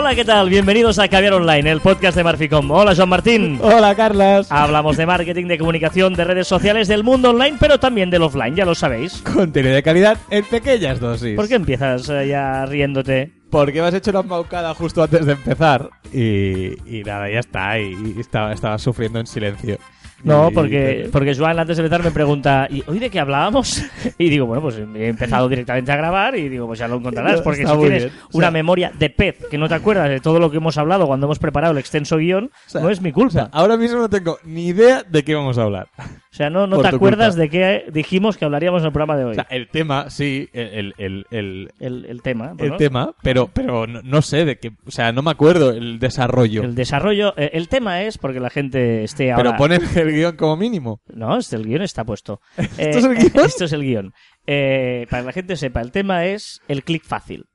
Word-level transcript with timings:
Hola, 0.00 0.14
¿qué 0.14 0.24
tal? 0.24 0.48
Bienvenidos 0.48 0.98
a 0.98 1.08
Caviar 1.08 1.34
Online, 1.34 1.70
el 1.70 1.82
podcast 1.82 2.16
de 2.16 2.24
Marficom. 2.24 2.70
Hola, 2.70 2.94
Joan 2.96 3.10
Martín. 3.10 3.58
Hola, 3.60 3.94
Carlas. 3.94 4.50
Hablamos 4.50 4.96
de 4.96 5.04
marketing, 5.04 5.44
de 5.44 5.58
comunicación, 5.58 6.14
de 6.14 6.24
redes 6.24 6.48
sociales, 6.48 6.88
del 6.88 7.04
mundo 7.04 7.28
online, 7.30 7.58
pero 7.60 7.78
también 7.78 8.08
del 8.08 8.22
offline, 8.22 8.56
ya 8.56 8.64
lo 8.64 8.74
sabéis. 8.74 9.20
Contenido 9.20 9.74
de 9.74 9.82
calidad 9.82 10.16
en 10.30 10.42
pequeñas 10.46 11.00
dosis. 11.00 11.36
¿Por 11.36 11.46
qué 11.48 11.56
empiezas 11.56 12.08
eh, 12.08 12.28
ya 12.28 12.64
riéndote? 12.64 13.30
Porque 13.50 13.82
me 13.82 13.88
has 13.88 13.94
hecho 13.94 14.10
una 14.10 14.20
embaucada 14.20 14.72
justo 14.72 15.02
antes 15.02 15.26
de 15.26 15.32
empezar. 15.32 15.90
Y, 16.14 16.98
y 16.98 17.02
nada, 17.04 17.30
ya 17.30 17.40
está. 17.40 17.78
Y, 17.78 18.14
y 18.16 18.20
estaba, 18.20 18.54
estaba 18.54 18.78
sufriendo 18.78 19.20
en 19.20 19.26
silencio. 19.26 19.76
No, 20.24 20.50
porque, 20.54 21.08
porque 21.12 21.34
Joan 21.34 21.58
antes 21.58 21.76
de 21.76 21.82
empezar 21.84 22.04
me 22.04 22.10
pregunta, 22.10 22.66
¿y 22.70 22.82
hoy 22.86 22.98
de 22.98 23.10
qué 23.10 23.20
hablábamos? 23.20 23.82
Y 24.18 24.28
digo, 24.28 24.46
bueno, 24.46 24.62
pues 24.62 24.76
he 24.78 25.08
empezado 25.08 25.48
directamente 25.48 25.92
a 25.92 25.96
grabar 25.96 26.36
y 26.36 26.48
digo, 26.48 26.66
pues 26.66 26.78
ya 26.78 26.86
lo 26.88 26.96
encontrarás, 26.96 27.40
porque 27.42 27.62
Está 27.62 27.74
si 27.74 27.80
tienes 27.80 28.04
bien. 28.04 28.14
O 28.32 28.36
una 28.38 28.46
sea- 28.46 28.50
memoria 28.50 28.92
de 28.98 29.08
pez 29.10 29.36
que 29.50 29.56
no 29.58 29.68
te 29.68 29.74
acuerdas 29.74 30.08
de 30.10 30.20
todo 30.20 30.38
lo 30.38 30.50
que 30.50 30.58
hemos 30.58 30.76
hablado 30.78 31.06
cuando 31.06 31.26
hemos 31.26 31.38
preparado 31.38 31.72
el 31.72 31.78
extenso 31.78 32.18
guion, 32.18 32.50
O 32.66 32.70
sea, 32.70 32.80
no 32.82 32.90
es 32.90 33.00
mi 33.00 33.10
O 33.10 33.14
culpa. 33.14 33.30
sea, 33.32 33.48
ahora 33.52 33.76
mismo 33.76 33.98
no 33.98 34.08
tengo 34.10 34.38
ni 34.44 34.66
idea 34.68 35.02
de 35.08 35.22
qué 35.24 35.34
vamos 35.34 35.56
a 35.58 35.62
hablar. 35.62 35.88
O 35.98 36.04
sea, 36.34 36.50
no, 36.50 36.66
no 36.66 36.80
te 36.80 36.88
acuerdas 36.88 37.30
culpa. 37.34 37.42
de 37.42 37.48
qué 37.50 37.84
dijimos 37.92 38.36
que 38.36 38.44
hablaríamos 38.44 38.82
en 38.82 38.86
el 38.86 38.92
programa 38.92 39.16
de 39.16 39.24
hoy. 39.24 39.30
O 39.32 39.34
sea, 39.34 39.46
el 39.50 39.68
tema, 39.68 40.10
sí, 40.10 40.48
el, 40.52 40.94
el, 40.98 41.26
el, 41.30 41.70
el, 41.80 42.22
tema. 42.22 42.52
el 42.58 42.76
tema, 42.76 43.14
pero, 43.22 43.48
pero 43.52 43.86
no, 43.86 44.00
no 44.02 44.22
sé 44.22 44.44
de 44.44 44.58
qué. 44.58 44.72
O 44.86 44.90
sea, 44.90 45.12
no 45.12 45.22
me 45.22 45.30
acuerdo 45.30 45.70
el 45.70 45.98
desarrollo. 45.98 46.62
El 46.62 46.74
desarrollo, 46.74 47.34
eh, 47.36 47.50
el 47.54 47.68
tema 47.68 48.02
es 48.02 48.18
porque 48.18 48.38
la 48.40 48.50
gente 48.50 49.02
esté 49.04 49.32
ahora. 49.32 49.42
Pero 49.44 49.56
ponen 49.56 49.80
el 50.10 50.16
guion 50.16 50.36
como 50.36 50.56
mínimo. 50.56 51.00
No, 51.06 51.36
este, 51.36 51.56
el 51.56 51.64
guion 51.64 51.82
está 51.82 52.04
puesto. 52.04 52.40
¿Esto 52.56 52.98
es 52.98 53.04
el 53.04 53.14
guion? 53.16 53.46
Esto 53.46 53.64
es 53.64 53.72
el 53.72 53.82
guion. 53.82 54.12
Eh, 54.46 55.06
para 55.10 55.22
que 55.22 55.26
la 55.26 55.32
gente 55.32 55.56
sepa, 55.56 55.80
el 55.80 55.92
tema 55.92 56.26
es 56.26 56.60
el 56.68 56.84
clic 56.84 57.04
fácil. 57.04 57.46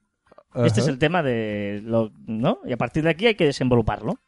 Este 0.63 0.79
es 0.79 0.87
el 0.87 0.97
tema 0.97 1.21
de 1.21 1.81
lo, 1.83 2.11
¿no? 2.27 2.59
Y 2.65 2.71
a 2.71 2.77
partir 2.77 3.03
de 3.03 3.09
aquí 3.09 3.27
hay 3.27 3.35
que 3.35 3.43
desenvoluparlo. 3.43 4.21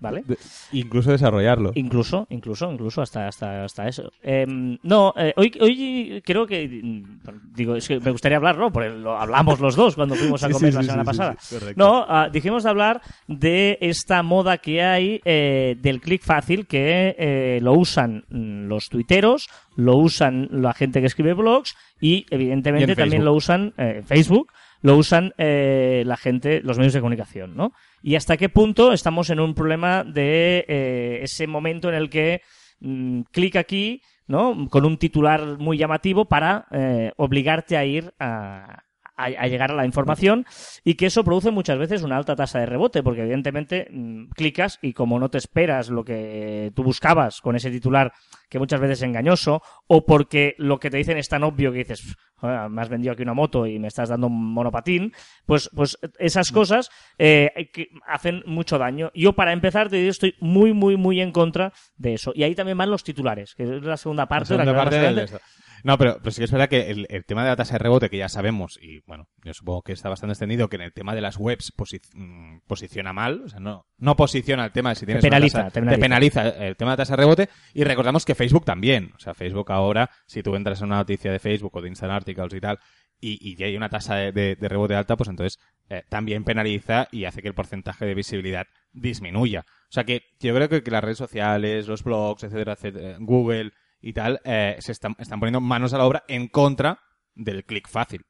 ¿Vale? 0.00 0.22
De- 0.26 0.38
incluso 0.72 1.10
desarrollarlo. 1.10 1.72
Incluso, 1.74 2.26
incluso, 2.30 2.72
incluso 2.72 3.02
hasta, 3.02 3.28
hasta, 3.28 3.64
hasta 3.64 3.86
eso. 3.86 4.10
Em, 4.22 4.78
no, 4.82 5.12
eh, 5.16 5.32
hoy, 5.36 5.52
hoy 5.60 6.22
creo 6.24 6.46
que 6.46 6.66
mm, 6.82 7.20
digo, 7.54 7.76
es 7.76 7.86
que 7.86 8.00
me 8.00 8.10
gustaría 8.10 8.38
hablar, 8.38 8.56
¿no? 8.56 8.72
Porque 8.72 8.88
lo 8.88 9.16
hablamos 9.16 9.60
los 9.60 9.76
dos 9.76 9.94
cuando 9.94 10.14
fuimos 10.14 10.42
a 10.42 10.50
comer 10.50 10.70
sí, 10.72 10.76
la 10.76 10.82
semana 10.82 11.02
sí, 11.02 11.06
pasada. 11.06 11.36
no, 11.76 12.04
ah, 12.08 12.28
dijimos 12.32 12.64
de 12.64 12.70
hablar 12.70 13.02
de 13.28 13.78
esta 13.80 14.22
moda 14.22 14.58
que 14.58 14.82
hay 14.82 15.20
eh, 15.24 15.76
del 15.80 16.00
clic 16.00 16.22
fácil 16.22 16.66
que 16.66 17.14
eh, 17.18 17.58
lo 17.62 17.74
usan 17.74 18.24
mm, 18.30 18.68
los 18.68 18.88
tuiteros, 18.88 19.48
lo 19.76 19.96
usan 19.96 20.48
la 20.50 20.72
gente 20.72 21.00
que 21.00 21.06
escribe 21.06 21.34
blogs 21.34 21.76
y 22.00 22.26
evidentemente 22.30 22.92
Y 22.92 22.96
también 22.96 23.24
lo 23.24 23.34
usan 23.34 23.74
eh, 23.76 24.02
Facebook, 24.04 24.50
lo 24.82 24.96
usan 24.96 25.34
eh, 25.38 26.02
la 26.06 26.16
gente, 26.16 26.60
los 26.62 26.78
medios 26.78 26.94
de 26.94 27.00
comunicación, 27.00 27.54
¿no? 27.56 27.72
Y 28.02 28.14
hasta 28.14 28.36
qué 28.36 28.48
punto 28.48 28.92
estamos 28.92 29.30
en 29.30 29.40
un 29.40 29.54
problema 29.54 30.04
de 30.04 30.64
eh, 30.68 31.20
ese 31.22 31.46
momento 31.46 31.88
en 31.88 31.94
el 31.94 32.08
que 32.08 32.42
mm, 32.80 33.22
clic 33.30 33.56
aquí, 33.56 34.02
¿no? 34.26 34.68
Con 34.70 34.84
un 34.86 34.96
titular 34.96 35.58
muy 35.58 35.76
llamativo 35.76 36.26
para 36.26 36.66
eh, 36.70 37.12
obligarte 37.16 37.76
a 37.76 37.84
ir 37.84 38.12
a, 38.18 38.84
a- 39.24 39.42
a 39.42 39.46
llegar 39.46 39.70
a 39.70 39.74
la 39.74 39.84
información 39.86 40.46
y 40.84 40.94
que 40.94 41.06
eso 41.06 41.24
produce 41.24 41.50
muchas 41.50 41.78
veces 41.78 42.02
una 42.02 42.16
alta 42.16 42.36
tasa 42.36 42.58
de 42.60 42.66
rebote 42.66 43.02
porque 43.02 43.22
evidentemente 43.22 43.88
mm, 43.90 44.30
clicas 44.30 44.78
y 44.82 44.92
como 44.92 45.18
no 45.18 45.28
te 45.28 45.38
esperas 45.38 45.88
lo 45.90 46.04
que 46.04 46.72
tú 46.74 46.82
buscabas 46.82 47.40
con 47.40 47.56
ese 47.56 47.70
titular 47.70 48.12
que 48.48 48.58
muchas 48.58 48.80
veces 48.80 48.98
es 48.98 49.02
engañoso 49.04 49.62
o 49.86 50.04
porque 50.04 50.54
lo 50.58 50.78
que 50.78 50.90
te 50.90 50.96
dicen 50.96 51.18
es 51.18 51.28
tan 51.28 51.42
obvio 51.44 51.70
que 51.72 51.78
dices 51.78 52.16
"Joder, 52.36 52.68
me 52.70 52.80
has 52.82 52.88
vendido 52.88 53.12
aquí 53.12 53.22
una 53.22 53.34
moto 53.34 53.66
y 53.66 53.78
me 53.78 53.88
estás 53.88 54.08
dando 54.08 54.26
un 54.28 54.52
monopatín 54.52 55.12
pues 55.46 55.68
pues 55.74 55.98
esas 56.18 56.50
cosas 56.52 56.90
eh, 57.18 57.70
que 57.72 57.88
hacen 58.06 58.42
mucho 58.46 58.78
daño. 58.78 59.10
Yo 59.14 59.34
para 59.34 59.52
empezar 59.52 59.88
te 59.88 59.96
digo 59.96 60.10
estoy 60.10 60.34
muy 60.40 60.72
muy 60.72 60.96
muy 60.96 61.20
en 61.20 61.32
contra 61.32 61.72
de 61.96 62.14
eso. 62.14 62.32
Y 62.34 62.42
ahí 62.42 62.54
también 62.54 62.78
van 62.78 62.90
los 62.90 63.04
titulares 63.04 63.54
que 63.54 63.64
es 63.64 63.68
la 63.82 63.96
segunda 63.96 64.26
parte, 64.26 64.46
La 64.56 64.64
de 64.64 64.72
la 64.72 64.72
que 64.72 64.90
parte. 65.32 65.44
No, 65.84 65.96
pero, 65.98 66.18
pero 66.18 66.30
sí 66.30 66.40
que 66.40 66.44
es 66.44 66.50
verdad 66.52 66.68
que 66.68 66.90
el, 66.90 67.06
el 67.10 67.24
tema 67.24 67.42
de 67.42 67.50
la 67.50 67.56
tasa 67.56 67.74
de 67.74 67.78
rebote, 67.80 68.10
que 68.10 68.16
ya 68.18 68.28
sabemos, 68.28 68.78
y 68.82 69.00
bueno, 69.06 69.28
yo 69.44 69.54
supongo 69.54 69.82
que 69.82 69.92
está 69.92 70.08
bastante 70.08 70.32
extendido, 70.32 70.68
que 70.68 70.76
en 70.76 70.82
el 70.82 70.92
tema 70.92 71.14
de 71.14 71.20
las 71.20 71.36
webs 71.36 71.72
posi- 71.76 72.00
mm, 72.14 72.60
posiciona 72.66 73.12
mal, 73.12 73.42
o 73.44 73.48
sea, 73.48 73.60
no, 73.60 73.86
no 73.98 74.16
posiciona 74.16 74.64
el 74.64 74.72
tema 74.72 74.90
de 74.90 74.94
si 74.96 75.06
tienes 75.06 75.24
una 75.24 75.30
penaliza, 75.30 75.58
tasa- 75.58 75.70
te 75.70 75.80
penaliza. 75.80 75.96
te 75.96 76.00
penaliza 76.02 76.48
el 76.66 76.76
tema 76.76 76.90
de 76.90 76.92
la 76.92 76.96
tasa 76.98 77.12
de 77.12 77.22
rebote, 77.22 77.48
y 77.74 77.84
recordamos 77.84 78.24
que 78.24 78.34
Facebook 78.34 78.64
también, 78.64 79.12
o 79.16 79.18
sea, 79.18 79.34
Facebook 79.34 79.70
ahora, 79.72 80.10
si 80.26 80.42
tú 80.42 80.54
entras 80.56 80.80
en 80.80 80.86
una 80.88 80.96
noticia 80.96 81.32
de 81.32 81.38
Facebook 81.38 81.74
o 81.76 81.80
de 81.82 81.88
Instant 81.88 82.12
Articles 82.12 82.54
y 82.54 82.60
tal, 82.60 82.78
y, 83.22 83.38
y 83.50 83.54
ya 83.54 83.66
hay 83.66 83.76
una 83.76 83.90
tasa 83.90 84.16
de, 84.16 84.32
de- 84.32 84.56
de 84.56 84.68
rebote 84.68 84.94
alta, 84.94 85.14
pues 85.16 85.28
entonces 85.28 85.58
eh, 85.90 86.04
también 86.08 86.42
penaliza 86.44 87.06
y 87.12 87.24
hace 87.26 87.42
que 87.42 87.48
el 87.48 87.54
porcentaje 87.54 88.06
de 88.06 88.14
visibilidad 88.14 88.66
disminuya. 88.94 89.64
O 89.88 89.92
sea 89.92 90.04
que 90.04 90.22
yo 90.40 90.54
creo 90.54 90.68
que, 90.68 90.82
que 90.82 90.90
las 90.90 91.02
redes 91.04 91.18
sociales, 91.18 91.86
los 91.86 92.02
blogs, 92.02 92.44
etcétera, 92.44 92.72
etcétera, 92.74 93.16
Google 93.20 93.72
y 94.00 94.12
tal, 94.12 94.40
eh, 94.44 94.76
se 94.80 94.92
están, 94.92 95.14
poniendo 95.14 95.60
manos 95.60 95.92
a 95.92 95.98
la 95.98 96.06
obra 96.06 96.24
en 96.28 96.48
contra 96.48 97.00
del 97.34 97.64
clic 97.64 97.88
fácil. 97.88 98.22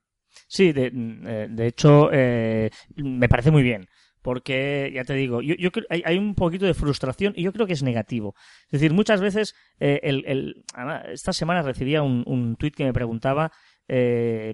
Sí, 0.48 0.72
de, 0.72 0.86
eh, 0.92 1.47
de 1.50 1.66
hecho, 1.66 2.10
eh, 2.12 2.70
me 2.97 3.28
parece 3.28 3.50
muy 3.50 3.62
bien. 3.62 3.86
Porque, 4.22 4.91
ya 4.94 5.03
te 5.04 5.14
digo, 5.14 5.41
yo, 5.41 5.54
hay, 5.88 6.03
hay 6.04 6.19
un 6.19 6.34
poquito 6.34 6.66
de 6.66 6.75
frustración 6.75 7.32
y 7.36 7.42
yo 7.42 7.53
creo 7.54 7.66
que 7.66 7.72
es 7.72 7.82
negativo. 7.82 8.34
Es 8.66 8.72
decir, 8.72 8.92
muchas 8.92 9.22
veces, 9.22 9.54
eh, 9.78 9.98
esta 11.10 11.32
semana 11.32 11.62
recibía 11.62 12.02
un, 12.02 12.22
un 12.26 12.56
tuit 12.56 12.75
que 12.75 12.84
me 12.84 12.92
preguntaba 12.92 13.50
eh, 13.88 14.52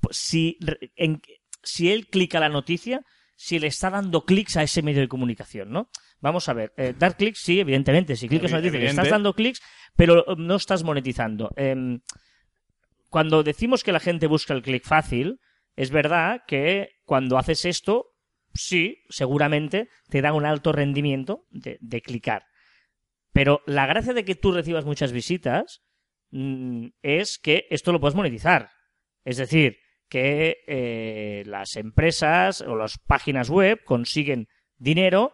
pues, 0.00 0.16
si, 0.16 0.58
en- 0.96 1.20
si 1.62 1.90
él 1.92 2.08
clica 2.08 2.40
la 2.40 2.48
noticia, 2.48 3.00
si 3.36 3.58
le 3.58 3.66
está 3.66 3.90
dando 3.90 4.24
clics 4.24 4.56
a 4.56 4.62
ese 4.62 4.82
medio 4.82 5.00
de 5.00 5.08
comunicación, 5.08 5.70
¿no? 5.70 5.88
Vamos 6.20 6.48
a 6.48 6.54
ver, 6.54 6.72
eh, 6.76 6.94
dar 6.98 7.16
clics, 7.16 7.40
sí, 7.40 7.60
evidentemente, 7.60 8.16
si 8.16 8.28
clicas 8.28 8.50
noticia, 8.50 8.78
le 8.78 8.86
estás 8.86 9.10
dando 9.10 9.34
clics, 9.34 9.60
pero 9.94 10.32
eh, 10.32 10.34
no 10.38 10.56
estás 10.56 10.82
monetizando. 10.82 11.50
Em, 11.56 12.00
cuando 13.08 13.42
decimos 13.42 13.84
que 13.84 13.92
la 13.92 14.00
gente 14.00 14.26
busca 14.26 14.54
el 14.54 14.62
clic 14.62 14.84
fácil, 14.84 15.40
es 15.76 15.90
verdad 15.90 16.42
que 16.46 16.90
cuando 17.04 17.38
haces 17.38 17.64
esto, 17.64 18.14
sí, 18.54 19.04
seguramente 19.08 19.88
te 20.08 20.22
da 20.22 20.32
un 20.32 20.46
alto 20.46 20.72
rendimiento 20.72 21.44
de, 21.50 21.78
de 21.80 22.00
clicar. 22.00 22.46
Pero 23.32 23.60
la 23.66 23.86
gracia 23.86 24.14
de 24.14 24.24
que 24.24 24.34
tú 24.34 24.52
recibas 24.52 24.86
muchas 24.86 25.12
visitas 25.12 25.82
mm, 26.30 26.86
es 27.02 27.38
que 27.38 27.66
esto 27.68 27.92
lo 27.92 28.00
puedes 28.00 28.14
monetizar. 28.14 28.70
Es 29.24 29.36
decir, 29.36 29.78
que 30.08 30.58
eh, 30.66 31.42
las 31.46 31.76
empresas 31.76 32.60
o 32.60 32.76
las 32.76 32.98
páginas 32.98 33.50
web 33.50 33.82
consiguen 33.84 34.48
dinero 34.78 35.32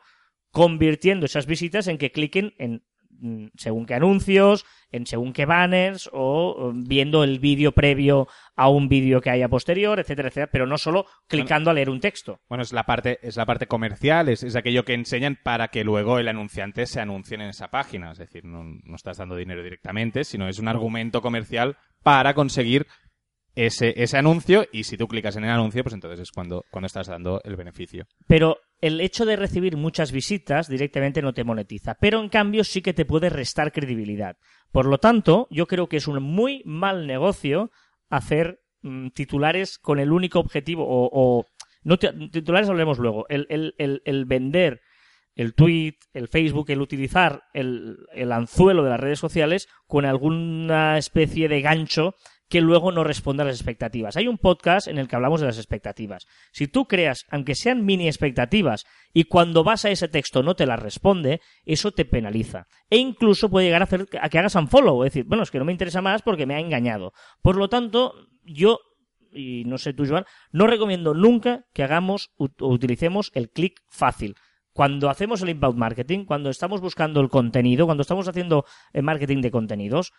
convirtiendo 0.52 1.26
esas 1.26 1.46
visitas 1.46 1.88
en 1.88 1.98
que 1.98 2.12
cliquen 2.12 2.54
en 2.58 2.84
mm, 3.10 3.46
según 3.56 3.86
qué 3.86 3.94
anuncios, 3.94 4.64
en 4.90 5.06
según 5.06 5.32
qué 5.32 5.46
banners 5.46 6.08
o 6.12 6.70
eh, 6.70 6.72
viendo 6.86 7.24
el 7.24 7.40
vídeo 7.40 7.72
previo 7.72 8.28
a 8.54 8.68
un 8.68 8.88
vídeo 8.88 9.20
que 9.20 9.30
haya 9.30 9.48
posterior, 9.48 9.98
etcétera, 9.98 10.28
etcétera, 10.28 10.50
pero 10.52 10.66
no 10.66 10.78
solo 10.78 11.06
clicando 11.26 11.70
a 11.70 11.74
leer 11.74 11.90
un 11.90 12.00
texto. 12.00 12.40
Bueno, 12.48 12.62
es 12.62 12.72
la 12.72 12.84
parte, 12.84 13.18
es 13.22 13.36
la 13.36 13.46
parte 13.46 13.66
comercial, 13.66 14.28
es, 14.28 14.42
es 14.42 14.54
aquello 14.54 14.84
que 14.84 14.94
enseñan 14.94 15.38
para 15.42 15.68
que 15.68 15.84
luego 15.84 16.18
el 16.18 16.28
anunciante 16.28 16.86
se 16.86 17.00
anuncie 17.00 17.34
en 17.34 17.42
esa 17.42 17.68
página. 17.68 18.12
Es 18.12 18.18
decir, 18.18 18.44
no, 18.44 18.62
no 18.62 18.94
estás 18.94 19.16
dando 19.16 19.34
dinero 19.34 19.62
directamente, 19.62 20.24
sino 20.24 20.46
es 20.48 20.58
un 20.58 20.68
argumento 20.68 21.22
comercial 21.22 21.78
para 22.02 22.34
conseguir 22.34 22.86
ese, 23.54 23.94
ese 24.02 24.16
anuncio 24.16 24.66
y 24.72 24.84
si 24.84 24.96
tú 24.96 25.08
clicas 25.08 25.36
en 25.36 25.44
el 25.44 25.50
anuncio, 25.50 25.82
pues 25.82 25.94
entonces 25.94 26.20
es 26.20 26.32
cuando, 26.32 26.64
cuando 26.70 26.86
estás 26.86 27.06
dando 27.06 27.40
el 27.44 27.56
beneficio. 27.56 28.06
Pero 28.26 28.58
el 28.82 29.00
hecho 29.00 29.24
de 29.24 29.36
recibir 29.36 29.76
muchas 29.78 30.12
visitas 30.12 30.68
directamente 30.68 31.22
no 31.22 31.32
te 31.32 31.44
monetiza, 31.44 31.94
pero 31.98 32.20
en 32.20 32.28
cambio 32.28 32.64
sí 32.64 32.82
que 32.82 32.92
te 32.92 33.06
puede 33.06 33.30
restar 33.30 33.72
credibilidad. 33.72 34.36
Por 34.70 34.84
lo 34.84 34.98
tanto, 34.98 35.46
yo 35.50 35.66
creo 35.66 35.88
que 35.88 35.96
es 35.96 36.06
un 36.06 36.22
muy 36.22 36.62
mal 36.66 37.06
negocio 37.06 37.70
hacer 38.10 38.60
mm, 38.82 39.08
titulares 39.10 39.78
con 39.78 39.98
el 40.00 40.12
único 40.12 40.40
objetivo, 40.40 40.84
o, 40.86 41.08
o- 41.12 41.46
no 41.84 41.98
ti- 41.98 42.08
titulares 42.30 42.68
hablemos 42.68 42.98
luego, 42.98 43.24
el, 43.28 43.46
el- 43.48 43.74
el- 43.78 44.02
el 44.04 44.24
vender 44.26 44.80
el 45.34 45.54
tweet, 45.54 45.94
el 46.12 46.28
Facebook, 46.28 46.68
el 46.70 46.82
utilizar 46.82 47.44
el, 47.54 47.96
el 48.12 48.32
anzuelo 48.32 48.84
de 48.84 48.90
las 48.90 49.00
redes 49.00 49.18
sociales 49.18 49.66
con 49.86 50.04
alguna 50.04 50.98
especie 50.98 51.48
de 51.48 51.62
gancho 51.62 52.16
que 52.52 52.60
luego 52.60 52.92
no 52.92 53.02
responde 53.02 53.42
a 53.42 53.46
las 53.46 53.56
expectativas. 53.56 54.18
Hay 54.18 54.28
un 54.28 54.36
podcast 54.36 54.86
en 54.86 54.98
el 54.98 55.08
que 55.08 55.16
hablamos 55.16 55.40
de 55.40 55.46
las 55.46 55.56
expectativas. 55.56 56.26
Si 56.52 56.68
tú 56.68 56.84
creas, 56.84 57.24
aunque 57.30 57.54
sean 57.54 57.86
mini 57.86 58.08
expectativas, 58.08 58.84
y 59.14 59.24
cuando 59.24 59.64
vas 59.64 59.86
a 59.86 59.90
ese 59.90 60.06
texto 60.06 60.42
no 60.42 60.54
te 60.54 60.66
las 60.66 60.78
responde, 60.78 61.40
eso 61.64 61.92
te 61.92 62.04
penaliza. 62.04 62.66
E 62.90 62.98
incluso 62.98 63.48
puede 63.48 63.64
llegar 63.64 63.80
a 63.80 63.84
hacer 63.84 64.06
a 64.20 64.28
que 64.28 64.38
hagas 64.38 64.54
unfollow, 64.54 65.02
es 65.02 65.14
decir, 65.14 65.24
bueno, 65.26 65.44
es 65.44 65.50
que 65.50 65.60
no 65.60 65.64
me 65.64 65.72
interesa 65.72 66.02
más 66.02 66.20
porque 66.20 66.44
me 66.44 66.54
ha 66.54 66.60
engañado. 66.60 67.14
Por 67.40 67.56
lo 67.56 67.70
tanto, 67.70 68.12
yo 68.44 68.80
y 69.32 69.64
no 69.64 69.78
sé 69.78 69.94
tú, 69.94 70.04
Joan, 70.06 70.26
no 70.50 70.66
recomiendo 70.66 71.14
nunca 71.14 71.64
que 71.72 71.84
hagamos 71.84 72.32
o 72.36 72.50
utilicemos 72.66 73.30
el 73.32 73.48
clic 73.48 73.80
fácil. 73.88 74.34
Cuando 74.74 75.08
hacemos 75.08 75.40
el 75.40 75.48
inbound 75.48 75.78
marketing, 75.78 76.26
cuando 76.26 76.50
estamos 76.50 76.82
buscando 76.82 77.22
el 77.22 77.30
contenido, 77.30 77.86
cuando 77.86 78.02
estamos 78.02 78.28
haciendo 78.28 78.66
el 78.92 79.04
marketing 79.04 79.40
de 79.40 79.50
contenidos, 79.50 80.12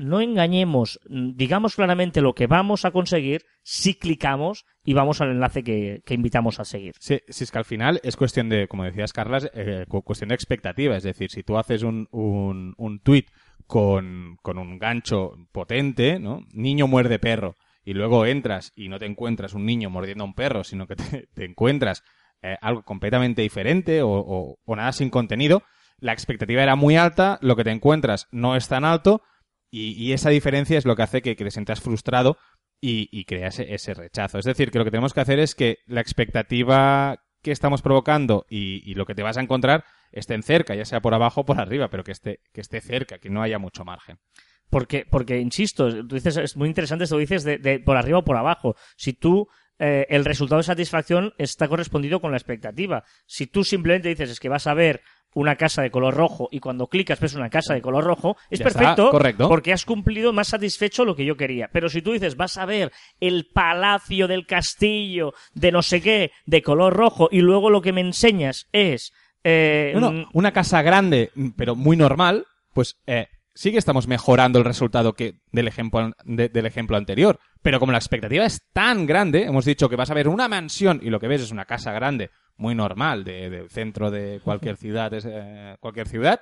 no 0.00 0.20
engañemos, 0.20 0.98
digamos 1.08 1.76
claramente 1.76 2.20
lo 2.20 2.34
que 2.34 2.46
vamos 2.46 2.84
a 2.84 2.90
conseguir 2.90 3.44
si 3.62 3.94
clicamos 3.94 4.64
y 4.84 4.94
vamos 4.94 5.20
al 5.20 5.30
enlace 5.30 5.62
que, 5.62 6.02
invitamos 6.08 6.58
a 6.58 6.64
seguir. 6.64 6.94
Sí, 6.98 7.20
si 7.28 7.44
es 7.44 7.50
que 7.50 7.58
al 7.58 7.64
final 7.64 8.00
es 8.02 8.16
cuestión 8.16 8.48
de, 8.48 8.66
como 8.66 8.84
decías 8.84 9.12
Carlas, 9.12 9.50
eh, 9.54 9.84
cuestión 9.88 10.28
de 10.28 10.34
expectativa. 10.34 10.96
Es 10.96 11.02
decir, 11.02 11.30
si 11.30 11.42
tú 11.42 11.58
haces 11.58 11.82
un, 11.82 12.08
un, 12.10 12.74
un 12.78 13.00
tweet 13.00 13.26
con, 13.66 14.36
con 14.42 14.58
un 14.58 14.78
gancho 14.78 15.34
potente, 15.52 16.18
¿no? 16.18 16.46
Niño 16.52 16.86
muerde 16.86 17.18
perro, 17.18 17.54
y 17.84 17.94
luego 17.94 18.26
entras 18.26 18.72
y 18.76 18.88
no 18.88 18.98
te 18.98 19.06
encuentras 19.06 19.54
un 19.54 19.64
niño 19.64 19.90
mordiendo 19.90 20.24
a 20.24 20.26
un 20.26 20.34
perro, 20.34 20.64
sino 20.64 20.86
que 20.86 20.96
te, 20.96 21.28
encuentras 21.44 22.02
eh, 22.42 22.56
algo 22.60 22.82
completamente 22.82 23.42
diferente 23.42 24.02
o, 24.02 24.56
o, 24.64 24.76
nada 24.76 24.92
sin 24.92 25.10
contenido, 25.10 25.62
la 25.98 26.12
expectativa 26.12 26.62
era 26.62 26.76
muy 26.76 26.96
alta, 26.96 27.38
lo 27.42 27.56
que 27.56 27.64
te 27.64 27.70
encuentras 27.70 28.28
no 28.30 28.56
es 28.56 28.68
tan 28.68 28.84
alto 28.84 29.22
y, 29.70 30.12
esa 30.12 30.30
diferencia 30.30 30.78
es 30.78 30.84
lo 30.84 30.96
que 30.96 31.02
hace 31.02 31.22
que, 31.22 31.34
te 31.34 31.50
sientas 31.50 31.80
frustrado 31.80 32.38
y, 32.80 33.24
creas 33.24 33.58
ese 33.58 33.94
rechazo. 33.94 34.38
Es 34.38 34.44
decir, 34.44 34.70
que 34.70 34.78
lo 34.78 34.84
que 34.84 34.90
tenemos 34.90 35.14
que 35.14 35.20
hacer 35.20 35.38
es 35.38 35.54
que 35.54 35.78
la 35.86 36.00
expectativa 36.00 37.22
que 37.42 37.52
estamos 37.52 37.82
provocando 37.82 38.46
y, 38.48 38.94
lo 38.94 39.06
que 39.06 39.14
te 39.14 39.22
vas 39.22 39.36
a 39.36 39.42
encontrar 39.42 39.84
estén 40.12 40.42
cerca, 40.42 40.74
ya 40.74 40.84
sea 40.84 41.00
por 41.00 41.14
abajo 41.14 41.42
o 41.42 41.44
por 41.44 41.60
arriba, 41.60 41.88
pero 41.88 42.04
que 42.04 42.12
esté, 42.12 42.40
que 42.52 42.60
esté 42.60 42.80
cerca, 42.80 43.18
que 43.18 43.30
no 43.30 43.42
haya 43.42 43.58
mucho 43.58 43.84
margen. 43.84 44.18
Porque, 44.68 45.06
porque 45.08 45.38
insisto, 45.38 46.06
tú 46.06 46.14
dices, 46.14 46.36
es 46.36 46.56
muy 46.56 46.68
interesante 46.68 47.04
esto 47.04 47.16
dices 47.16 47.42
de, 47.42 47.58
de 47.58 47.80
por 47.80 47.96
arriba 47.96 48.18
o 48.18 48.24
por 48.24 48.36
abajo. 48.36 48.76
Si 48.96 49.12
tú 49.12 49.48
eh, 49.82 50.06
el 50.10 50.26
resultado 50.26 50.58
de 50.58 50.64
satisfacción 50.64 51.32
está 51.38 51.66
correspondido 51.66 52.20
con 52.20 52.32
la 52.32 52.36
expectativa. 52.36 53.02
Si 53.24 53.46
tú 53.46 53.64
simplemente 53.64 54.10
dices 54.10 54.28
es 54.28 54.38
que 54.38 54.50
vas 54.50 54.66
a 54.66 54.74
ver 54.74 55.00
una 55.34 55.56
casa 55.56 55.82
de 55.82 55.90
color 55.90 56.14
rojo 56.14 56.48
y 56.50 56.60
cuando 56.60 56.86
clicas 56.86 57.20
ves 57.20 57.34
una 57.34 57.50
casa 57.50 57.74
de 57.74 57.82
color 57.82 58.04
rojo, 58.04 58.36
es 58.50 58.60
perfecto 58.60 59.10
porque 59.48 59.72
has 59.72 59.84
cumplido 59.84 60.32
más 60.32 60.48
satisfecho 60.48 61.04
lo 61.04 61.14
que 61.14 61.24
yo 61.24 61.36
quería. 61.36 61.68
Pero 61.72 61.88
si 61.88 62.02
tú 62.02 62.12
dices 62.12 62.36
vas 62.36 62.56
a 62.58 62.66
ver 62.66 62.92
el 63.20 63.46
palacio 63.52 64.28
del 64.28 64.46
castillo 64.46 65.34
de 65.54 65.72
no 65.72 65.82
sé 65.82 66.00
qué 66.00 66.32
de 66.46 66.62
color 66.62 66.94
rojo 66.94 67.28
y 67.30 67.40
luego 67.40 67.70
lo 67.70 67.82
que 67.82 67.92
me 67.92 68.00
enseñas 68.00 68.68
es... 68.72 69.12
Eh, 69.42 69.94
una 70.34 70.52
casa 70.52 70.82
grande 70.82 71.30
pero 71.56 71.74
muy 71.74 71.96
normal, 71.96 72.44
pues 72.74 72.98
eh, 73.06 73.28
sí 73.54 73.72
que 73.72 73.78
estamos 73.78 74.06
mejorando 74.06 74.58
el 74.58 74.64
resultado 74.64 75.14
que 75.14 75.34
del 75.52 75.68
ejemplo, 75.68 76.12
del 76.24 76.66
ejemplo 76.66 76.96
anterior. 76.96 77.38
Pero 77.62 77.78
como 77.78 77.92
la 77.92 77.98
expectativa 77.98 78.44
es 78.44 78.62
tan 78.72 79.06
grande, 79.06 79.44
hemos 79.44 79.64
dicho 79.64 79.88
que 79.88 79.96
vas 79.96 80.10
a 80.10 80.14
ver 80.14 80.28
una 80.28 80.48
mansión 80.48 81.00
y 81.02 81.10
lo 81.10 81.20
que 81.20 81.28
ves 81.28 81.42
es 81.42 81.50
una 81.50 81.66
casa 81.66 81.92
grande, 81.92 82.30
muy 82.60 82.74
normal, 82.74 83.24
del 83.24 83.50
de 83.50 83.68
centro 83.68 84.10
de 84.10 84.40
cualquier 84.44 84.76
ciudad, 84.76 85.10
eh, 85.14 85.76
cualquier 85.80 86.06
ciudad, 86.06 86.40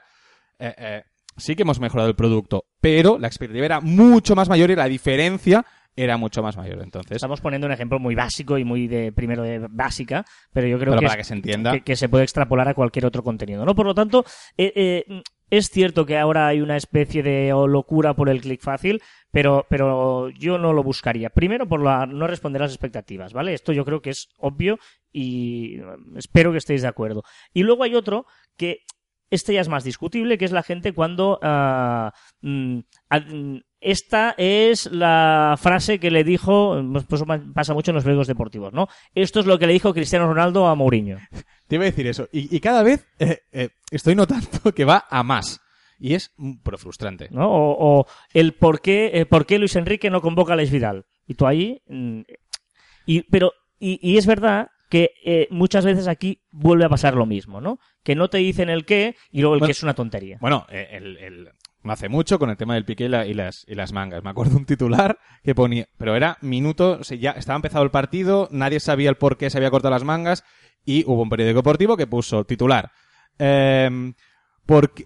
eh, 0.58 0.74
eh, 0.76 1.02
sí 1.36 1.54
que 1.54 1.62
hemos 1.62 1.80
mejorado 1.80 2.08
el 2.08 2.16
producto. 2.16 2.64
Pero 2.80 3.18
la 3.18 3.28
expectativa 3.28 3.64
era 3.64 3.80
mucho 3.80 4.34
más 4.34 4.48
mayor 4.48 4.70
y 4.70 4.76
la 4.76 4.86
diferencia 4.86 5.64
era 5.96 6.16
mucho 6.16 6.42
más 6.42 6.56
mayor. 6.56 6.80
Entonces, 6.82 7.12
estamos 7.12 7.40
poniendo 7.40 7.66
un 7.66 7.72
ejemplo 7.72 7.98
muy 7.98 8.14
básico 8.14 8.58
y 8.58 8.64
muy 8.64 8.86
de 8.86 9.12
primero 9.12 9.42
de 9.42 9.66
básica, 9.70 10.24
pero 10.52 10.66
yo 10.66 10.78
creo 10.78 10.96
que, 10.96 11.06
para 11.06 11.16
que 11.16 11.24
se 11.24 11.34
entienda 11.34 11.80
que, 11.80 11.96
se 11.96 12.08
puede 12.08 12.24
extrapolar 12.24 12.68
a 12.68 12.74
cualquier 12.74 13.06
otro 13.06 13.22
contenido, 13.22 13.64
¿no? 13.64 13.74
Por 13.74 13.86
lo 13.86 13.94
tanto, 13.94 14.24
es 15.50 15.70
cierto 15.70 16.06
que 16.06 16.18
ahora 16.18 16.46
hay 16.46 16.60
una 16.60 16.76
especie 16.76 17.22
de 17.22 17.48
locura 17.50 18.14
por 18.14 18.28
el 18.28 18.40
clic 18.40 18.60
fácil, 18.60 19.02
pero, 19.30 19.66
pero 19.68 20.28
yo 20.30 20.58
no 20.58 20.72
lo 20.72 20.82
buscaría. 20.82 21.30
Primero 21.30 21.66
por 21.66 21.82
la, 21.82 22.06
no 22.06 22.26
responder 22.26 22.62
a 22.62 22.66
las 22.66 22.72
expectativas, 22.72 23.32
¿vale? 23.32 23.54
Esto 23.54 23.72
yo 23.72 23.84
creo 23.84 24.02
que 24.02 24.10
es 24.10 24.28
obvio 24.38 24.78
y 25.12 25.80
espero 26.16 26.52
que 26.52 26.58
estéis 26.58 26.82
de 26.82 26.88
acuerdo. 26.88 27.22
Y 27.52 27.62
luego 27.62 27.84
hay 27.84 27.94
otro 27.94 28.26
que 28.56 28.80
este 29.30 29.54
ya 29.54 29.60
es 29.60 29.68
más 29.68 29.84
discutible, 29.84 30.38
que 30.38 30.44
es 30.44 30.52
la 30.52 30.62
gente 30.62 30.92
cuando 30.92 31.38
uh, 31.42 32.10
esta 33.80 34.34
es 34.36 34.86
la 34.90 35.56
frase 35.60 36.00
que 36.00 36.10
le 36.10 36.24
dijo, 36.24 36.82
pues 37.08 37.22
pasa 37.54 37.74
mucho 37.74 37.90
en 37.90 37.96
los 37.96 38.04
juegos 38.04 38.26
deportivos, 38.26 38.72
¿no? 38.72 38.88
Esto 39.14 39.40
es 39.40 39.46
lo 39.46 39.58
que 39.58 39.66
le 39.66 39.72
dijo 39.72 39.94
Cristiano 39.94 40.26
Ronaldo 40.26 40.66
a 40.66 40.74
Mourinho. 40.74 41.18
Te 41.68 41.76
iba 41.76 41.84
a 41.84 41.90
decir 41.90 42.06
eso. 42.06 42.28
Y, 42.32 42.58
cada 42.60 42.82
vez 42.82 43.06
eh, 43.18 43.42
eh, 43.52 43.70
estoy 43.90 44.14
notando 44.14 44.48
que 44.74 44.84
va 44.84 45.04
a 45.08 45.22
más. 45.22 45.60
Y 46.00 46.14
es 46.14 46.32
pero 46.62 46.78
frustrante. 46.78 47.28
¿No? 47.30 47.48
O, 47.50 48.06
el 48.32 48.54
por 48.54 48.80
qué, 48.80 49.10
eh, 49.14 49.26
por 49.26 49.46
qué 49.46 49.58
Luis 49.58 49.76
Enrique 49.76 50.10
no 50.10 50.22
convoca 50.22 50.54
a 50.54 50.56
Les 50.56 50.70
Vidal. 50.70 51.04
Y 51.26 51.34
tú 51.34 51.46
ahí... 51.46 51.82
Mm, 51.88 52.22
y, 53.06 53.22
pero, 53.22 53.52
y, 53.78 54.18
es 54.18 54.26
verdad 54.26 54.68
que 54.90 55.46
muchas 55.50 55.84
veces 55.84 56.08
aquí 56.08 56.42
vuelve 56.50 56.84
a 56.84 56.88
pasar 56.88 57.14
lo 57.14 57.26
mismo, 57.26 57.60
¿no? 57.60 57.78
Que 58.02 58.14
no 58.14 58.28
te 58.28 58.38
dicen 58.38 58.70
el 58.70 58.84
qué 58.84 59.16
y 59.30 59.40
luego 59.40 59.56
el 59.56 59.62
qué 59.62 59.70
es 59.70 59.82
una 59.82 59.94
tontería. 59.94 60.38
Bueno, 60.40 60.66
el, 60.70 61.50
hace 61.84 62.08
mucho 62.08 62.38
con 62.38 62.50
el 62.50 62.56
tema 62.56 62.74
del 62.74 62.84
piqué 62.84 63.04
y, 63.04 63.34
las, 63.34 63.64
y 63.66 63.74
las 63.74 63.92
mangas. 63.92 64.22
Me 64.22 64.30
acuerdo 64.30 64.56
un 64.56 64.64
titular 64.64 65.18
que 65.42 65.54
ponía, 65.54 65.86
pero 65.96 66.16
era 66.16 66.38
minuto, 66.40 67.00
ya 67.00 67.32
estaba 67.32 67.56
empezado 67.56 67.84
el 67.84 67.90
partido, 67.90 68.48
nadie 68.50 68.80
sabía 68.80 69.10
el 69.10 69.16
por 69.16 69.36
qué 69.36 69.50
se 69.50 69.58
había 69.58 69.70
cortado 69.70 69.94
las 69.94 70.04
mangas 70.04 70.44
y 70.84 71.04
hubo 71.06 71.22
un 71.22 71.30
periódico 71.30 71.58
deportivo 71.58 71.96
que 71.96 72.06
puso 72.06 72.44
titular. 72.44 72.90
Em, 73.38 74.14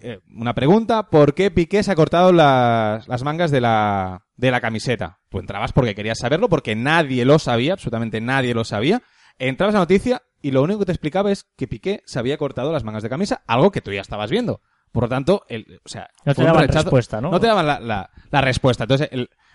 eh, 0.01 0.19
una 0.35 0.53
pregunta, 0.53 1.09
¿por 1.09 1.33
qué 1.33 1.49
Piqué 1.49 1.83
se 1.83 1.91
ha 1.91 1.95
cortado 1.95 2.33
las, 2.33 3.07
las 3.07 3.23
mangas 3.23 3.49
de 3.49 3.61
la, 3.61 4.25
de 4.35 4.51
la 4.51 4.59
camiseta? 4.59 5.19
Tú 5.29 5.39
entrabas 5.39 5.71
porque 5.71 5.95
querías 5.95 6.19
saberlo, 6.19 6.49
porque 6.49 6.75
nadie 6.75 7.23
lo 7.23 7.39
sabía, 7.39 7.73
absolutamente 7.73 8.19
nadie 8.19 8.53
lo 8.53 8.65
sabía. 8.65 9.01
Entrabas 9.39 9.75
a 9.75 9.77
la 9.77 9.83
noticia 9.83 10.21
y 10.41 10.51
lo 10.51 10.61
único 10.61 10.79
que 10.79 10.85
te 10.87 10.91
explicaba 10.91 11.31
es 11.31 11.45
que 11.55 11.67
Piqué 11.67 12.03
se 12.05 12.19
había 12.19 12.37
cortado 12.37 12.73
las 12.73 12.83
mangas 12.83 13.03
de 13.03 13.09
camisa, 13.09 13.43
algo 13.47 13.71
que 13.71 13.81
tú 13.81 13.91
ya 13.91 14.01
estabas 14.01 14.29
viendo. 14.29 14.61
Por 14.93 15.03
lo 15.03 15.09
tanto, 15.09 15.43
el, 15.49 15.81
o 15.83 15.89
sea, 15.89 16.07
no 16.23 16.33
te 16.33 16.43
daban 16.43 16.67
respuesta, 16.67 17.19
¿no? 17.19 17.31
No 17.31 17.39
te 17.39 17.47
daban 17.47 17.65
la, 17.65 18.09
la, 18.31 18.41
respuesta. 18.41 18.83
Entonces, 18.83 19.09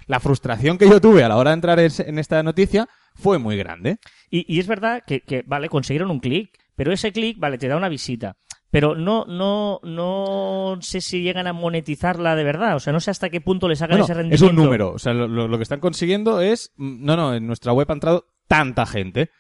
la 0.07 0.21
frustración 0.21 0.77
que 0.77 0.89
yo 0.89 1.01
tuve 1.01 1.23
a 1.23 1.29
la 1.29 1.37
hora 1.37 1.51
de 1.51 1.55
entrar 1.55 1.79
en, 1.79 2.19
esta 2.19 2.43
noticia 2.43 2.89
fue 3.15 3.39
muy 3.39 3.57
grande. 3.57 3.99
Y, 4.31 4.53
y 4.53 4.59
es 4.59 4.67
verdad 4.67 5.05
que, 5.07 5.21
que, 5.21 5.45
vale, 5.47 5.69
consiguieron 5.69 6.11
un 6.11 6.19
clic, 6.19 6.59
pero 6.75 6.93
ese 6.93 7.13
clic, 7.13 7.39
vale, 7.39 7.57
te 7.57 7.69
da 7.69 7.77
una 7.77 7.89
visita. 7.89 8.37
Pero 8.71 8.95
no, 8.95 9.25
no, 9.27 9.81
no 9.83 10.79
sé 10.83 11.01
si 11.01 11.23
llegan 11.23 11.47
a 11.47 11.53
monetizarla 11.53 12.37
de 12.37 12.45
verdad. 12.45 12.77
O 12.77 12.81
sea, 12.81 12.93
no 12.93 13.01
sé 13.01 13.11
hasta 13.11 13.31
qué 13.31 13.41
punto 13.41 13.67
les 13.67 13.81
hagan 13.81 14.01
ese 14.01 14.13
rendimiento. 14.13 14.45
Es 14.45 14.51
un 14.51 14.57
número. 14.57 14.93
O 14.93 14.99
sea, 14.99 15.15
lo, 15.15 15.27
lo, 15.27 15.57
que 15.57 15.63
están 15.63 15.81
consiguiendo 15.81 16.41
es, 16.41 16.73
mm, 16.77 17.05
no, 17.05 17.17
no, 17.17 17.35
en 17.35 17.47
nuestra 17.47 17.73
web 17.73 17.87
ha 17.89 17.95
entrado 17.95 18.27
tanta 18.47 18.85
gente. 18.85 19.31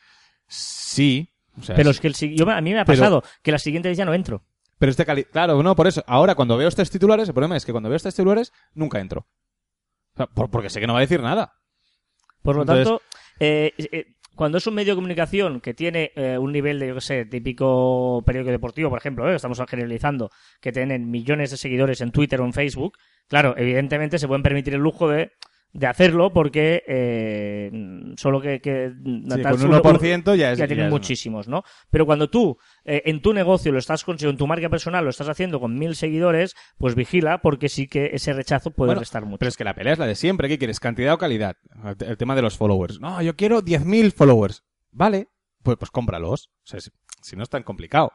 Sí. 0.46 1.34
O 1.58 1.62
sea, 1.62 1.76
pero 1.76 1.90
es 1.90 2.00
que 2.00 2.06
el, 2.08 2.14
yo, 2.14 2.48
a 2.48 2.60
mí 2.60 2.72
me 2.72 2.80
ha 2.80 2.84
pasado 2.84 3.22
que 3.42 3.52
la 3.52 3.58
siguiente 3.58 3.88
vez 3.88 3.98
ya 3.98 4.04
no 4.04 4.14
entro. 4.14 4.44
Pero 4.78 4.90
este 4.90 5.04
cali 5.04 5.25
claro, 5.25 5.62
no, 5.62 5.75
por 5.75 5.86
eso. 5.86 6.04
Ahora, 6.06 6.34
cuando 6.34 6.56
veo 6.56 6.69
estos 6.69 6.90
titulares, 6.90 7.28
el 7.28 7.34
problema 7.34 7.56
es 7.56 7.66
que 7.66 7.72
cuando 7.72 7.88
veo 7.88 7.96
estos 7.96 8.14
titulares, 8.14 8.52
nunca 8.75 9.00
entro. 9.00 9.26
O 10.14 10.16
sea, 10.16 10.26
porque 10.26 10.70
sé 10.70 10.80
que 10.80 10.86
no 10.86 10.94
va 10.94 11.00
a 11.00 11.02
decir 11.02 11.20
nada. 11.20 11.54
Por 12.43 12.56
lo 12.56 12.64
tanto, 12.64 13.03
eh, 13.41 13.72
eh, 13.76 14.14
cuando 14.34 14.58
es 14.58 14.67
un 14.69 14.74
medio 14.74 14.93
de 14.93 14.96
comunicación 14.96 15.60
que 15.60 15.74
tiene 15.74 16.12
eh, 16.14 16.38
un 16.38 16.53
nivel 16.53 16.79
de, 16.79 16.88
yo 16.88 16.94
qué 16.94 17.00
sé, 17.00 17.24
típico 17.24 18.22
periódico 18.24 18.53
deportivo, 18.53 18.88
por 18.88 19.00
ejemplo, 19.00 19.29
estamos 19.34 19.60
generalizando, 19.69 20.31
que 20.60 20.70
tienen 20.70 21.10
millones 21.10 21.50
de 21.50 21.56
seguidores 21.56 22.00
en 22.00 22.12
Twitter 22.12 22.41
o 22.41 22.44
en 22.44 22.53
Facebook, 22.53 22.96
claro, 23.26 23.55
evidentemente 23.58 24.19
se 24.19 24.29
pueden 24.29 24.44
permitir 24.44 24.74
el 24.74 24.81
lujo 24.81 25.08
de 25.08 25.32
de 25.72 25.87
hacerlo 25.87 26.32
porque 26.32 26.82
eh, 26.87 27.70
solo 28.17 28.41
que, 28.41 28.60
que 28.60 28.93
con 28.94 29.63
un 29.63 29.72
1% 29.72 30.34
ya, 30.34 30.53
es, 30.53 30.58
ya 30.58 30.67
tienen 30.67 30.91
muchísimos, 30.91 31.46
¿no? 31.46 31.63
Pero 31.91 32.06
cuando 32.06 32.31
tú 32.31 32.58
eh, 32.84 33.03
en 33.05 33.20
tu 33.20 33.32
negocio 33.32 33.70
lo 33.70 33.79
estás 33.79 34.05
consiguiendo, 34.05 34.32
en 34.32 34.39
tu 34.39 34.46
marca 34.46 34.69
personal 34.70 35.05
lo 35.05 35.10
estás 35.10 35.29
haciendo 35.29 35.60
con 35.60 35.79
mil 35.79 35.94
seguidores, 35.94 36.56
pues 36.79 36.94
vigila 36.94 37.39
porque 37.43 37.69
sí 37.69 37.87
que 37.87 38.10
ese 38.13 38.32
rechazo 38.32 38.70
puede 38.70 38.94
restar 38.94 39.25
mucho. 39.25 39.39
Pero 39.39 39.48
es 39.48 39.56
que 39.56 39.65
la 39.65 39.75
pelea 39.75 39.93
es 39.93 39.98
la 39.98 40.06
de 40.06 40.15
siempre. 40.15 40.48
¿Qué 40.48 40.58
quieres? 40.58 40.81
¿Cantidad 40.81 41.15
o 41.15 41.19
calidad? 41.19 41.56
El, 42.01 42.17
tema 42.17 42.34
de 42.34 42.43
los 42.43 42.56
followers. 42.56 43.01
No, 43.01 43.20
yo 43.22 43.37
quiero 43.37 43.63
10.000 43.63 44.13
followers. 44.13 44.65
Vale, 44.91 45.29
pues, 45.63 45.77
pues 45.77 45.91
cómpralos. 45.91 46.51
O 46.65 46.67
sea, 46.67 46.81
si, 46.81 47.37
no 47.37 47.43
es 47.43 47.51
tan 47.51 47.63
complicado. 47.63 48.13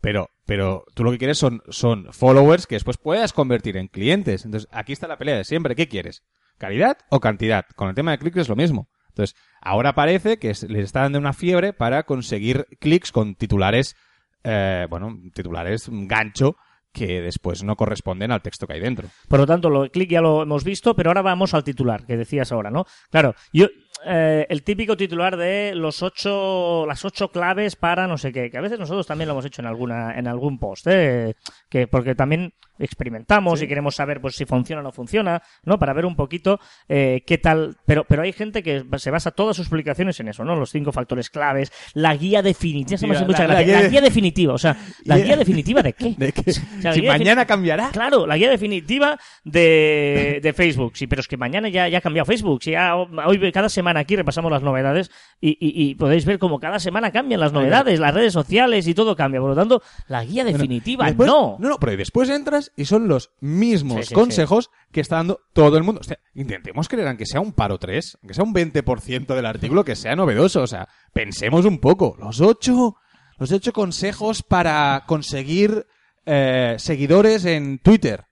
Pero, 0.00 0.30
pero 0.46 0.84
tú 0.94 1.04
lo 1.04 1.12
que 1.12 1.18
quieres 1.18 1.38
son, 1.38 1.62
son 1.68 2.12
followers 2.12 2.66
que 2.66 2.74
después 2.74 2.96
puedas 2.96 3.32
convertir 3.32 3.76
en 3.76 3.88
clientes. 3.88 4.44
Entonces, 4.44 4.68
aquí 4.72 4.92
está 4.92 5.08
la 5.08 5.18
pelea 5.18 5.36
de 5.36 5.44
siempre. 5.44 5.76
¿Qué 5.76 5.88
quieres? 5.88 6.24
¿Calidad 6.62 6.96
o 7.08 7.18
cantidad? 7.18 7.66
Con 7.74 7.88
el 7.88 7.96
tema 7.96 8.12
de 8.12 8.18
clics 8.18 8.36
es 8.36 8.48
lo 8.48 8.54
mismo. 8.54 8.86
Entonces, 9.08 9.34
ahora 9.60 9.96
parece 9.96 10.38
que 10.38 10.46
les 10.46 10.84
está 10.84 11.00
dando 11.00 11.18
una 11.18 11.32
fiebre 11.32 11.72
para 11.72 12.04
conseguir 12.04 12.66
clics 12.78 13.10
con 13.10 13.34
titulares, 13.34 13.96
eh, 14.44 14.86
bueno, 14.88 15.18
titulares 15.34 15.88
gancho 15.90 16.54
que 16.92 17.20
después 17.20 17.64
no 17.64 17.74
corresponden 17.74 18.30
al 18.30 18.42
texto 18.42 18.68
que 18.68 18.74
hay 18.74 18.80
dentro. 18.80 19.08
Por 19.26 19.40
lo 19.40 19.46
tanto, 19.46 19.70
lo 19.70 19.90
clic 19.90 20.08
ya 20.08 20.20
lo 20.20 20.42
hemos 20.42 20.62
visto, 20.62 20.94
pero 20.94 21.10
ahora 21.10 21.22
vamos 21.22 21.52
al 21.52 21.64
titular, 21.64 22.06
que 22.06 22.16
decías 22.16 22.52
ahora, 22.52 22.70
¿no? 22.70 22.84
Claro, 23.10 23.34
yo, 23.52 23.66
eh, 24.06 24.46
el 24.48 24.62
típico 24.62 24.96
titular 24.96 25.36
de 25.36 25.74
los 25.74 26.00
ocho, 26.00 26.86
las 26.86 27.04
ocho 27.04 27.32
claves 27.32 27.74
para 27.74 28.06
no 28.06 28.18
sé 28.18 28.30
qué, 28.30 28.50
que 28.50 28.58
a 28.58 28.60
veces 28.60 28.78
nosotros 28.78 29.08
también 29.08 29.26
lo 29.26 29.32
hemos 29.32 29.46
hecho 29.46 29.62
en 29.62 29.66
alguna, 29.66 30.16
en 30.16 30.28
algún 30.28 30.60
post, 30.60 30.86
¿eh? 30.86 31.34
Que, 31.68 31.88
porque 31.88 32.14
también 32.14 32.52
experimentamos 32.78 33.58
Sí. 33.58 33.64
y 33.64 33.68
queremos 33.68 33.94
saber 33.94 34.20
pues 34.20 34.36
si 34.36 34.44
funciona 34.44 34.80
o 34.80 34.82
no 34.82 34.92
funciona, 34.92 35.42
¿no? 35.64 35.78
Para 35.78 35.92
ver 35.92 36.06
un 36.06 36.16
poquito 36.16 36.58
eh, 36.88 37.22
qué 37.26 37.38
tal. 37.38 37.76
Pero, 37.86 38.04
pero 38.04 38.22
hay 38.22 38.32
gente 38.32 38.62
que 38.62 38.84
se 38.96 39.10
basa 39.10 39.30
todas 39.30 39.56
sus 39.56 39.68
publicaciones 39.68 40.18
en 40.20 40.28
eso, 40.28 40.44
¿no? 40.44 40.56
Los 40.56 40.70
cinco 40.70 40.92
factores 40.92 41.30
claves, 41.30 41.72
la 41.94 42.14
guía 42.16 42.42
definitiva. 42.42 42.98
La- 43.02 43.24
mucha 43.24 43.46
la- 43.46 43.54
la 43.54 43.62
gracia. 43.62 43.64
guía 43.66 43.74
La 43.76 43.82
de- 43.82 43.88
guía 43.90 44.00
definitiva, 44.00 44.54
o 44.54 44.58
sea, 44.58 44.76
¿la 45.04 45.18
Guía- 45.18 45.36
definitiva 45.36 45.82
de 45.82 45.92
qué? 45.92 46.14
¿De 46.18 46.32
qué? 46.32 46.50
O 46.50 46.52
sea, 46.54 46.64
la 46.82 46.92
si 46.94 47.02
mañana 47.02 47.44
cambiará. 47.46 47.90
Claro, 47.90 48.26
la 48.26 48.36
guía 48.36 48.50
definitiva 48.50 49.18
de, 49.44 50.40
de 50.42 50.52
Facebook. 50.52 50.92
Sí, 50.96 51.06
pero 51.06 51.20
es 51.20 51.28
que 51.28 51.36
mañana 51.36 51.68
ya, 51.68 51.88
ya 51.88 51.98
ha 51.98 52.00
cambiado 52.00 52.26
Facebook. 52.26 52.62
Sí, 52.62 52.72
ya, 52.72 52.96
hoy, 52.96 53.52
cada 53.52 53.68
semana 53.68 54.00
aquí 54.00 54.16
repasamos 54.16 54.50
las 54.50 54.62
novedades 54.62 55.10
y, 55.40 55.50
y- 55.60 55.90
y 55.90 55.94
podéis 55.94 56.24
ver 56.24 56.38
como 56.38 56.58
cada 56.58 56.78
semana 56.78 57.10
cambian 57.12 57.40
las 57.40 57.52
novedades, 57.52 58.00
las 58.00 58.14
redes 58.14 58.32
sociales 58.32 58.86
y 58.88 58.94
todo 58.94 59.14
cambia. 59.16 59.40
Por 59.40 59.50
lo 59.50 59.56
tanto, 59.56 59.82
la 60.08 60.24
guía 60.24 60.44
definitiva 60.44 61.06
Después- 61.06 61.26
no. 61.26 61.56
No, 61.58 61.68
no, 61.68 61.78
pero 61.78 61.96
después 61.96 62.28
entras 62.30 62.61
y 62.76 62.84
son 62.84 63.08
los 63.08 63.30
mismos 63.40 64.02
Sí, 64.02 64.06
sí, 64.10 64.14
consejos 64.14 64.70
que 64.92 65.00
está 65.00 65.16
dando 65.16 65.40
todo 65.52 65.76
el 65.76 65.82
mundo. 65.82 66.00
O 66.00 66.04
sea, 66.04 66.18
intentemos 66.34 66.88
creer, 66.88 67.08
aunque 67.08 67.26
sea 67.26 67.40
un 67.40 67.52
paro 67.52 67.78
3, 67.78 68.18
aunque 68.22 68.34
sea 68.34 68.44
un 68.44 68.54
20% 68.54 69.34
del 69.34 69.46
artículo, 69.46 69.84
que 69.84 69.96
sea 69.96 70.14
novedoso. 70.14 70.62
O 70.62 70.66
sea, 70.66 70.88
pensemos 71.12 71.64
un 71.64 71.78
poco. 71.78 72.16
Los 72.18 72.40
ocho, 72.40 72.96
los 73.38 73.50
ocho 73.52 73.72
consejos 73.72 74.42
para 74.42 75.04
conseguir 75.06 75.86
eh, 76.26 76.76
seguidores 76.78 77.44
en 77.44 77.78
Twitter. 77.80 78.24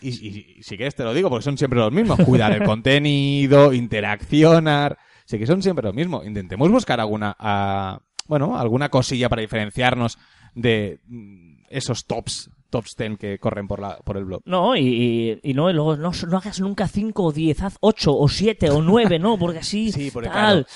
Y, 0.00 0.08
y- 0.10 0.54
y 0.58 0.62
si 0.62 0.76
quieres 0.76 0.94
te 0.94 1.04
lo 1.04 1.14
digo, 1.14 1.30
porque 1.30 1.44
son 1.44 1.58
siempre 1.58 1.78
los 1.78 1.92
mismos. 1.92 2.18
Cuidar 2.24 2.52
el 2.52 2.62
contenido, 2.64 3.72
interaccionar. 3.72 4.98
Sí 5.24 5.38
que 5.38 5.46
son 5.46 5.62
siempre 5.62 5.84
los 5.86 5.94
mismos. 5.94 6.26
Intentemos 6.26 6.70
buscar 6.70 7.00
alguna, 7.00 7.36
ah, 7.38 8.00
bueno, 8.26 8.58
alguna 8.58 8.88
cosilla 8.88 9.28
para 9.28 9.42
diferenciarnos 9.42 10.18
de 10.54 11.00
mm, 11.06 11.62
esos 11.70 12.06
tops, 12.06 12.50
tops 12.72 12.96
10 12.96 13.18
que 13.18 13.38
corren 13.38 13.68
por, 13.68 13.78
la, 13.80 13.98
por 13.98 14.16
el 14.16 14.24
blog. 14.24 14.42
No, 14.44 14.74
y, 14.74 14.80
y- 14.80 15.40
y 15.50 15.54
no, 15.54 15.70
y 15.70 15.74
luego 15.74 15.96
no, 15.96 16.10
no 16.28 16.36
hagas 16.36 16.58
nunca 16.60 16.88
5 16.88 17.22
o 17.22 17.30
10, 17.32 17.62
haz 17.62 17.76
8 17.80 18.12
o 18.16 18.28
7 18.28 18.70
o 18.70 18.82
9, 18.82 19.20
¿no? 19.20 19.38
Porque 19.38 19.60
así. 19.60 19.92
Sí, 19.92 20.10
porque 20.10 20.30
tal. 20.30 20.66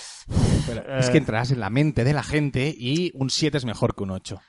Pero 0.69 0.99
es 0.99 1.11
que 1.11 1.19
entrarás 1.19 1.51
en 1.51 1.59
la 1.61 1.71
mente 1.71 2.05
de 2.05 2.13
la 2.13 2.23
gente 2.23 2.73
y 2.77 3.11
un 3.15 3.31
7 3.31 3.57
es 3.59 3.65
mejor 3.65 3.97
que 3.97 4.05
un 4.05 4.11
8. 4.13 4.41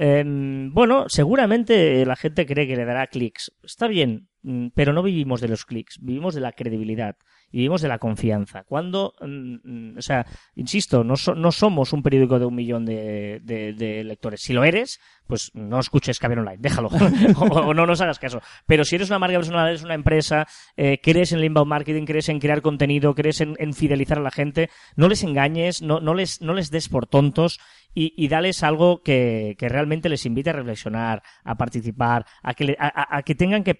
Em, 0.00 0.72
bueno, 0.74 1.04
seguramente 1.08 2.04
la 2.04 2.16
gente 2.16 2.46
cree 2.46 2.66
que 2.66 2.74
le 2.76 2.84
dará 2.84 3.06
clics. 3.06 3.52
Está 3.62 3.86
bien, 3.86 4.28
mm, 4.42 4.68
pero 4.74 4.92
no 4.92 5.02
vivimos 5.04 5.40
de 5.40 5.46
los 5.48 5.64
clics, 5.64 5.98
vivimos 6.00 6.34
de 6.34 6.40
la 6.40 6.50
credibilidad 6.52 7.14
vivimos 7.54 7.82
de 7.82 7.88
la 7.88 7.98
confianza. 7.98 8.64
Cuando, 8.64 9.14
mm, 9.20 9.54
mm, 9.62 9.98
o 9.98 10.02
sea, 10.02 10.26
insisto, 10.56 11.04
no, 11.04 11.14
no 11.36 11.52
somos 11.52 11.92
un 11.92 12.02
periódico 12.02 12.38
de 12.38 12.46
un 12.46 12.54
millón 12.54 12.84
de, 12.84 14.02
lectores. 14.04 14.42
Si 14.42 14.52
lo 14.52 14.64
eres, 14.64 15.00
pues 15.26 15.50
no 15.54 15.78
escuches 15.78 16.18
Caber 16.18 16.40
Online, 16.40 16.58
déjalo. 16.58 16.88
o, 17.38 17.72
no 17.72 17.86
nos 17.86 18.00
hagas 18.00 18.18
caso. 18.18 18.40
Pero 18.66 18.84
si 18.84 18.96
eres 18.96 19.08
una 19.10 19.18
marca 19.18 19.36
personal, 19.36 19.68
eres 19.68 19.82
una 19.84 19.94
empresa, 19.94 20.46
eh, 20.76 20.98
crees 21.02 21.32
en 21.32 21.38
el 21.38 21.44
inbound 21.44 21.68
marketing, 21.68 22.04
crees 22.04 22.28
en 22.28 22.40
crear 22.40 22.60
contenido, 22.60 23.14
crees 23.14 23.40
en, 23.40 23.54
en 23.58 23.72
fidelizar 23.72 24.18
a 24.18 24.22
la 24.22 24.30
gente, 24.30 24.68
no 24.96 25.08
les 25.08 25.22
engañes, 25.22 25.80
no, 25.80 26.00
no, 26.00 26.14
les, 26.14 26.40
no 26.40 26.54
les 26.54 26.70
des 26.70 26.88
por 26.88 27.06
tontos 27.06 27.60
y, 27.94 28.12
y 28.16 28.28
dales 28.28 28.62
algo 28.64 29.02
que, 29.02 29.54
que 29.58 29.68
realmente 29.68 30.08
les 30.08 30.26
invite 30.26 30.50
a 30.50 30.54
reflexionar, 30.54 31.22
a 31.44 31.54
participar, 31.56 32.26
a 32.42 32.54
que, 32.54 32.64
le- 32.64 32.76
a 32.78 33.22
que 33.22 33.34
tengan 33.36 33.62
que, 33.62 33.78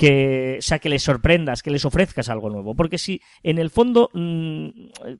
que, 0.00 0.56
o 0.58 0.62
sea, 0.62 0.78
que 0.78 0.88
les 0.88 1.02
sorprendas, 1.02 1.62
que 1.62 1.70
les 1.70 1.84
ofrezcas 1.84 2.30
algo 2.30 2.48
nuevo. 2.48 2.74
Porque 2.74 2.96
si 2.96 3.20
en 3.42 3.58
el 3.58 3.68
fondo 3.68 4.08
mm, 4.14 4.68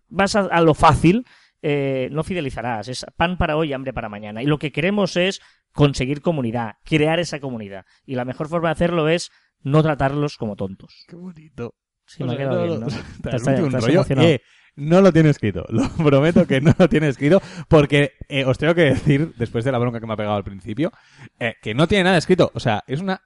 vas 0.09 0.37
a, 0.37 0.41
a 0.47 0.63
lo 0.63 0.73
fácil, 0.73 1.27
eh, 1.61 2.09
no 2.13 2.25
fidelizarás. 2.25 2.89
Es 2.89 3.05
pan 3.17 3.37
para 3.37 3.59
hoy, 3.59 3.75
hambre 3.75 3.93
para 3.93 4.09
mañana. 4.09 4.43
Y 4.43 4.47
lo 4.47 4.59
que 4.59 4.73
queremos 4.73 5.17
es 5.19 5.41
conseguir 5.73 6.23
comunidad, 6.23 6.77
crear 6.85 7.21
esa 7.21 7.41
comunidad. 7.41 7.85
Y 8.07 8.15
la 8.15 8.25
mejor 8.25 8.49
forma 8.49 8.69
de 8.71 8.73
hacerlo 8.73 9.09
es 9.11 9.31
no 9.63 9.83
tratarlos 9.83 10.39
como 10.39 10.57
tontos. 10.57 11.05
Qué 11.07 11.17
bonito. 11.17 11.75
Sí, 12.07 12.25
me 12.25 12.33
ha 12.33 12.37
quedado 12.39 12.65
bien, 12.65 12.81
¿no? 12.81 12.87
Te 13.23 13.29
has- 13.37 13.43
Transmite 13.43 13.63
un 13.63 13.73
rollo. 13.73 13.93
emocionado. 13.93 14.29
Eh, 14.29 14.41
no 14.77 15.03
lo 15.03 15.13
tiene 15.13 15.29
escrito. 15.29 15.67
Lo 15.69 15.91
prometo 15.91 16.47
que 16.47 16.63
no 16.63 16.73
lo 16.79 16.89
tiene 16.89 17.09
escrito. 17.09 17.43
Porque 17.69 18.13
eh, 18.31 18.47
os 18.47 18.57
tengo 18.57 18.75
que 18.75 18.83
decir, 18.83 19.35
después 19.37 19.63
de 19.67 19.73
la 19.73 19.79
bronca 19.79 20.01
que 20.01 20.07
me 20.07 20.15
ha 20.15 20.17
pegado 20.17 20.37
al 20.37 20.45
principio, 20.45 20.91
eh, 21.39 21.57
que 21.61 21.75
no 21.75 21.87
tiene 21.87 22.05
nada 22.05 22.17
escrito. 22.17 22.51
O 22.55 22.61
sea, 22.61 22.83
es 22.87 23.01
una 23.01 23.21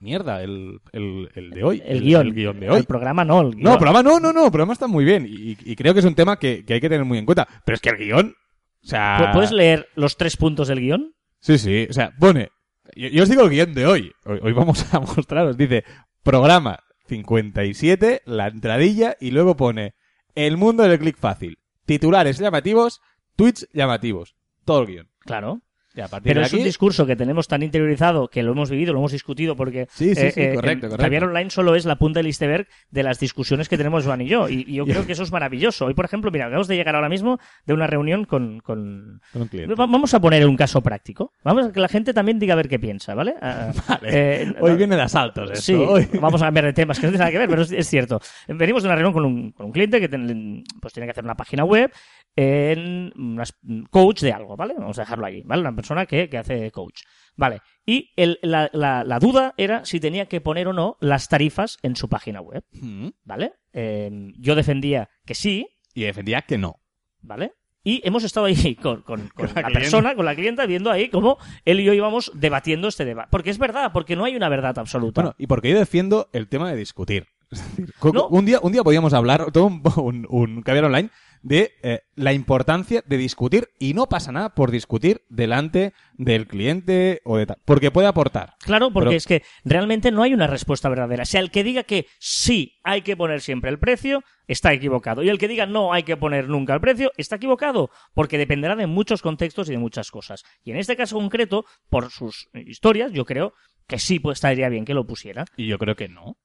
mierda 0.00 0.42
el, 0.42 0.80
el, 0.92 1.28
el 1.34 1.50
de 1.50 1.64
hoy. 1.64 1.82
El, 1.84 2.02
guion. 2.02 2.26
El 2.28 2.34
guion 2.34 2.60
de 2.60 2.70
hoy. 2.70 2.78
El 2.80 2.84
programa 2.86 3.24
no, 3.24 3.40
el 3.40 3.50
guion. 3.52 3.62
No, 3.62 3.72
el 3.72 3.78
programa 3.78 4.02
no, 4.02 4.20
no, 4.20 4.32
no. 4.32 4.44
El 4.46 4.50
programa 4.50 4.72
está 4.72 4.86
muy 4.86 5.04
bien. 5.04 5.26
Y, 5.28 5.56
y 5.64 5.76
creo 5.76 5.92
que 5.94 6.00
es 6.00 6.06
un 6.06 6.14
tema 6.14 6.38
que, 6.38 6.64
que 6.64 6.74
hay 6.74 6.80
que 6.80 6.88
tener 6.88 7.04
muy 7.04 7.18
en 7.18 7.26
cuenta. 7.26 7.46
Pero 7.64 7.74
es 7.76 7.80
que 7.80 7.90
el 7.90 7.96
guion. 7.98 8.34
O 8.82 8.86
sea. 8.86 9.18
¿Pu- 9.18 9.32
¿Puedes 9.34 9.52
leer 9.52 9.88
los 9.94 10.16
tres 10.16 10.36
puntos 10.36 10.68
del 10.68 10.80
guion? 10.80 11.14
Sí, 11.40 11.58
sí. 11.58 11.86
O 11.90 11.92
sea, 11.92 12.12
pone. 12.18 12.50
Yo, 12.96 13.08
yo 13.08 13.22
os 13.22 13.28
digo 13.28 13.42
el 13.42 13.50
guion 13.50 13.74
de 13.74 13.86
hoy. 13.86 14.12
hoy. 14.24 14.38
hoy 14.42 14.52
vamos 14.52 14.92
a 14.94 15.00
mostraros. 15.16 15.56
Dice 15.56 15.84
programa 16.22 16.78
57, 17.08 18.22
la 18.26 18.48
entradilla, 18.48 19.16
y 19.20 19.30
luego 19.30 19.56
pone 19.56 19.94
el 20.34 20.56
mundo 20.56 20.82
del 20.84 20.98
clic 20.98 21.16
fácil. 21.18 21.58
Titulares 21.86 22.38
llamativos, 22.38 23.00
tweets 23.36 23.68
llamativos. 23.72 24.36
Todo 24.64 24.82
el 24.82 24.86
guion. 24.86 25.08
Claro. 25.20 25.62
Y 25.98 26.00
a 26.00 26.06
partir 26.08 26.30
Pero 26.30 26.40
de 26.40 26.46
es 26.46 26.52
aquí. 26.52 26.60
un 26.60 26.64
discurso 26.64 27.06
que 27.06 27.16
tenemos 27.16 27.48
tan 27.48 27.62
interiorizado 27.64 28.28
que 28.28 28.42
lo 28.44 28.52
hemos 28.52 28.70
vivido, 28.70 28.92
lo 28.92 29.00
hemos 29.00 29.10
discutido, 29.10 29.56
porque 29.56 29.88
Sí, 29.90 30.14
sí, 30.14 30.26
eh, 30.26 30.30
sí, 30.30 30.40
eh, 30.42 30.54
correcto, 30.54 30.86
el 30.86 30.90
correcto. 30.92 31.02
Javier 31.02 31.24
Online 31.24 31.50
solo 31.50 31.74
es 31.74 31.84
la 31.86 31.96
punta 31.96 32.20
del 32.20 32.28
iceberg 32.28 32.68
de 32.90 33.02
las 33.02 33.18
discusiones 33.18 33.68
que 33.68 33.76
tenemos 33.76 34.04
Joan 34.04 34.20
y 34.20 34.28
yo. 34.28 34.48
Y, 34.48 34.64
y 34.68 34.74
yo 34.74 34.84
creo 34.86 35.04
que 35.06 35.12
eso 35.12 35.24
es 35.24 35.32
maravilloso. 35.32 35.86
Hoy, 35.86 35.94
por 35.94 36.04
ejemplo, 36.04 36.30
mira, 36.30 36.44
acabamos 36.46 36.68
de 36.68 36.76
llegar 36.76 36.94
ahora 36.94 37.08
mismo 37.08 37.38
de 37.66 37.74
una 37.74 37.86
reunión 37.88 38.24
con... 38.26 38.60
con- 38.60 39.20
Con 39.32 39.42
un 39.42 39.48
cliente. 39.48 39.74
Va- 39.74 39.86
Vamos 39.86 40.14
a 40.14 40.20
poner 40.20 40.46
un 40.46 40.56
caso 40.56 40.80
práctico. 40.82 41.32
Vamos 41.42 41.66
a 41.66 41.72
que 41.72 41.80
la 41.80 41.88
gente 41.88 42.14
también 42.14 42.38
diga 42.38 42.52
a 42.54 42.56
ver 42.56 42.68
qué 42.68 42.78
piensa, 42.78 43.14
¿vale? 43.16 43.34
Ah, 43.42 43.72
Vale. 43.88 44.08
eh, 44.42 44.54
Hoy 44.60 44.70
no- 44.70 44.76
viene 44.76 44.94
de 44.94 45.02
asaltos 45.02 45.50
esto. 45.50 45.62
Sí, 45.64 45.74
Hoy- 45.74 46.08
vamos 46.20 46.40
a 46.42 46.44
cambiar 46.46 46.66
de 46.66 46.72
temas, 46.74 47.00
que 47.00 47.06
no 47.06 47.10
tiene 47.10 47.18
nada 47.20 47.32
que 47.32 47.38
ver, 47.38 47.48
pero 47.48 47.62
es, 47.62 47.72
es 47.72 47.88
cierto. 47.88 48.20
Venimos 48.46 48.84
de 48.84 48.88
una 48.88 48.94
reunión 48.94 49.12
con 49.12 49.24
un, 49.24 49.50
con 49.50 49.66
un 49.66 49.72
cliente 49.72 49.98
que 50.00 50.08
ten- 50.08 50.62
pues 50.80 50.92
tiene 50.94 51.08
que 51.08 51.10
hacer 51.10 51.24
una 51.24 51.34
página 51.36 51.64
web 51.64 51.90
en 52.36 53.12
unas- 53.16 53.58
coach 53.90 54.20
de 54.22 54.32
algo, 54.32 54.56
¿vale? 54.56 54.74
Vamos 54.78 54.98
a 54.98 55.02
dejarlo 55.02 55.26
ahí, 55.26 55.42
¿vale? 55.44 55.62
Una 55.62 55.74
persona 55.74 56.06
que, 56.06 56.28
que 56.28 56.38
hace 56.38 56.70
coach. 56.70 57.00
Vale. 57.36 57.60
Y 57.86 58.12
el- 58.16 58.38
la, 58.42 58.70
la- 58.72 59.04
la 59.04 59.18
duda 59.18 59.54
era 59.56 59.84
si 59.84 60.00
tenía 60.00 60.26
que 60.26 60.40
poner 60.40 60.68
o 60.68 60.72
no 60.72 60.96
las 61.00 61.28
tarifas 61.28 61.78
en 61.82 61.96
su 61.96 62.08
página 62.08 62.40
web, 62.40 62.64
Mm. 62.80 63.08
¿vale? 63.24 63.52
Eh, 63.72 64.32
yo 64.38 64.54
defendía 64.54 65.08
que 65.24 65.34
sí, 65.34 65.66
Y 65.94 66.02
defendía 66.02 66.42
que 66.42 66.58
no. 66.58 66.80
¿vale? 67.20 67.52
Y 67.84 68.02
hemos 68.06 68.22
estado 68.24 68.46
ahí 68.46 68.74
con, 68.82 69.02
con- 69.02 69.28
con 69.28 69.46
Con 69.48 69.62
la 69.62 69.68
persona, 69.70 70.14
con 70.14 70.24
la 70.24 70.34
clienta, 70.34 70.66
viendo 70.66 70.90
ahí 70.90 71.08
cómo 71.08 71.38
él 71.64 71.80
y 71.80 71.84
yo 71.84 71.92
íbamos 71.92 72.30
debatiendo 72.34 72.86
este 72.88 73.04
debate. 73.04 73.28
Porque 73.30 73.50
es 73.50 73.58
verdad, 73.58 73.90
porque 73.92 74.14
no 74.16 74.24
hay 74.24 74.36
una 74.36 74.48
verdad 74.48 74.78
absoluta. 74.78 75.22
Bueno, 75.22 75.34
y 75.38 75.46
porque 75.46 75.70
yo 75.70 75.78
defiendo 75.78 76.28
el 76.32 76.48
tema 76.48 76.70
de 76.70 76.76
discutir. 76.76 77.26
Es 77.50 77.66
decir, 77.76 77.94
No. 78.12 78.28
un, 78.28 78.44
día, 78.44 78.58
un 78.62 78.72
día 78.72 78.82
podíamos 78.84 79.14
hablar, 79.14 79.50
todo 79.52 79.66
un, 79.66 79.82
un, 79.96 80.26
un 80.28 80.62
caviar 80.62 80.84
online, 80.84 81.08
de 81.42 81.72
eh, 81.82 82.00
la 82.14 82.32
importancia 82.32 83.02
de 83.06 83.16
discutir 83.16 83.68
y 83.78 83.94
no 83.94 84.08
pasa 84.08 84.32
nada 84.32 84.54
por 84.54 84.70
discutir 84.70 85.22
delante 85.28 85.92
del 86.14 86.46
cliente 86.46 87.20
o 87.24 87.36
de 87.36 87.46
tal, 87.46 87.58
porque 87.64 87.90
puede 87.90 88.08
aportar. 88.08 88.54
Claro, 88.60 88.90
porque 88.92 89.08
Pero- 89.08 89.16
es 89.16 89.26
que 89.26 89.42
realmente 89.64 90.10
no 90.10 90.22
hay 90.22 90.34
una 90.34 90.46
respuesta 90.46 90.88
verdadera. 90.88 91.22
O 91.22 91.26
sea, 91.26 91.40
el 91.40 91.50
que 91.50 91.64
diga 91.64 91.84
que 91.84 92.06
sí 92.18 92.78
hay 92.82 93.02
que 93.02 93.16
poner 93.16 93.40
siempre 93.40 93.70
el 93.70 93.78
precio, 93.78 94.22
está 94.46 94.72
equivocado. 94.72 95.22
Y 95.22 95.28
el 95.28 95.38
que 95.38 95.48
diga 95.48 95.66
no 95.66 95.92
hay 95.92 96.02
que 96.02 96.16
poner 96.16 96.48
nunca 96.48 96.74
el 96.74 96.80
precio, 96.80 97.12
está 97.16 97.36
equivocado. 97.36 97.90
Porque 98.14 98.38
dependerá 98.38 98.76
de 98.76 98.86
muchos 98.86 99.22
contextos 99.22 99.68
y 99.68 99.72
de 99.72 99.78
muchas 99.78 100.10
cosas. 100.10 100.44
Y 100.64 100.70
en 100.72 100.78
este 100.78 100.96
caso 100.96 101.16
concreto, 101.16 101.64
por 101.88 102.10
sus 102.10 102.48
historias, 102.54 103.12
yo 103.12 103.24
creo 103.24 103.52
que 103.86 103.98
sí 103.98 104.18
pues, 104.18 104.38
estaría 104.38 104.68
bien 104.68 104.84
que 104.84 104.94
lo 104.94 105.06
pusiera. 105.06 105.44
Y 105.56 105.66
yo 105.66 105.78
creo 105.78 105.96
que 105.96 106.08
no. 106.08 106.36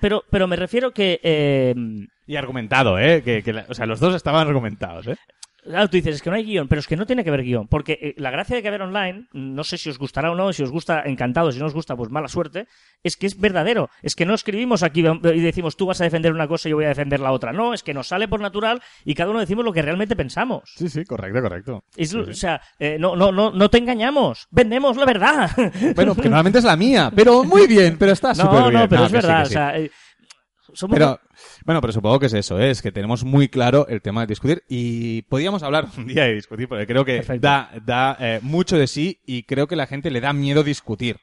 Pero, 0.00 0.24
pero 0.30 0.46
me 0.46 0.56
refiero 0.56 0.92
que... 0.92 1.20
eh, 1.22 1.74
Y 2.26 2.36
argumentado, 2.36 2.98
¿eh? 2.98 3.22
Que, 3.22 3.52
la- 3.52 3.66
o 3.68 3.74
sea, 3.74 3.86
los 3.86 4.00
dos 4.00 4.14
estaban 4.14 4.46
argumentados, 4.46 5.06
¿eh? 5.08 5.16
Claro, 5.66 5.88
tú 5.90 5.96
dices, 5.96 6.16
es 6.16 6.22
que 6.22 6.30
no 6.30 6.36
hay 6.36 6.44
guion, 6.44 6.68
pero 6.68 6.78
es 6.78 6.86
que 6.86 6.96
no 6.96 7.06
tiene 7.06 7.24
que 7.24 7.30
haber 7.30 7.42
guion, 7.42 7.66
porque 7.68 7.98
eh, 8.00 8.14
la 8.18 8.30
gracia 8.30 8.54
de 8.56 8.62
que 8.62 8.68
haber 8.68 8.82
online, 8.82 9.26
no 9.32 9.64
sé 9.64 9.76
si 9.78 9.90
os 9.90 9.98
gustará 9.98 10.30
o 10.30 10.34
no, 10.34 10.52
si 10.52 10.62
os 10.62 10.70
gusta, 10.70 11.02
encantado, 11.06 11.50
si 11.50 11.58
no 11.58 11.66
os 11.66 11.74
gusta, 11.74 11.96
pues 11.96 12.10
mala 12.10 12.28
suerte, 12.28 12.66
es 13.02 13.16
que 13.16 13.26
es 13.26 13.38
verdadero, 13.40 13.90
es 14.02 14.14
que 14.14 14.24
no 14.26 14.34
escribimos 14.34 14.82
aquí 14.82 15.04
y 15.04 15.40
decimos 15.40 15.76
tú 15.76 15.86
vas 15.86 16.00
a 16.00 16.04
defender 16.04 16.32
una 16.32 16.46
cosa 16.48 16.68
y 16.68 16.70
yo 16.70 16.76
voy 16.76 16.84
a 16.84 16.88
defender 16.88 17.20
la 17.20 17.32
otra, 17.32 17.52
no, 17.52 17.74
es 17.74 17.82
que 17.82 17.92
nos 17.94 18.06
sale 18.08 18.28
por 18.28 18.40
natural 18.40 18.80
y 19.04 19.14
cada 19.14 19.30
uno 19.30 19.40
decimos 19.40 19.64
lo 19.64 19.72
que 19.72 19.82
realmente 19.82 20.14
pensamos. 20.16 20.72
Sí, 20.76 20.88
sí, 20.88 21.04
correcto, 21.04 21.42
correcto. 21.42 21.84
Es- 21.96 22.10
Sí, 22.10 22.22
sí. 22.24 22.30
O 22.30 22.34
sea, 22.34 22.60
eh, 22.78 22.96
no, 23.00 23.16
no, 23.16 23.32
no, 23.32 23.50
no 23.50 23.68
te 23.68 23.78
engañamos, 23.78 24.46
vendemos 24.50 24.96
la 24.96 25.04
verdad. 25.04 25.50
Bueno, 25.94 26.14
que 26.14 26.22
normalmente 26.22 26.58
es 26.60 26.64
la 26.64 26.76
mía, 26.76 27.10
pero 27.14 27.42
muy 27.44 27.66
bien, 27.66 27.96
pero 27.98 28.12
está 28.12 28.34
súper 28.34 28.52
no, 28.60 28.68
bien. 28.68 28.80
no, 28.82 28.88
pero 28.88 29.04
es 29.06 29.12
verdad, 29.12 29.44
sí. 29.44 29.50
o 29.50 29.52
sea, 29.52 29.78
eh, 29.78 29.90
somos 30.76 30.96
Pero, 30.98 31.18
bueno, 31.64 31.80
pero 31.80 31.92
supongo 31.92 32.20
que 32.20 32.26
es 32.26 32.34
eso, 32.34 32.58
¿eh? 32.60 32.70
es 32.70 32.82
que 32.82 32.92
tenemos 32.92 33.24
muy 33.24 33.48
claro 33.48 33.86
el 33.88 34.00
tema 34.02 34.20
de 34.20 34.26
discutir 34.28 34.62
y 34.68 35.22
podíamos 35.22 35.62
hablar 35.62 35.88
un 35.96 36.06
día 36.06 36.24
de 36.24 36.34
discutir, 36.34 36.68
porque 36.68 36.86
creo 36.86 37.04
que 37.04 37.16
Perfecto. 37.16 37.46
da, 37.46 37.70
da 37.84 38.16
eh, 38.20 38.40
mucho 38.42 38.76
de 38.78 38.86
sí 38.86 39.20
y 39.26 39.42
creo 39.44 39.66
que 39.66 39.76
la 39.76 39.86
gente 39.86 40.10
le 40.10 40.20
da 40.20 40.32
miedo 40.32 40.62
discutir. 40.62 41.16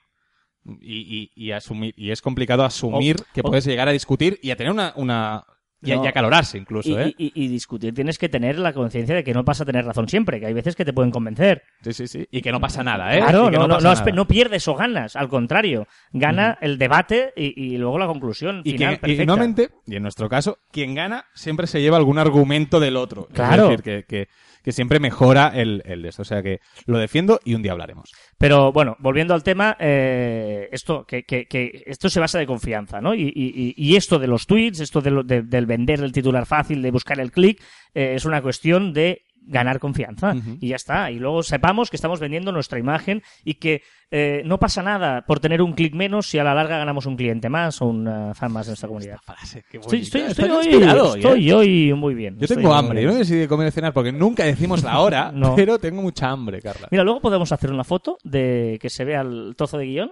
Y, 0.82 1.30
y, 1.36 1.48
y 1.48 1.52
asumir, 1.52 1.94
y 1.98 2.12
es 2.12 2.22
complicado 2.22 2.64
asumir 2.64 3.18
O- 3.20 3.26
que 3.34 3.42
o- 3.42 3.44
puedes 3.44 3.66
llegar 3.66 3.90
a 3.90 3.92
discutir 3.92 4.40
y 4.42 4.52
a 4.52 4.56
tener 4.56 4.72
una, 4.72 4.94
una 4.96 5.44
y, 5.84 5.92
No. 5.92 6.04
y 6.04 6.08
acalorarse 6.08 6.58
incluso, 6.58 6.90
Y, 6.90 6.94
¿eh? 6.96 7.16
y- 7.18 7.32
y 7.36 7.48
discutir 7.48 7.94
tienes 7.94 8.18
que 8.18 8.30
tener 8.30 8.58
la 8.60 8.74
conciencia 8.74 9.16
de 9.16 9.24
que 9.24 9.34
no 9.34 9.44
vas 9.44 9.60
a 9.62 9.66
tener 9.66 9.86
razón 9.86 10.08
siempre, 10.08 10.40
que 10.40 10.46
hay 10.46 10.54
veces 10.54 10.76
que 10.76 10.86
te 10.86 10.94
pueden 10.94 11.12
convencer. 11.12 11.64
Sí, 11.82 11.94
sí, 11.94 12.08
sí. 12.08 12.28
Y 12.32 12.42
que 12.42 12.52
no 12.52 12.60
pasa 12.60 12.84
nada, 12.84 13.16
¿eh? 13.16 13.20
Claro, 13.20 13.50
que 13.50 13.58
no, 13.58 13.68
no, 13.68 13.76
no, 13.76 13.80
nada. 13.82 13.96
espe- 13.96 14.14
no 14.14 14.28
pierdes 14.28 14.68
o 14.68 14.76
ganas, 14.76 15.16
al 15.16 15.28
contrario, 15.30 15.88
gana 16.12 16.58
el 16.62 16.78
debate 16.78 17.34
y, 17.36 17.74
y 17.74 17.78
luego 17.78 18.00
la 18.00 18.08
conclusión 18.08 18.62
Y, 18.64 18.72
final 18.74 19.00
que, 19.00 19.12
y 19.12 19.18
normalmente, 19.26 19.70
y 19.86 19.96
en 19.96 20.04
nuestro 20.04 20.30
caso, 20.30 20.60
quien 20.72 20.96
gana 20.96 21.26
siempre 21.34 21.68
se 21.68 21.82
lleva 21.82 21.98
algún 21.98 22.20
argumento 22.20 22.80
del 22.80 22.96
otro. 22.96 23.28
Claro. 23.34 23.64
Es 23.64 23.70
decir, 23.70 23.84
que, 23.84 24.04
que, 24.06 24.28
que 24.64 24.72
siempre 24.72 25.00
mejora 25.00 25.52
el, 25.54 25.82
el 25.86 26.02
de 26.02 26.10
esto. 26.10 26.22
O 26.22 26.26
sea 26.26 26.42
que 26.42 26.60
lo 26.86 26.98
defiendo 26.98 27.40
y 27.44 27.54
un 27.56 27.62
día 27.62 27.74
hablaremos. 27.74 28.12
Pero 28.38 28.72
bueno, 28.72 28.96
volviendo 29.00 29.34
al 29.34 29.44
tema, 29.44 29.76
eh, 29.80 30.70
esto 30.72 31.06
que, 31.06 31.24
que- 31.24 31.46
que 31.46 31.84
esto 31.86 32.10
se 32.10 32.20
basa 32.20 32.40
de 32.40 32.46
confianza, 32.48 33.02
¿no? 33.02 33.14
Y, 33.14 33.32
y- 33.36 33.74
y 33.76 33.96
esto 33.96 34.20
de 34.20 34.28
los 34.28 34.48
tweets, 34.48 34.80
esto 34.80 35.02
de 35.02 35.12
lo- 35.12 35.24
de- 35.24 35.42
del 35.44 35.66
vender 35.66 36.00
el 36.02 36.12
titular 36.12 36.46
fácil, 36.46 36.82
de 36.82 36.92
buscar 36.92 37.20
el 37.20 37.32
clic, 37.32 37.62
eh, 37.94 38.14
es 38.16 38.26
una 38.26 38.42
cuestión 38.42 38.94
de 38.94 39.22
ganar 39.46 39.80
confianza 39.80 40.34
y 40.60 40.70
ya 40.70 40.76
está. 40.76 41.12
Y 41.12 41.20
luego 41.20 41.44
sepamos 41.44 41.90
que 41.90 41.96
estamos 41.98 42.20
vendiendo 42.20 42.52
nuestra 42.52 42.80
imagen 42.80 43.22
y 43.44 43.56
que 43.56 43.82
eh, 44.12 44.44
no 44.46 44.60
pasa 44.60 44.84
nada 44.84 45.24
por 45.26 45.40
tener 45.40 45.62
un 45.62 45.74
clic 45.74 45.94
menos 45.96 46.28
si 46.28 46.38
a 46.38 46.44
la 46.44 46.54
larga 46.54 46.78
ganamos 46.78 47.06
un 47.08 47.16
cliente 47.16 47.50
más 47.50 47.82
o 47.82 47.88
un 47.88 48.34
fan 48.36 48.52
más 48.52 48.68
en 48.68 48.74
esta 48.74 48.88
comunidad. 48.88 49.18
Frase, 49.26 49.64
qué 49.70 49.78
Estoy, 49.78 50.00
estoy, 50.02 50.50
hoy, 50.50 51.48
¿eh? 51.48 51.54
hoy 51.54 51.94
muy 51.94 52.14
bien. 52.14 52.38
Yo 52.40 52.48
tengo 52.48 52.74
hambre, 52.74 53.00
bien. 53.02 53.12
no 53.12 53.18
decidí 53.18 53.48
comer 53.48 53.68
y 53.70 53.72
cenar 53.72 53.92
porque 53.94 54.12
nunca 54.12 54.44
decimos 54.44 54.84
la 54.84 55.00
hora, 55.00 55.32
No. 55.34 55.56
pero 55.56 55.80
tengo 55.80 56.02
mucha 56.02 56.30
hambre, 56.30 56.62
Carla. 56.62 56.88
Mira, 56.92 57.04
luego 57.04 57.22
podemos 57.22 57.52
hacer 57.52 57.72
una 57.72 57.84
foto 57.84 58.18
de 58.24 58.78
que 58.82 58.90
se 58.90 59.04
vea 59.04 59.22
el 59.22 59.56
trozo 59.58 59.78
de 59.78 59.86
guion. 59.88 60.12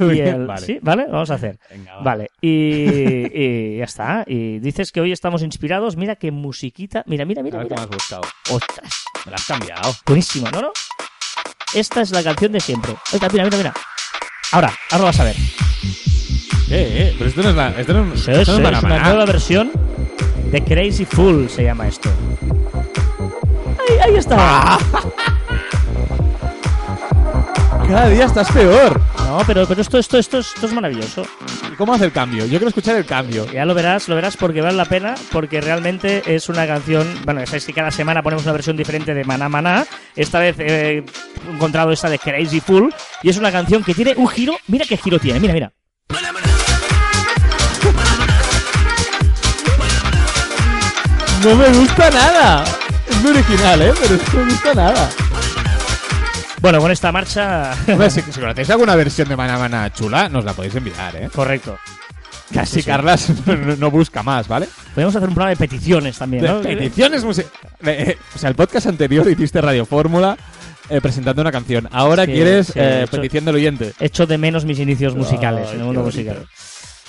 El- 0.00 0.46
Vale. 0.46 0.66
¿Sí? 0.66 0.78
¿Vale? 0.82 1.06
Vamos 1.10 1.30
a 1.30 1.34
hacer. 1.34 1.58
Venga, 1.70 1.96
va. 1.96 2.02
Vale, 2.02 2.30
y, 2.40 2.50
y 3.32 3.78
ya 3.78 3.84
está. 3.84 4.24
Y 4.26 4.58
dices 4.58 4.90
que 4.92 5.00
hoy 5.00 5.12
estamos 5.12 5.42
inspirados. 5.42 5.96
Mira 5.96 6.16
qué 6.16 6.30
musiquita. 6.30 7.04
Mira, 7.06 7.24
mira, 7.24 7.40
A 7.40 7.44
mira, 7.44 7.58
ver 7.58 7.68
qué 7.68 7.74
me 7.74 7.80
mira. 7.80 7.84
has 7.84 7.90
buscado. 7.90 8.22
Ostras, 8.68 8.92
Me 9.24 9.30
la 9.30 9.36
has 9.36 9.44
cambiado. 9.44 9.96
buenísima, 10.06 10.50
¿no? 10.50 10.62
no? 10.62 10.72
Esta 11.74 12.00
es 12.02 12.10
la 12.10 12.22
canción 12.22 12.52
de 12.52 12.60
siempre. 12.60 12.94
Oiga, 13.12 13.28
mira, 13.30 13.44
mira, 13.44 13.56
mira. 13.56 13.74
Ahora, 14.52 14.68
ahora 14.90 14.98
lo 14.98 15.04
vas 15.04 15.20
a 15.20 15.24
ver. 15.24 15.36
Eh, 15.36 16.68
eh, 16.70 17.14
pero 17.18 17.30
esto 17.30 17.42
no 17.42 17.50
es 17.50 17.56
la... 17.56 17.68
Esto 17.70 17.92
no, 17.92 18.16
Sí, 18.16 18.30
esto 18.30 18.58
no 18.58 18.68
sí, 18.68 18.74
es 18.74 18.82
una 18.82 18.98
nueva 19.00 19.24
versión 19.24 19.70
de 20.50 20.64
Crazy 20.64 21.04
Fool, 21.04 21.48
se 21.50 21.64
llama 21.64 21.86
esto. 21.88 22.10
Ahí, 23.88 23.98
ahí 24.10 24.16
está. 24.16 24.36
Ah. 24.38 24.78
Cada 27.88 28.08
día 28.08 28.24
estás 28.24 28.50
peor. 28.50 29.00
No, 29.26 29.38
pero, 29.44 29.66
pero 29.66 29.80
esto, 29.82 29.98
esto, 29.98 30.18
esto, 30.18 30.38
es- 30.38 30.54
esto 30.54 30.66
es 30.66 30.72
maravilloso. 30.72 31.26
¿Y 31.72 31.74
¿Cómo 31.74 31.92
hace 31.94 32.04
el 32.04 32.12
cambio? 32.12 32.44
Yo 32.44 32.50
quiero 32.50 32.68
escuchar 32.68 32.94
el 32.96 33.04
cambio. 33.04 33.44
Ya 33.52 33.64
lo 33.64 33.74
verás, 33.74 34.08
lo 34.08 34.14
verás 34.14 34.36
porque 34.36 34.60
vale 34.60 34.76
la 34.76 34.84
pena, 34.84 35.14
porque 35.32 35.60
realmente 35.60 36.22
es 36.26 36.48
una 36.48 36.64
canción. 36.66 37.06
Bueno, 37.24 37.40
ya 37.40 37.46
sabéis 37.46 37.66
que 37.66 37.72
cada 37.72 37.90
semana 37.90 38.22
ponemos 38.22 38.44
una 38.44 38.52
versión 38.52 38.76
diferente 38.76 39.14
de 39.14 39.24
Maná 39.24 39.48
Maná. 39.48 39.84
Esta 40.14 40.38
vez 40.38 40.56
he 40.60 41.04
encontrado 41.52 41.90
esta 41.90 42.08
de 42.08 42.18
Crazy 42.20 42.60
Fool. 42.60 42.94
Y 43.22 43.30
es 43.30 43.36
una 43.36 43.50
canción 43.50 43.82
que 43.82 43.94
tiene 43.94 44.14
un 44.16 44.28
giro. 44.28 44.56
Mira 44.68 44.84
qué 44.88 44.96
giro 44.96 45.18
tiene, 45.18 45.40
mira, 45.40 45.52
mira. 45.54 45.72
No 51.44 51.54
me 51.54 51.68
gusta 51.68 52.10
nada. 52.10 52.64
Es 53.08 53.22
muy 53.22 53.30
original, 53.32 53.82
¿eh? 53.82 53.92
Pero 54.00 54.16
no 54.32 54.44
me 54.44 54.50
gusta 54.52 54.74
nada. 54.74 55.10
Bueno, 56.60 56.80
con 56.80 56.90
esta 56.90 57.12
marcha. 57.12 57.72
Hombre, 57.88 58.10
si, 58.10 58.22
si 58.22 58.40
conocéis 58.40 58.70
alguna 58.70 58.94
versión 58.96 59.28
de 59.28 59.36
Maná 59.36 59.58
Maná 59.58 59.92
chula, 59.92 60.28
nos 60.28 60.44
la 60.44 60.52
podéis 60.52 60.74
enviar, 60.74 61.14
¿eh? 61.16 61.28
Correcto. 61.34 61.76
Casi 62.52 62.80
sí. 62.80 62.86
Carlas 62.86 63.30
no, 63.46 63.76
no 63.76 63.90
busca 63.90 64.22
más, 64.22 64.46
¿vale? 64.48 64.68
Podemos 64.94 65.14
hacer 65.14 65.28
un 65.28 65.34
programa 65.34 65.50
de 65.50 65.56
peticiones 65.56 66.16
también, 66.18 66.42
De 66.44 66.48
¿no? 66.48 66.60
peticiones 66.62 67.24
musi- 67.24 67.44
eh, 67.84 68.16
O 68.34 68.38
sea, 68.38 68.48
el 68.48 68.54
podcast 68.56 68.86
anterior 68.86 69.28
hiciste 69.28 69.60
Radio 69.60 69.84
Fórmula 69.84 70.36
eh, 70.88 71.00
presentando 71.00 71.42
una 71.42 71.50
canción. 71.52 71.88
Ahora 71.92 72.24
Sí, 72.24 72.32
quieres 72.32 72.68
sí, 72.68 72.72
eh, 72.76 73.02
hecho- 73.02 73.10
petición 73.16 73.44
del 73.44 73.56
oyente. 73.56 73.92
Echo 73.98 74.26
de 74.26 74.38
menos 74.38 74.64
mis 74.64 74.78
inicios 74.78 75.14
musicales 75.16 75.68
en 75.72 75.80
el 75.80 75.84
mundo 75.86 76.02
bonito. 76.02 76.46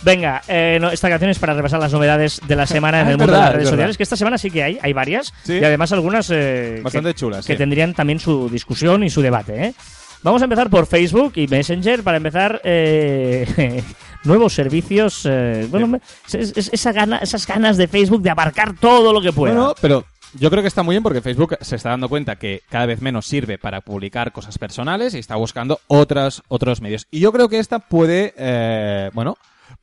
Venga, 0.04 0.42
eh, 0.48 0.78
no, 0.80 0.90
esta 0.92 1.10
canción 1.10 1.32
es 1.32 1.40
para 1.40 1.54
repasar 1.56 1.80
las 1.80 1.92
novedades 1.92 2.40
de 2.48 2.56
la 2.56 2.68
semana 2.68 3.02
en 3.02 3.08
Ah, 3.08 3.12
el 3.12 3.18
mundo 3.18 3.34
de 3.34 3.40
las 3.40 3.50
es 3.50 3.56
redes 3.56 3.70
sociales, 3.70 3.98
que 3.98 4.04
esta 4.04 4.16
semana 4.16 4.38
sí 4.38 4.52
que 4.52 4.64
hay, 4.64 4.80
hay 4.82 4.94
varias, 4.94 5.34
Sí. 5.44 5.54
y 5.54 5.64
además 5.64 5.92
algunas 5.92 6.30
eh, 6.32 6.82
Bastante 6.84 7.10
que, 7.10 7.20
chulas, 7.20 7.46
que 7.46 7.54
sí. 7.54 7.58
tendrían 7.58 7.94
también 7.96 8.20
su 8.20 8.48
discusión 8.50 9.04
y 9.04 9.10
su 9.10 9.22
debate. 9.22 9.66
¿eh? 9.66 9.74
Vamos 10.22 10.42
a 10.42 10.46
empezar 10.46 10.70
por 10.70 10.86
Facebook 10.86 11.34
y 11.36 11.48
Messenger 11.48 12.04
para 12.04 12.18
empezar 12.18 12.62
eh, 12.64 13.84
nuevos 14.24 14.54
servicios. 14.54 15.22
eh, 15.26 15.68
bueno, 15.70 15.88
me- 15.88 16.02
es- 16.32 16.56
es- 16.56 16.70
esa 16.72 16.92
gana, 16.92 17.18
esas 17.18 17.48
ganas 17.48 17.76
de 17.78 17.88
Facebook 17.88 18.22
de 18.22 18.30
abarcar 18.30 18.76
todo 18.80 19.12
lo 19.12 19.20
que 19.22 19.34
pueda. 19.34 19.54
Bueno, 19.56 19.76
pero 19.82 20.06
yo 20.40 20.52
creo 20.52 20.62
que 20.62 20.68
está 20.68 20.84
muy 20.84 20.94
bien 20.94 21.04
porque 21.04 21.22
Facebook 21.22 21.58
se 21.62 21.76
está 21.76 21.90
dando 21.90 22.08
cuenta 22.08 22.36
que 22.36 22.62
cada 22.70 22.86
vez 22.86 23.02
menos 23.02 23.26
sirve 23.26 23.58
para 23.58 23.82
publicar 23.82 24.32
cosas 24.32 24.60
personales 24.60 25.16
y 25.16 25.20
está 25.20 25.36
buscando 25.38 25.80
otras, 25.88 26.44
otros 26.50 26.82
medios. 26.82 27.08
Y 27.10 27.20
yo 27.20 27.32
creo 27.32 27.50
que 27.50 27.58
esta 27.60 27.80
puede, 27.80 28.34
eh, 28.38 29.10
bueno, 29.14 29.38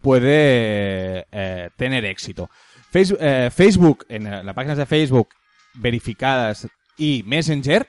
puede 0.04 1.26
eh, 1.32 1.70
tener 1.76 2.04
éxito. 2.04 2.50
Eh, 2.92 3.50
Facebook, 3.52 4.04
en 4.10 4.24
las 4.24 4.54
páginas 4.54 4.76
de 4.76 4.86
Facebook 4.86 5.30
verificadas 5.72 6.68
y 6.98 7.24
Messenger, 7.26 7.88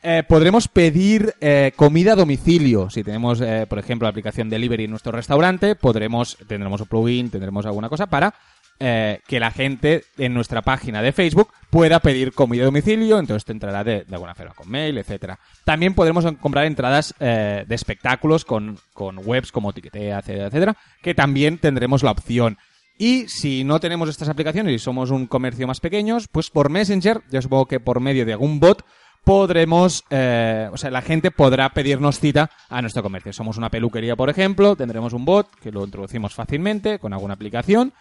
eh, 0.00 0.22
podremos 0.26 0.68
pedir 0.68 1.34
comida 1.74 2.12
a 2.12 2.16
domicilio. 2.16 2.88
Si 2.88 3.02
tenemos, 3.02 3.42
por 3.68 3.78
ejemplo, 3.80 4.06
la 4.06 4.10
aplicación 4.10 4.48
Delivery 4.48 4.84
en 4.84 4.90
nuestro 4.90 5.10
restaurante, 5.10 5.74
podremos, 5.74 6.38
tendremos 6.46 6.80
un 6.80 6.86
plugin, 6.86 7.28
tendremos 7.28 7.66
alguna 7.66 7.88
cosa 7.88 8.06
para 8.06 8.32
eh, 8.80 9.20
que 9.26 9.40
la 9.40 9.50
gente 9.50 10.04
en 10.16 10.34
nuestra 10.34 10.62
página 10.62 11.02
de 11.02 11.12
Facebook 11.12 11.50
pueda 11.70 12.00
pedir 12.00 12.32
comida 12.32 12.62
a 12.62 12.66
domicilio, 12.66 13.18
entonces 13.18 13.44
te 13.44 13.52
entrará 13.52 13.82
de, 13.84 14.06
alguna 14.10 14.34
forma 14.34 14.54
con 14.54 14.70
mail, 14.70 14.98
etcétera. 14.98 15.38
También 15.64 15.94
podremos 15.94 16.24
comprar 16.40 16.64
entradas 16.64 17.14
eh, 17.20 17.64
de 17.66 17.74
espectáculos 17.74 18.44
con, 18.44 18.78
con 18.92 19.18
webs 19.24 19.52
como 19.52 19.72
Tiquetea, 19.72 20.20
etcétera, 20.20 20.46
etcétera, 20.46 20.76
que 21.02 21.14
también 21.14 21.58
tendremos 21.58 22.02
la 22.02 22.12
opción. 22.12 22.56
Y 22.96 23.28
si 23.28 23.64
no 23.64 23.78
tenemos 23.80 24.08
estas 24.08 24.28
aplicaciones 24.28 24.72
y 24.72 24.78
somos 24.78 25.10
un 25.10 25.26
comercio 25.26 25.66
más 25.66 25.80
pequeño, 25.80 26.18
pues 26.32 26.50
por 26.50 26.68
Messenger, 26.70 27.22
yo 27.30 27.42
supongo 27.42 27.66
que 27.66 27.80
por 27.80 28.00
medio 28.00 28.24
de 28.26 28.32
algún 28.32 28.58
bot, 28.58 28.84
podremos, 29.24 30.04
eh, 30.10 30.68
o 30.72 30.76
sea, 30.76 30.90
la 30.90 31.02
gente 31.02 31.30
podrá 31.30 31.68
pedirnos 31.68 32.18
cita 32.18 32.50
a 32.68 32.80
nuestro 32.80 33.02
comercio. 33.02 33.32
Somos 33.32 33.58
una 33.58 33.70
peluquería, 33.70 34.16
por 34.16 34.30
ejemplo, 34.30 34.74
tendremos 34.74 35.12
un 35.12 35.24
bot 35.24 35.48
que 35.60 35.70
lo 35.70 35.84
introducimos 35.84 36.34
fácilmente 36.34 36.98
con 36.98 37.12
alguna 37.12 37.34
aplicación 37.34 37.92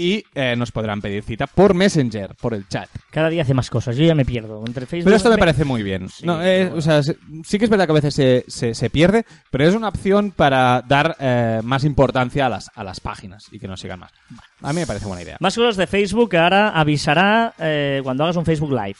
y 0.00 0.24
eh, 0.34 0.54
nos 0.56 0.72
podrán 0.72 1.00
pedir 1.00 1.22
cita 1.22 1.46
por 1.46 1.74
Messenger, 1.74 2.34
por 2.40 2.54
el 2.54 2.66
chat. 2.68 2.88
Cada 3.10 3.28
día 3.28 3.42
hace 3.42 3.52
más 3.54 3.68
cosas, 3.68 3.96
yo 3.96 4.04
ya 4.04 4.14
me 4.14 4.24
pierdo. 4.24 4.62
Entre 4.66 4.86
Facebook 4.86 5.04
Pero 5.04 5.16
esto 5.16 5.30
me 5.30 5.36
parece 5.38 5.64
muy 5.64 5.82
bien. 5.82 6.08
Sí, 6.08 6.24
no, 6.24 6.42
eh, 6.42 6.70
o 6.74 6.80
sea, 6.80 7.02
se- 7.02 7.16
sí 7.44 7.58
que 7.58 7.64
es 7.64 7.70
verdad 7.70 7.86
que 7.86 7.92
a 7.92 7.94
veces 8.00 8.14
se, 8.14 8.44
se- 8.48 8.74
se 8.74 8.88
pierde, 8.90 9.24
pero 9.50 9.68
es 9.68 9.74
una 9.74 9.88
opción 9.88 10.30
para 10.30 10.82
dar 10.88 11.16
eh, 11.20 11.60
más 11.62 11.84
importancia 11.84 12.46
a 12.46 12.48
las, 12.48 12.70
a 12.74 12.82
las 12.82 13.00
páginas 13.00 13.44
y 13.52 13.58
que 13.58 13.68
nos 13.68 13.80
sigan 13.80 14.00
más. 14.00 14.12
A 14.62 14.72
mí 14.72 14.80
me 14.80 14.86
parece 14.86 15.06
buena 15.06 15.22
idea. 15.22 15.36
Más 15.40 15.54
cosas 15.54 15.76
de 15.76 15.86
Facebook 15.86 16.34
ahora 16.36 16.70
avisará 16.70 17.54
cuando 18.02 18.24
hagas 18.24 18.36
un 18.36 18.44
Facebook 18.46 18.72
Live. 18.72 18.96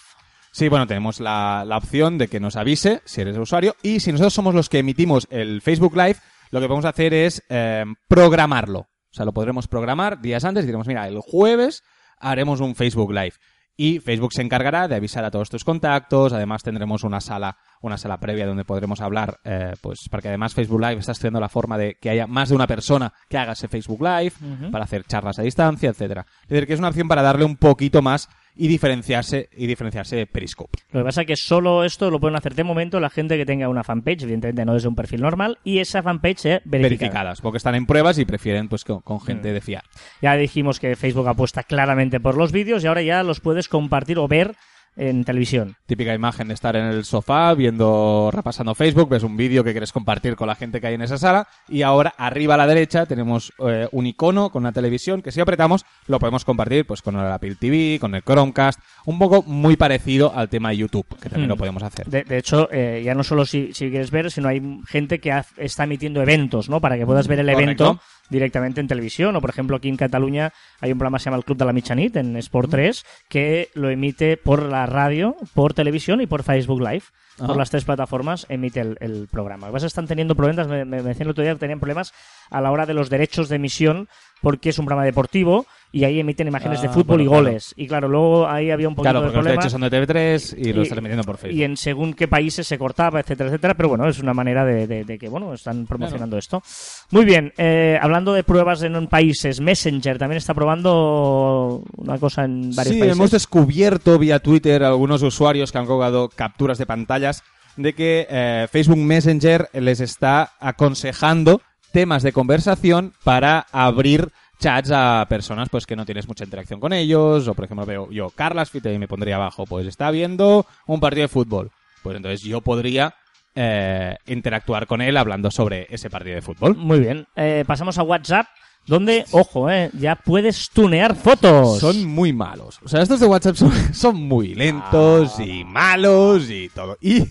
Sí, 0.52 0.68
bueno, 0.68 0.86
tenemos 0.86 1.20
la, 1.20 1.64
la 1.66 1.76
opción 1.76 2.18
de 2.18 2.26
que 2.26 2.40
nos 2.40 2.56
avise 2.56 3.00
si 3.04 3.20
eres 3.20 3.36
usuario 3.38 3.76
y 3.82 4.00
si 4.00 4.10
nosotros 4.10 4.34
somos 4.34 4.52
los 4.54 4.68
que 4.68 4.80
emitimos 4.80 5.28
el 5.30 5.62
Facebook 5.62 5.96
Live, 5.96 6.16
lo 6.50 6.60
que 6.60 6.66
vamos 6.66 6.84
a 6.84 6.88
hacer 6.88 7.14
es 7.14 7.40
eh, 7.48 7.84
programarlo. 8.08 8.88
O 9.12 9.14
sea, 9.14 9.24
lo 9.24 9.32
podremos 9.32 9.66
programar 9.66 10.20
días 10.20 10.44
antes 10.44 10.64
y 10.64 10.66
diremos, 10.66 10.86
mira, 10.86 11.08
el 11.08 11.18
jueves 11.20 11.82
haremos 12.18 12.60
un 12.60 12.74
Facebook 12.74 13.12
Live. 13.12 13.34
Y 13.76 13.98
Facebook 13.98 14.34
se 14.34 14.42
encargará 14.42 14.88
de 14.88 14.94
avisar 14.94 15.24
a 15.24 15.30
todos 15.30 15.48
tus 15.48 15.64
contactos. 15.64 16.34
Además, 16.34 16.62
tendremos 16.62 17.02
una 17.02 17.22
sala, 17.22 17.56
una 17.80 17.96
sala 17.96 18.20
previa 18.20 18.46
donde 18.46 18.66
podremos 18.66 19.00
hablar, 19.00 19.40
eh, 19.42 19.72
pues, 19.80 20.00
porque 20.10 20.28
además 20.28 20.52
Facebook 20.52 20.82
Live 20.82 20.98
está 20.98 21.12
estudiando 21.12 21.40
la 21.40 21.48
forma 21.48 21.78
de 21.78 21.94
que 21.94 22.10
haya 22.10 22.26
más 22.26 22.50
de 22.50 22.56
una 22.56 22.66
persona 22.66 23.14
que 23.30 23.38
haga 23.38 23.52
ese 23.52 23.68
Facebook 23.68 24.02
Live 24.02 24.32
para 24.70 24.84
hacer 24.84 25.04
charlas 25.04 25.38
a 25.38 25.42
distancia, 25.42 25.88
etcétera. 25.88 26.26
Es 26.42 26.48
decir, 26.48 26.66
que 26.66 26.74
es 26.74 26.78
una 26.78 26.88
opción 26.88 27.08
para 27.08 27.22
darle 27.22 27.46
un 27.46 27.56
poquito 27.56 28.02
más 28.02 28.28
y 28.56 28.68
diferenciarse 28.68 29.48
y 29.56 29.66
diferenciarse 29.66 30.16
de 30.16 30.26
Periscope. 30.26 30.78
Lo 30.92 31.00
que 31.00 31.04
pasa 31.04 31.20
es 31.22 31.26
que 31.26 31.36
solo 31.36 31.84
esto 31.84 32.10
lo 32.10 32.20
pueden 32.20 32.36
hacer 32.36 32.54
de 32.54 32.64
momento 32.64 33.00
la 33.00 33.10
gente 33.10 33.36
que 33.36 33.46
tenga 33.46 33.68
una 33.68 33.84
fanpage, 33.84 34.22
evidentemente 34.22 34.64
no 34.64 34.74
desde 34.74 34.88
un 34.88 34.94
perfil 34.96 35.20
normal, 35.22 35.58
y 35.64 35.78
esa 35.78 36.02
fanpage 36.02 36.42
verificada. 36.64 36.82
verificadas, 36.82 37.40
porque 37.40 37.58
están 37.58 37.74
en 37.74 37.86
pruebas 37.86 38.18
y 38.18 38.24
prefieren 38.24 38.68
pues 38.68 38.84
con, 38.84 39.00
con 39.00 39.20
gente 39.20 39.50
Mm. 39.50 39.54
de 39.54 39.60
fiar. 39.60 39.82
Ya 40.20 40.34
dijimos 40.36 40.78
que 40.80 40.96
Facebook 40.96 41.28
apuesta 41.28 41.62
claramente 41.62 42.20
por 42.20 42.36
los 42.36 42.52
vídeos 42.52 42.84
y 42.84 42.86
ahora 42.86 43.02
ya 43.02 43.22
los 43.22 43.40
puedes 43.40 43.68
compartir 43.68 44.18
o 44.18 44.28
ver 44.28 44.54
en 44.96 45.24
televisión. 45.24 45.76
Típica 45.86 46.12
imagen 46.14 46.48
de 46.48 46.54
estar 46.54 46.76
en 46.76 46.84
el 46.84 47.04
sofá 47.04 47.54
viendo, 47.54 48.30
repasando 48.32 48.74
Facebook, 48.74 49.08
ves 49.08 49.22
un 49.22 49.36
vídeo 49.36 49.64
que 49.64 49.70
quieres 49.72 49.92
compartir 49.92 50.36
con 50.36 50.48
la 50.48 50.54
gente 50.54 50.80
que 50.80 50.88
hay 50.88 50.94
en 50.94 51.02
esa 51.02 51.16
sala 51.18 51.46
y 51.68 51.82
ahora 51.82 52.12
arriba 52.18 52.54
a 52.54 52.56
la 52.56 52.66
derecha 52.66 53.06
tenemos 53.06 53.52
eh, 53.66 53.88
un 53.92 54.06
icono 54.06 54.50
con 54.50 54.62
una 54.64 54.72
televisión 54.72 55.22
que 55.22 55.32
si 55.32 55.40
apretamos 55.40 55.84
lo 56.06 56.18
podemos 56.18 56.44
compartir 56.44 56.84
pues 56.86 57.02
con 57.02 57.16
el 57.16 57.26
Apple 57.32 57.54
TV, 57.54 57.98
con 58.00 58.14
el 58.14 58.22
Chromecast, 58.22 58.80
un 59.06 59.18
poco 59.18 59.42
muy 59.42 59.76
parecido 59.76 60.32
al 60.34 60.48
tema 60.48 60.70
de 60.70 60.78
YouTube, 60.78 61.06
que 61.20 61.28
también 61.30 61.48
lo 61.48 61.56
podemos 61.56 61.82
hacer. 61.82 62.06
De, 62.06 62.24
de 62.24 62.38
hecho, 62.38 62.68
eh, 62.72 63.02
ya 63.04 63.14
no 63.14 63.22
solo 63.24 63.46
si, 63.46 63.72
si 63.72 63.88
quieres 63.90 64.10
ver, 64.10 64.30
sino 64.30 64.48
hay 64.48 64.60
gente 64.86 65.18
que 65.20 65.32
ha- 65.32 65.46
está 65.56 65.84
emitiendo 65.84 66.20
eventos, 66.22 66.68
¿no? 66.68 66.80
Para 66.80 66.98
que 66.98 67.06
puedas 67.06 67.26
ver 67.28 67.38
el 67.40 67.46
Correcto. 67.52 67.84
evento 67.84 68.00
directamente 68.30 68.80
en 68.80 68.88
televisión. 68.88 69.36
O, 69.36 69.40
por 69.40 69.50
ejemplo, 69.50 69.76
aquí 69.76 69.88
en 69.88 69.96
Cataluña 69.96 70.52
hay 70.80 70.92
un 70.92 70.98
programa 70.98 71.18
que 71.18 71.24
se 71.24 71.24
llama 71.26 71.36
El 71.36 71.44
Club 71.44 71.58
de 71.58 71.64
la 71.64 71.72
Michanit, 71.72 72.16
en 72.16 72.36
Sport 72.36 72.70
3, 72.70 73.04
que 73.28 73.68
lo 73.74 73.90
emite 73.90 74.36
por 74.36 74.62
la 74.62 74.86
radio, 74.86 75.36
por 75.54 75.74
televisión 75.74 76.20
y 76.20 76.26
por 76.26 76.42
Facebook 76.42 76.80
Live. 76.80 77.04
Por 77.38 77.56
las 77.56 77.70
tres 77.70 77.86
plataformas 77.86 78.44
emite 78.50 78.80
el, 78.80 78.98
el 79.00 79.26
programa. 79.30 79.70
Que 79.70 79.86
están 79.86 80.06
teniendo 80.06 80.34
problemas, 80.34 80.68
me, 80.68 80.84
me, 80.84 80.98
me 80.98 81.08
decían 81.08 81.26
el 81.26 81.30
otro 81.30 81.42
día 81.42 81.54
que 81.54 81.60
tenían 81.60 81.80
problemas 81.80 82.12
a 82.50 82.60
la 82.60 82.70
hora 82.70 82.84
de 82.84 82.92
los 82.92 83.08
derechos 83.08 83.48
de 83.48 83.56
emisión 83.56 84.08
porque 84.42 84.68
es 84.68 84.78
un 84.78 84.84
programa 84.84 85.06
deportivo 85.06 85.66
y 85.92 86.04
ahí 86.04 86.20
emiten 86.20 86.46
imágenes 86.48 86.80
de 86.82 86.88
Ah, 86.88 86.92
fútbol 86.92 87.18
bueno, 87.18 87.22
y 87.22 87.26
claro. 87.26 87.42
goles. 87.44 87.74
Y 87.76 87.86
claro, 87.88 88.08
luego 88.08 88.48
ahí 88.48 88.70
había 88.70 88.88
un 88.88 88.94
poquito 88.94 89.10
Claro, 89.10 89.20
de 89.20 89.24
porque 89.26 89.36
los 89.38 89.42
problemas. 89.44 89.64
derechos 89.64 89.72
son 89.72 89.80
de 89.80 89.90
TV3 89.90 90.54
y, 90.68 90.72
lo 90.72 90.80
Y- 90.80 90.82
están 90.84 90.98
emitiendo 90.98 91.24
por 91.24 91.36
Facebook. 91.38 91.58
Y 91.58 91.64
en 91.64 91.76
según 91.76 92.14
qué 92.14 92.28
países 92.28 92.66
se 92.66 92.78
cortaba, 92.78 93.20
etcétera, 93.20 93.48
etcétera. 93.48 93.74
Pero 93.74 93.88
bueno, 93.88 94.08
es 94.08 94.18
una 94.20 94.32
manera 94.34 94.64
de, 94.64 94.86
de- 94.86 95.04
de 95.04 95.18
que, 95.18 95.28
bueno, 95.28 95.52
están 95.52 95.86
promocionando 95.86 96.38
esto. 96.38 96.62
Muy 97.10 97.24
bien, 97.24 97.52
eh, 97.58 97.98
hablando 98.00 98.32
de 98.32 98.44
pruebas 98.44 98.82
en 98.82 99.06
países, 99.08 99.60
Messenger 99.60 100.18
también 100.18 100.36
está 100.38 100.54
probando 100.54 101.82
una 101.96 102.18
cosa 102.18 102.44
en 102.44 102.74
varios 102.74 102.94
sí, 102.94 103.00
países. 103.00 103.16
hemos 103.16 103.30
descubierto 103.30 104.18
vía 104.18 104.38
Twitter 104.38 104.82
algunos 104.84 105.22
usuarios 105.22 105.72
que 105.72 105.78
han 105.78 105.86
colgado 105.86 106.28
capturas 106.28 106.78
de 106.78 106.86
pantallas 106.86 107.42
de 107.76 107.94
que 107.94 108.26
eh, 108.30 108.66
Facebook 108.70 108.98
Messenger 108.98 109.68
les 109.72 110.00
está 110.00 110.52
aconsejando 110.60 111.62
temas 111.92 112.22
de 112.22 112.32
conversación 112.32 113.12
para 113.24 113.66
abrir 113.72 114.28
chats 114.60 114.90
a 114.92 115.26
personas 115.28 115.68
pues 115.68 115.86
que 115.86 115.96
no 115.96 116.04
tienes 116.06 116.28
mucha 116.28 116.44
interacción 116.44 116.78
con 116.78 116.92
ellos 116.92 117.48
o 117.48 117.54
por 117.54 117.64
ejemplo 117.64 117.84
veo 117.86 118.10
yo 118.12 118.30
Carlas 118.30 118.70
Fite 118.70 118.92
y 118.94 118.98
me 118.98 119.08
pondría 119.08 119.34
abajo 119.36 119.64
pues 119.66 119.86
está 119.86 120.10
viendo 120.12 120.66
un 120.86 121.00
partido 121.00 121.22
de 121.22 121.28
fútbol 121.28 121.70
pues 122.02 122.16
entonces 122.16 122.42
yo 122.42 122.60
podría 122.60 123.14
eh, 123.54 124.16
interactuar 124.26 124.86
con 124.86 125.00
él 125.02 125.16
hablando 125.16 125.50
sobre 125.50 125.86
ese 125.90 126.08
partido 126.08 126.36
de 126.36 126.42
fútbol 126.42 126.76
Muy 126.76 127.00
bien. 127.00 127.26
Eh, 127.34 127.64
pasamos 127.66 127.98
a 127.98 128.04
WhatsApp, 128.04 128.46
donde, 128.86 129.24
ojo, 129.32 129.68
eh, 129.68 129.90
ya 129.98 130.14
puedes 130.14 130.70
tunear 130.70 131.16
fotos. 131.16 131.80
Son 131.80 132.04
muy 132.06 132.32
malos. 132.32 132.78
O 132.84 132.88
sea, 132.88 133.02
estos 133.02 133.18
de 133.20 133.26
WhatsApp 133.26 133.56
son, 133.56 133.72
son 133.94 134.16
muy 134.16 134.54
lentos 134.54 135.34
Ah. 135.38 135.42
y 135.42 135.64
malos 135.64 136.48
y 136.48 136.68
todo. 136.68 136.96
Y, 137.00 137.24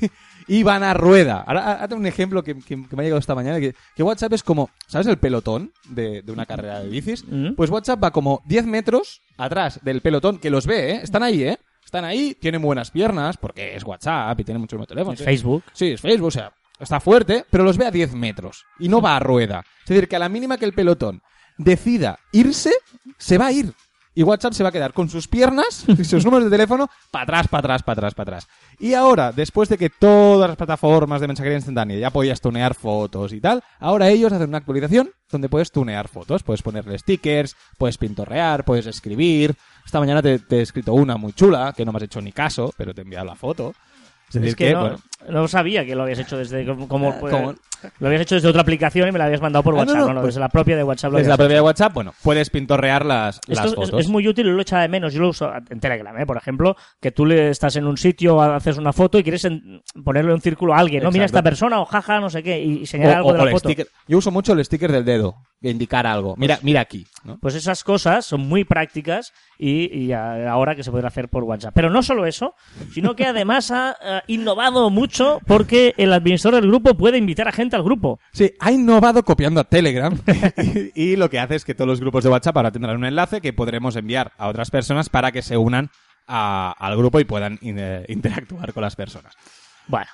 y 0.49 0.63
van 0.63 0.83
a 0.83 0.93
rueda. 0.93 1.43
Ahora, 1.47 1.73
hazte 1.81 1.95
un 1.95 2.05
ejemplo 2.05 2.43
que, 2.43 2.55
que- 2.55 2.85
que 2.87 2.95
me 2.95 3.01
ha 3.01 3.03
llegado 3.03 3.19
esta 3.19 3.35
mañana, 3.35 3.59
que, 3.59 3.73
que 3.95 4.03
WhatsApp 4.03 4.33
es 4.33 4.43
como, 4.43 4.69
¿sabes 4.87 5.07
el 5.07 5.17
pelotón 5.17 5.71
de, 5.87 6.21
de 6.23 6.31
una 6.33 6.45
carrera 6.45 6.81
de 6.81 6.89
bicis? 6.89 7.23
Mm. 7.25 7.53
Pues 7.55 7.69
WhatsApp 7.69 8.03
va 8.03 8.11
como 8.11 8.41
10 8.47 8.65
metros 8.65 9.21
atrás 9.37 9.79
del 9.83 10.01
pelotón, 10.01 10.39
que 10.39 10.49
los 10.49 10.65
ve, 10.67 10.91
¿eh? 10.91 10.99
Están 11.03 11.23
ahí, 11.23 11.43
¿eh? 11.43 11.57
Están 11.85 12.03
ahí, 12.03 12.35
tienen 12.39 12.61
buenas 12.61 12.91
piernas, 12.91 13.37
porque 13.37 13.75
es 13.75 13.83
WhatsApp 13.83 14.39
y 14.39 14.43
tiene 14.43 14.59
muchos 14.59 14.85
teléfonos. 14.85 15.19
Es 15.19 15.25
Facebook. 15.25 15.63
Sí, 15.73 15.91
es 15.91 16.01
Facebook, 16.01 16.27
o 16.27 16.31
sea, 16.31 16.51
está 16.79 16.99
fuerte, 16.99 17.45
pero 17.49 17.63
los 17.63 17.77
ve 17.77 17.85
a 17.85 17.91
10 17.91 18.13
metros 18.13 18.65
y 18.79 18.89
no 18.89 19.01
va 19.01 19.15
a 19.15 19.19
rueda. 19.19 19.63
Es 19.83 19.89
decir, 19.89 20.07
que 20.07 20.15
a 20.15 20.19
la 20.19 20.29
mínima 20.29 20.57
que 20.57 20.65
el 20.65 20.73
pelotón 20.73 21.21
decida 21.57 22.19
irse, 22.31 22.71
se 23.17 23.37
va 23.37 23.47
a 23.47 23.51
ir. 23.51 23.73
Y 24.15 24.23
WhatsApp 24.23 24.53
se 24.53 24.63
va 24.63 24.69
a 24.69 24.71
quedar 24.71 24.91
con 24.93 25.07
sus 25.09 25.27
piernas 25.27 25.85
y 25.97 26.03
sus 26.03 26.25
números 26.25 26.45
de 26.45 26.51
teléfono 26.51 26.89
para 27.11 27.23
atrás, 27.23 27.47
para 27.47 27.59
atrás, 27.59 27.83
para 27.83 27.99
atrás, 27.99 28.13
para 28.15 28.37
atrás. 28.37 28.47
Y 28.81 28.93
ahora, 28.93 29.33
después 29.33 29.67
de 29.67 29.77
que 29.77 29.89
todas 29.89 30.47
las 30.47 30.55
plataformas 30.55 31.19
de 31.19 31.27
mensajería 31.27 31.57
instantánea 31.57 31.97
ya 31.97 32.11
podías 32.11 32.39
tunear 32.39 32.73
fotos 32.73 33.33
y 33.33 33.41
tal, 33.41 33.61
ahora 33.77 34.07
ellos 34.07 34.31
hacen 34.31 34.47
una 34.47 34.59
actualización 34.59 35.11
donde 35.29 35.49
puedes 35.49 35.69
tunear 35.69 36.07
fotos. 36.07 36.43
Puedes 36.43 36.61
ponerle 36.61 36.97
stickers, 36.97 37.57
puedes 37.77 37.97
pintorrear, 37.97 38.63
puedes 38.63 38.85
escribir. 38.85 39.53
Esta 39.85 39.99
mañana 39.99 40.21
te, 40.21 40.39
he 40.49 40.61
escrito 40.61 40.93
una 40.93 41.17
muy 41.17 41.33
chula, 41.33 41.73
que 41.75 41.83
no 41.83 41.91
me 41.91 41.97
has 41.97 42.03
hecho 42.03 42.21
ni 42.21 42.31
caso, 42.31 42.73
pero 42.77 42.93
te 42.93 43.01
he 43.01 43.03
enviado 43.03 43.25
la 43.25 43.35
foto. 43.35 43.73
Es 44.29 44.33
decir, 44.35 44.49
Es 44.49 44.55
que, 44.55 44.71
no, 44.73 44.79
bueno, 44.81 44.97
no 45.29 45.47
sabía 45.47 45.85
que 45.85 45.95
lo 45.95 46.03
habías 46.03 46.19
hecho 46.19 46.37
desde 46.37 46.65
como, 46.65 46.87
como- 46.87 47.19
¿cómo? 47.19 47.55
lo 47.99 48.07
habías 48.07 48.21
hecho 48.23 48.35
desde 48.35 48.47
otra 48.49 48.61
aplicación 48.61 49.07
y 49.07 49.11
me 49.11 49.17
la 49.19 49.25
habías 49.25 49.41
mandado 49.41 49.63
por 49.63 49.73
Ah, 49.73 49.77
no, 49.77 49.81
WhatsApp, 49.81 49.95
no, 49.97 50.07
no, 50.07 50.13
no, 50.13 50.21
pues 50.21 50.33
desde 50.35 50.39
la 50.41 50.49
propia 50.49 50.75
de 50.77 50.83
WhatsApp. 50.83 51.11
Lo 51.13 51.17
Desde 51.17 51.29
la 51.29 51.37
propia 51.37 51.55
de 51.55 51.61
WhatsApp, 51.61 51.93
bueno, 51.93 52.13
puedes 52.21 52.49
pintorrear 52.49 53.05
las, 53.05 53.39
Esto 53.47 53.65
es- 53.67 53.75
fotos. 53.75 53.99
es, 54.01 54.07
muy 54.09 54.27
útil 54.27 54.47
y 54.47 54.51
lo 54.51 54.61
echaba 54.61 54.81
de 54.83 54.89
menos. 54.89 55.13
Yo 55.13 55.21
lo 55.21 55.29
uso 55.29 55.51
en 55.69 55.79
Telegram, 55.79 56.17
¿eh? 56.19 56.25
por 56.25 56.37
ejemplo, 56.37 56.75
que 56.99 57.11
tú 57.11 57.25
le 57.25 57.49
estás 57.49 57.75
en 57.77 57.85
un 57.87 57.97
sitio, 57.97 58.41
haces 58.41 58.77
una 58.77 58.93
foto 58.93 59.17
y 59.17 59.23
quieres 59.23 59.45
en- 59.45 59.81
ponerle 60.03 60.33
un 60.33 60.41
círculo 60.41 60.73
a 60.73 60.79
alguien, 60.79 61.03
¿no? 61.03 61.09
Mira 61.11 61.25
Exacto. 61.25 61.37
esta 61.39 61.43
persona 61.49 61.79
o 61.81 61.85
jaja, 61.85 62.19
no 62.19 62.29
sé 62.29 62.43
qué, 62.43 62.61
y, 62.61 62.79
y 62.81 62.85
señalar 62.85 63.15
O- 63.15 63.17
algo 63.19 63.29
o- 63.29 63.33
de 63.33 63.45
la 63.45 63.51
foto. 63.51 63.69
sticker. 63.69 63.87
Yo 64.07 64.17
uso 64.17 64.29
mucho 64.31 64.53
el 64.53 64.63
sticker 64.63 64.91
del 64.91 65.05
dedo, 65.05 65.35
indicar 65.61 66.07
algo. 66.07 66.35
Mira, 66.37 66.59
mira 66.61 66.81
aquí. 66.81 67.05
¿no? 67.23 67.37
Pues 67.39 67.55
esas 67.55 67.83
cosas 67.83 68.25
son 68.25 68.41
muy 68.47 68.63
prácticas 68.63 69.33
y, 69.57 70.11
ahora 70.13 70.75
que 70.75 70.83
se 70.83 70.91
podrá 70.91 71.09
hacer 71.09 71.27
por 71.27 71.43
WhatsApp. 71.43 71.73
Pero 71.75 71.89
no 71.89 72.01
solo 72.01 72.25
eso, 72.25 72.55
sino 72.93 73.15
que 73.15 73.25
además 73.25 73.71
ha 73.71 74.23
innovado 74.27 74.89
mucho 74.89 75.39
porque 75.45 75.93
el 75.97 76.13
administrador 76.13 76.61
del 76.61 76.69
grupo 76.69 76.95
puede 76.95 77.17
invitar 77.17 77.47
a 77.47 77.51
gente 77.51 77.75
al 77.75 77.83
grupo. 77.83 78.19
Sí, 78.31 78.53
ha 78.59 78.71
innovado 78.71 79.23
copiando 79.23 79.59
a 79.59 79.65
Telegram 79.65 80.17
y, 80.95 81.11
y 81.11 81.15
lo 81.17 81.29
que 81.29 81.39
hace 81.39 81.55
es 81.55 81.65
que 81.65 81.75
todos 81.75 81.87
los 81.89 81.99
grupos 81.99 82.23
de 82.23 82.29
WhatsApp 82.29 82.55
ahora 82.57 82.71
tendrán 82.71 82.95
un 82.97 83.05
enlace 83.05 83.41
que 83.41 83.51
podremos 83.53 83.95
enviar 83.97 84.31
a 84.37 84.47
otras 84.47 84.71
personas 84.71 85.09
para 85.09 85.31
que 85.31 85.41
se 85.41 85.57
unan 85.57 85.89
a- 86.27 86.73
al 86.77 86.95
grupo 86.95 87.19
y 87.19 87.25
puedan 87.25 87.57
in- 87.61 87.77
eh, 87.79 88.05
interactuar 88.07 88.71
con 88.71 88.81
las 88.83 88.95
personas. 88.95 89.33
Bueno, 89.89 90.07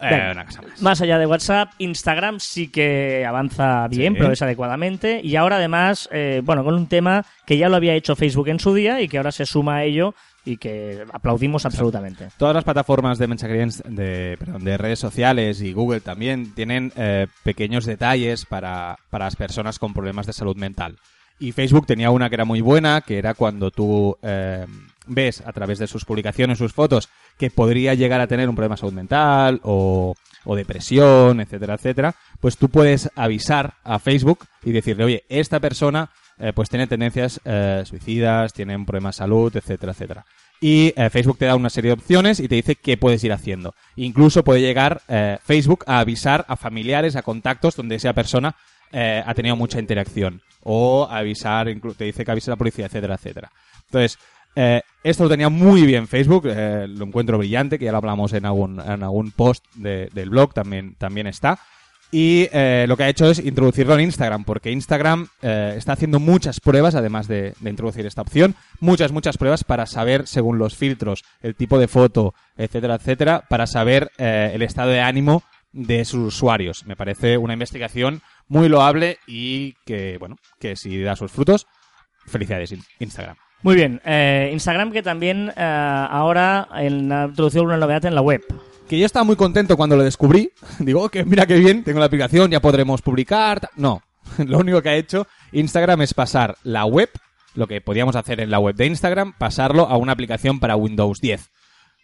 eh, 0.00 0.30
una 0.32 0.44
cosa 0.44 0.62
más. 0.62 0.82
Más 0.82 1.00
allá 1.00 1.16
de 1.16 1.26
WhatsApp, 1.26 1.70
Instagram 1.78 2.40
sí 2.40 2.66
que 2.68 3.24
avanza 3.24 3.86
bien, 3.88 4.14
Sí. 4.14 4.18
progresa 4.18 4.44
adecuadamente. 4.46 5.20
Y 5.22 5.36
ahora 5.36 5.56
además, 5.56 6.08
eh, 6.12 6.42
bueno, 6.44 6.64
con 6.64 6.74
un 6.74 6.88
tema 6.88 7.24
que 7.46 7.56
ya 7.56 7.68
lo 7.68 7.76
había 7.76 7.94
hecho 7.94 8.16
Facebook 8.16 8.48
en 8.48 8.58
su 8.58 8.74
día 8.74 9.00
y 9.00 9.06
que 9.06 9.18
ahora 9.18 9.30
se 9.30 9.46
suma 9.46 9.76
a 9.76 9.84
ello 9.84 10.14
y 10.44 10.56
que 10.56 11.04
aplaudimos 11.12 11.64
absolutamente. 11.64 12.30
Todas 12.36 12.52
las 12.56 12.64
plataformas 12.64 13.16
de 13.18 13.28
mensajería 13.28 13.64
de, 13.84 14.34
perdón, 14.40 14.64
de 14.64 14.76
redes 14.76 14.98
sociales 14.98 15.62
y 15.62 15.72
Google 15.72 16.00
también 16.00 16.52
tienen 16.54 16.92
eh, 16.96 17.28
pequeños 17.44 17.84
detalles 17.84 18.44
para, 18.44 18.96
para 19.08 19.26
las 19.26 19.36
personas 19.36 19.78
con 19.78 19.94
problemas 19.94 20.26
de 20.26 20.32
salud 20.32 20.56
mental. 20.56 20.98
Y 21.38 21.52
Facebook 21.52 21.86
tenía 21.86 22.10
una 22.10 22.28
que 22.28 22.34
era 22.34 22.44
muy 22.44 22.60
buena, 22.60 23.02
que 23.02 23.18
era 23.18 23.34
cuando 23.34 23.70
tú 23.70 24.16
eh, 24.22 24.66
ves 25.06 25.42
a 25.44 25.52
través 25.52 25.78
de 25.78 25.86
sus 25.86 26.04
publicaciones, 26.04 26.58
sus 26.58 26.72
fotos, 26.72 27.08
que 27.38 27.50
podría 27.50 27.94
llegar 27.94 28.20
a 28.20 28.26
tener 28.26 28.48
un 28.48 28.54
problema 28.54 28.74
de 28.74 28.80
salud 28.80 28.92
mental 28.92 29.60
o, 29.64 30.14
depresión, 30.56 31.40
etcétera, 31.40 31.74
etcétera, 31.74 32.14
pues 32.40 32.56
tú 32.56 32.68
puedes 32.68 33.10
avisar 33.14 33.74
a 33.84 33.98
Facebook 33.98 34.46
y 34.64 34.72
decirle, 34.72 35.04
oye, 35.04 35.24
esta 35.28 35.60
persona 35.60 36.10
eh, 36.38 36.52
pues 36.52 36.68
tiene 36.68 36.86
tendencias 36.86 37.40
eh, 37.44 37.82
suicidas, 37.86 38.52
tiene 38.52 38.76
un 38.76 38.84
problema 38.84 39.10
de 39.10 39.14
salud, 39.14 39.56
etcétera, 39.56 39.92
etcétera. 39.92 40.24
Y 40.60 40.92
eh, 40.96 41.10
Facebook 41.10 41.38
te 41.38 41.46
da 41.46 41.56
una 41.56 41.70
serie 41.70 41.90
de 41.90 41.94
opciones 41.94 42.40
y 42.40 42.48
te 42.48 42.56
dice 42.56 42.76
qué 42.76 42.96
puedes 42.96 43.22
ir 43.24 43.32
haciendo. 43.32 43.74
Incluso 43.96 44.44
puede 44.44 44.60
llegar 44.60 45.02
Facebook 45.44 45.84
a 45.86 45.98
avisar 45.98 46.44
a 46.48 46.56
familiares, 46.56 47.16
a 47.16 47.22
contactos 47.22 47.74
donde 47.74 47.96
esa 47.96 48.12
persona 48.12 48.54
ha 48.92 49.34
tenido 49.34 49.56
mucha 49.56 49.80
interacción. 49.80 50.40
O 50.62 51.08
avisar, 51.10 51.66
te 51.96 52.04
dice 52.04 52.24
que 52.24 52.30
avise 52.30 52.50
a 52.50 52.52
la 52.52 52.56
policía, 52.56 52.86
etcétera, 52.86 53.16
etcétera. 53.16 53.50
Entonces, 53.86 54.18
eh, 54.54 54.82
esto 55.04 55.24
lo 55.24 55.28
tenía 55.30 55.48
muy 55.48 55.82
bien 55.86 56.06
Facebook, 56.08 56.44
eh, 56.46 56.86
lo 56.88 57.04
encuentro 57.06 57.38
brillante, 57.38 57.78
que 57.78 57.84
ya 57.86 57.92
lo 57.92 57.98
hablamos 57.98 58.32
en 58.32 58.46
algún, 58.46 58.80
en 58.80 59.02
algún 59.02 59.30
post 59.32 59.64
de- 59.74 60.08
del 60.12 60.30
blog, 60.30 60.54
también, 60.54 60.94
también 60.96 61.26
está. 61.26 61.58
Y 62.14 62.46
eh, 62.52 62.84
lo 62.86 62.96
que 62.98 63.04
ha 63.04 63.08
hecho 63.08 63.30
es 63.30 63.38
introducirlo 63.38 63.94
en 63.94 64.02
Instagram, 64.02 64.44
porque 64.44 64.70
Instagram 64.70 65.28
eh, 65.40 65.74
está 65.78 65.94
haciendo 65.94 66.20
muchas 66.20 66.60
pruebas, 66.60 66.94
además 66.94 67.26
de, 67.26 67.54
de 67.58 67.70
introducir 67.70 68.04
esta 68.04 68.20
opción, 68.20 68.54
muchas, 68.80 69.12
muchas 69.12 69.38
pruebas 69.38 69.64
para 69.64 69.86
saber, 69.86 70.26
según 70.26 70.58
los 70.58 70.76
filtros, 70.76 71.24
el 71.40 71.54
tipo 71.54 71.78
de 71.78 71.88
foto, 71.88 72.34
etcétera, 72.58 72.96
etcétera, 72.96 73.44
para 73.48 73.66
saber 73.66 74.10
el 74.18 74.60
estado 74.60 74.90
de 74.90 75.00
ánimo 75.00 75.42
de 75.72 76.04
sus 76.04 76.34
usuarios. 76.34 76.84
Me 76.84 76.96
parece 76.96 77.38
una 77.38 77.54
investigación 77.54 78.20
muy 78.46 78.68
loable 78.68 79.16
y 79.26 79.72
que, 79.86 80.18
bueno, 80.18 80.36
que 80.60 80.76
si 80.76 81.00
da 81.00 81.16
sus 81.16 81.32
frutos, 81.32 81.66
felicidades 82.26 82.72
In- 82.72 82.84
Instagram. 82.98 83.36
Muy 83.62 83.74
bien, 83.76 84.00
eh, 84.04 84.50
Instagram 84.52 84.90
que 84.92 85.02
también 85.02 85.52
eh, 85.56 86.06
ahora 86.10 86.68
en- 86.76 87.12
ha 87.12 87.26
introducido 87.26 87.62
una 87.64 87.76
novedad 87.76 88.04
en 88.06 88.14
la 88.14 88.20
web. 88.20 88.42
Que 88.88 88.98
yo 88.98 89.06
estaba 89.06 89.24
muy 89.24 89.36
contento 89.36 89.76
cuando 89.76 89.96
lo 89.96 90.02
descubrí. 90.02 90.50
Digo, 90.80 91.02
"Oh, 91.04 91.08
que 91.08 91.24
mira 91.24 91.46
qué 91.46 91.56
bien, 91.56 91.84
tengo 91.84 92.00
la 92.00 92.06
aplicación, 92.06 92.50
ya 92.50 92.60
podremos 92.60 93.02
publicar. 93.02 93.60
ta-". 93.60 93.70
No, 93.76 94.02
lo 94.46 94.58
único 94.58 94.82
que 94.82 94.88
ha 94.88 94.96
hecho 94.96 95.26
Instagram 95.52 96.02
es 96.02 96.12
pasar 96.14 96.56
la 96.64 96.84
web, 96.86 97.08
lo 97.54 97.66
que 97.68 97.80
podíamos 97.80 98.16
hacer 98.16 98.40
en 98.40 98.50
la 98.50 98.58
web 98.58 98.74
de 98.74 98.86
Instagram, 98.86 99.34
pasarlo 99.38 99.86
a 99.86 99.96
una 99.96 100.12
aplicación 100.12 100.58
para 100.58 100.74
Windows 100.76 101.18
10. 101.20 101.50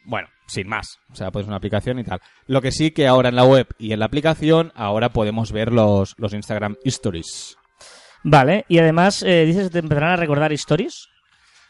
Bueno, 0.04 0.28
sin 0.46 0.68
más. 0.68 0.98
O 1.10 1.16
sea, 1.16 1.30
pues 1.32 1.46
una 1.46 1.56
aplicación 1.56 1.98
y 1.98 2.04
tal. 2.04 2.20
Lo 2.46 2.62
que 2.62 2.70
sí 2.70 2.92
que 2.92 3.06
ahora 3.08 3.28
en 3.30 3.36
la 3.36 3.44
web 3.44 3.66
y 3.78 3.92
en 3.92 3.98
la 3.98 4.06
aplicación, 4.06 4.72
ahora 4.76 5.08
podemos 5.10 5.50
ver 5.52 5.72
los, 5.72 6.14
los 6.18 6.32
Instagram 6.32 6.76
Stories. 6.84 7.56
Vale, 8.22 8.64
y 8.68 8.78
además 8.78 9.22
eh, 9.22 9.44
dices 9.44 9.64
que 9.64 9.70
te 9.70 9.78
empezarán 9.80 10.12
a 10.12 10.16
recordar 10.16 10.52
stories. 10.52 11.08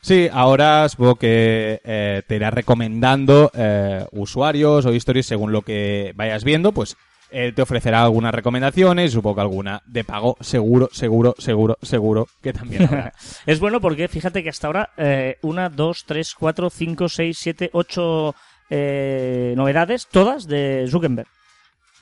Sí, 0.01 0.29
ahora 0.33 0.89
supongo 0.89 1.17
que 1.17 1.81
eh, 1.85 2.23
te 2.27 2.37
irá 2.37 2.51
recomendando 2.51 3.51
eh, 3.55 4.07
usuarios 4.13 4.87
o 4.87 4.95
historias 4.95 5.27
según 5.27 5.53
lo 5.53 5.63
que 5.63 6.13
vayas 6.15 6.45
viendo, 6.45 6.73
pues 6.73 6.97
él 7.31 7.55
te 7.55 7.63
ofrecerá 7.63 8.03
algunas 8.05 8.35
recomendaciones, 8.35 9.13
supongo 9.13 9.37
que 9.37 9.41
alguna 9.43 9.83
de 9.87 10.05
pago, 10.05 10.37
seguro, 10.41 10.89
seguro, 10.93 11.35
seguro, 11.39 11.77
seguro 11.83 12.27
que 12.43 12.53
también 12.53 12.85
habrá. 12.85 13.13
Es 13.47 13.61
bueno 13.61 13.81
porque 13.81 14.09
fíjate 14.09 14.43
que 14.43 14.49
hasta 14.49 14.67
ahora 14.67 14.91
eh, 14.97 15.37
una, 15.43 15.69
dos, 15.69 16.05
tres, 16.07 16.35
cuatro, 16.35 16.71
cinco, 16.71 17.09
seis, 17.09 17.39
siete, 17.39 17.71
ocho 17.73 18.35
eh, 18.71 19.55
novedades, 19.57 20.07
todas 20.07 20.47
de 20.47 20.87
Zuckerberg. 20.89 21.29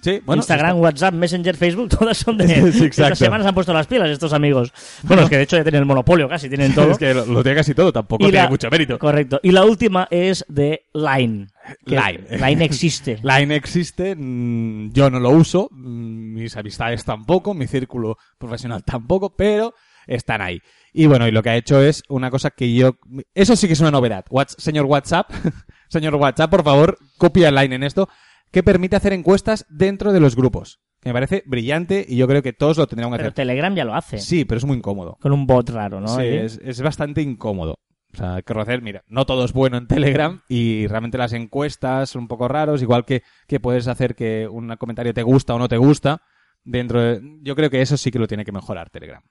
Sí, 0.00 0.20
bueno, 0.24 0.40
Instagram, 0.40 0.78
WhatsApp, 0.78 1.14
Messenger, 1.14 1.56
Facebook, 1.56 1.88
todas 1.98 2.16
son 2.16 2.38
de... 2.38 2.46
Sí, 2.72 2.85
exacto. 2.85 3.12
Esta 3.12 3.14
semana 3.14 3.42
se 3.42 3.48
han 3.48 3.54
puesto 3.54 3.72
las 3.72 3.87
pilas 3.87 4.09
estos 4.11 4.32
amigos. 4.32 4.72
Bueno, 5.02 5.22
es 5.24 5.28
que 5.30 5.37
de 5.38 5.42
hecho 5.42 5.56
ya 5.56 5.62
tienen 5.64 5.80
el 5.80 5.87
monopolio 5.87 6.28
casi, 6.28 6.48
tienen 6.48 6.74
todo. 6.74 6.92
Es 6.92 6.98
que 6.98 7.12
lo, 7.14 7.26
lo 7.26 7.42
tiene 7.42 7.56
casi 7.56 7.74
todo, 7.74 7.92
tampoco 7.92 8.24
Y 8.24 8.30
tiene 8.30 8.44
la- 8.44 8.48
mucho 8.50 8.70
mérito. 8.70 8.98
Correcto. 8.98 9.40
Y 9.42 9.50
la 9.50 9.64
última 9.64 10.06
es 10.11 10.44
de 10.48 10.85
Line. 10.94 11.48
Line. 11.85 12.24
Line 12.30 12.64
existe. 12.64 13.18
Line 13.22 13.54
existe, 13.56 14.14
mm, 14.16 14.92
yo 14.92 15.11
no 15.11 15.18
lo 15.18 15.30
uso, 15.30 15.68
mm, 15.72 16.35
mis 16.35 16.56
amistades 16.56 17.04
tampoco, 17.04 17.54
mi 17.54 17.66
círculo 17.66 18.16
profesional 18.38 18.85
tampoco, 18.85 19.35
pero 19.35 19.74
están 20.06 20.40
ahí. 20.42 20.61
Y 20.92 21.06
bueno, 21.06 21.26
y 21.26 21.30
lo 21.32 21.42
que 21.42 21.50
ha 21.50 21.56
hecho 21.56 21.82
es 21.82 22.02
una 22.09 22.30
cosa 22.30 22.50
que 22.50 22.72
yo... 22.72 22.96
Eso 23.35 23.56
sí 23.56 23.66
que 23.66 23.72
es 23.72 23.80
una 23.80 23.90
novedad. 23.90 24.24
Señor 24.56 24.87
WhatsApp, 24.87 25.30
señor 25.88 26.14
WhatsApp, 26.14 26.50
por 26.50 26.62
favor, 26.64 26.98
copia 27.18 27.50
Line 27.50 27.74
en 27.74 27.82
esto, 27.82 28.09
que 28.56 28.62
permite 28.62 28.96
hacer 28.96 29.12
encuestas 29.12 29.66
dentro 29.68 30.14
de 30.14 30.20
los 30.20 30.34
grupos. 30.34 30.80
Que 31.02 31.10
me 31.10 31.12
parece 31.12 31.42
brillante 31.44 32.06
y 32.08 32.16
yo 32.16 32.26
creo 32.26 32.42
que 32.42 32.54
todos 32.54 32.78
lo 32.78 32.86
tendríamos 32.86 33.14
que 33.14 33.18
Pero 33.18 33.28
hacer. 33.28 33.34
Telegram 33.34 33.74
ya 33.74 33.84
lo 33.84 33.94
hace. 33.94 34.16
Sí, 34.16 34.46
pero 34.46 34.56
es 34.56 34.64
muy 34.64 34.78
incómodo. 34.78 35.18
Con 35.20 35.32
un 35.32 35.46
bot 35.46 35.68
raro, 35.68 36.00
¿no? 36.00 36.08
Sí, 36.08 36.22
es, 36.24 36.58
es 36.64 36.80
bastante 36.80 37.20
incómodo. 37.20 37.74
O 38.14 38.16
sea, 38.16 38.36
reconocer, 38.36 38.80
mira, 38.80 39.04
no 39.08 39.26
todo 39.26 39.44
es 39.44 39.52
bueno 39.52 39.76
en 39.76 39.86
Telegram 39.86 40.40
y 40.48 40.86
realmente 40.86 41.18
las 41.18 41.34
encuestas 41.34 42.08
son 42.08 42.22
un 42.22 42.28
poco 42.28 42.48
raros, 42.48 42.80
igual 42.80 43.04
que, 43.04 43.22
que 43.46 43.60
puedes 43.60 43.88
hacer 43.88 44.14
que 44.14 44.48
un 44.50 44.74
comentario 44.76 45.12
te 45.12 45.22
gusta 45.22 45.54
o 45.54 45.58
no 45.58 45.68
te 45.68 45.76
gusta. 45.76 46.22
Dentro 46.64 47.02
de- 47.02 47.20
yo 47.42 47.54
creo 47.56 47.68
que 47.68 47.82
eso 47.82 47.98
sí 47.98 48.10
que 48.10 48.18
lo 48.18 48.26
tiene 48.26 48.46
que 48.46 48.52
mejorar 48.52 48.88
Telegram. 48.88 49.22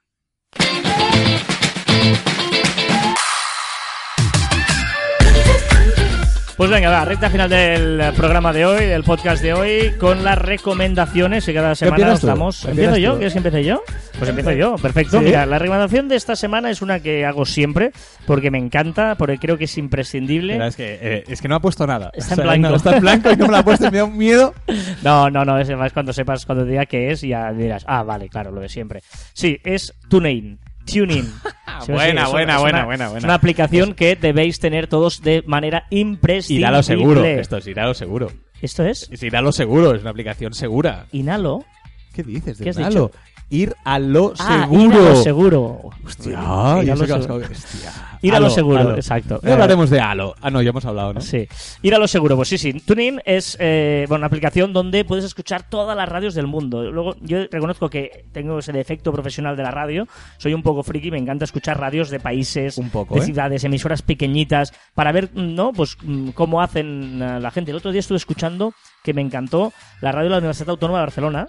Pues 6.56 6.70
venga, 6.70 6.88
va, 6.88 7.04
recta 7.04 7.28
final 7.28 7.50
del 7.50 8.14
programa 8.14 8.50
de 8.50 8.64
hoy, 8.64 8.86
del 8.86 9.04
podcast 9.04 9.42
de 9.42 9.52
hoy, 9.52 9.92
con 10.00 10.24
las 10.24 10.38
recomendaciones 10.38 11.44
que 11.44 11.52
cada 11.52 11.74
semana. 11.74 11.96
¿Empiezas 11.96 12.64
¿Empiezo 12.64 12.96
yo? 12.96 13.12
tú? 13.12 13.18
¿Quieres 13.18 13.32
que 13.34 13.38
empiece 13.40 13.64
yo? 13.64 13.82
Pues 14.16 14.30
empiezo 14.30 14.52
yo, 14.52 14.76
perfecto. 14.76 15.18
¿Sí? 15.18 15.26
Mira, 15.26 15.44
la 15.44 15.58
recomendación 15.58 16.08
de 16.08 16.16
esta 16.16 16.34
semana 16.34 16.70
es 16.70 16.80
una 16.80 17.00
que 17.00 17.26
hago 17.26 17.44
siempre, 17.44 17.92
porque 18.26 18.50
me 18.50 18.56
encanta, 18.56 19.16
porque 19.16 19.36
creo 19.36 19.58
que 19.58 19.64
es 19.64 19.76
imprescindible. 19.76 20.54
Mira, 20.54 20.68
es, 20.68 20.76
que, 20.76 20.98
eh, 20.98 21.24
es 21.28 21.42
que 21.42 21.48
no 21.48 21.56
ha 21.56 21.60
puesto 21.60 21.86
nada. 21.86 22.10
Está 22.14 22.36
en 22.36 22.42
blanco. 22.44 22.68
no, 22.70 22.76
está 22.76 22.96
en 22.96 23.02
blanco 23.02 23.30
y 23.30 23.36
no 23.36 23.44
me 23.44 23.52
lo 23.52 23.58
ha 23.58 23.62
puesto 23.62 23.90
me 23.90 23.98
da 23.98 24.04
un 24.04 24.16
miedo. 24.16 24.54
No, 25.02 25.28
no, 25.28 25.44
no, 25.44 25.58
es 25.58 25.68
más 25.76 25.92
cuando 25.92 26.12
sepas, 26.12 26.46
cuando 26.46 26.64
te 26.64 26.70
diga 26.70 26.86
qué 26.86 27.10
es, 27.10 27.20
ya 27.20 27.52
dirás, 27.52 27.84
ah, 27.86 28.02
vale, 28.02 28.28
claro, 28.30 28.50
lo 28.50 28.62
de 28.62 28.68
siempre. 28.68 29.02
Sí, 29.34 29.60
es 29.62 29.92
TuneIn. 30.08 30.58
TuneIn. 30.86 31.30
Sí, 31.80 31.92
Ah, 31.92 31.94
buena, 31.94 32.22
es 32.24 32.30
buena, 32.30 32.58
buena, 32.58 32.58
una- 32.78 32.84
buena, 32.86 33.04
Es 33.06 33.10
buena. 33.12 33.26
una 33.26 33.34
aplicación 33.34 33.94
que 33.94 34.16
debéis 34.16 34.58
tener 34.58 34.86
todos 34.86 35.22
de 35.22 35.42
manera 35.46 35.84
imprescindible. 35.90 36.60
Irá 36.68 36.70
lo 36.76 36.82
seguro. 36.82 37.24
Esto 37.24 37.56
es 37.58 37.66
ir 37.66 37.80
a 37.80 37.86
lo 37.86 37.94
seguro. 37.94 38.30
¿Esto 38.62 38.84
es? 38.84 39.08
Es 39.10 39.22
ir 39.22 39.36
a 39.36 39.40
lo 39.42 39.52
seguro, 39.52 39.94
es 39.94 40.00
una 40.00 40.10
aplicación 40.10 40.54
segura. 40.54 41.06
Inhalo. 41.12 41.64
¿Qué 42.14 42.22
dices? 42.22 42.58
¿Qué 42.58 42.70
has 42.70 42.78
Inhalo. 42.78 43.10
Ir 43.48 43.76
a 43.84 43.98
lo 44.00 44.32
Ah, 44.40 44.66
seguro. 44.66 44.82
ir 44.82 44.92
a 44.92 44.98
lo 45.10 45.16
seguro. 45.22 45.80
Hostia, 46.04 46.30
Ir 46.82 46.90
a 46.90 46.96
lo 46.96 47.06
seguro. 47.06 47.36
hostia. 47.36 47.92
Ir 48.22 48.34
a 48.34 48.40
lo 48.40 48.50
seguro, 48.50 48.80
Halo. 48.80 48.96
exacto. 48.96 49.38
No 49.42 49.52
hablaremos 49.52 49.88
de 49.90 50.00
Halo. 50.00 50.34
Ah, 50.40 50.50
no, 50.50 50.62
ya 50.62 50.70
hemos 50.70 50.84
hablado, 50.84 51.12
¿no? 51.14 51.20
Sí, 51.20 51.46
ir 51.82 51.94
a 51.94 51.98
lo 51.98 52.08
seguro, 52.08 52.34
pues 52.34 52.48
sí, 52.48 52.58
sí. 52.58 52.72
TuneIn 52.72 53.20
es 53.24 53.56
eh, 53.60 54.06
bueno, 54.08 54.22
una 54.22 54.26
aplicación 54.26 54.72
donde 54.72 55.04
puedes 55.04 55.24
escuchar 55.24 55.68
todas 55.68 55.96
las 55.96 56.08
radios 56.08 56.34
del 56.34 56.48
mundo. 56.48 56.90
Luego, 56.90 57.14
yo 57.20 57.38
reconozco 57.50 57.88
que 57.88 58.24
tengo 58.32 58.58
ese 58.58 58.72
defecto 58.72 59.12
profesional 59.12 59.56
de 59.56 59.62
la 59.62 59.70
radio. 59.70 60.08
Soy 60.38 60.52
un 60.54 60.62
poco 60.64 60.82
friki, 60.82 61.12
me 61.12 61.18
encanta 61.18 61.44
escuchar 61.44 61.78
radios 61.78 62.10
de 62.10 62.18
países, 62.18 62.78
Un 62.78 62.90
poco, 62.90 63.14
de 63.14 63.20
¿eh? 63.20 63.24
ciudades, 63.26 63.62
emisoras 63.62 64.02
pequeñitas, 64.02 64.72
para 64.94 65.12
ver, 65.12 65.30
¿no? 65.34 65.72
Pues 65.72 65.96
mm, 66.02 66.30
cómo 66.30 66.62
hacen 66.62 67.22
eh, 67.22 67.38
la 67.40 67.50
gente. 67.52 67.70
El 67.70 67.76
otro 67.76 67.92
día 67.92 68.00
estuve 68.00 68.16
escuchando 68.18 68.72
que 69.04 69.14
me 69.14 69.22
encantó 69.22 69.72
la 70.00 70.10
radio 70.10 70.24
de 70.24 70.30
la 70.30 70.38
Universidad 70.38 70.70
Autónoma 70.70 70.98
de 70.98 71.04
Barcelona 71.04 71.48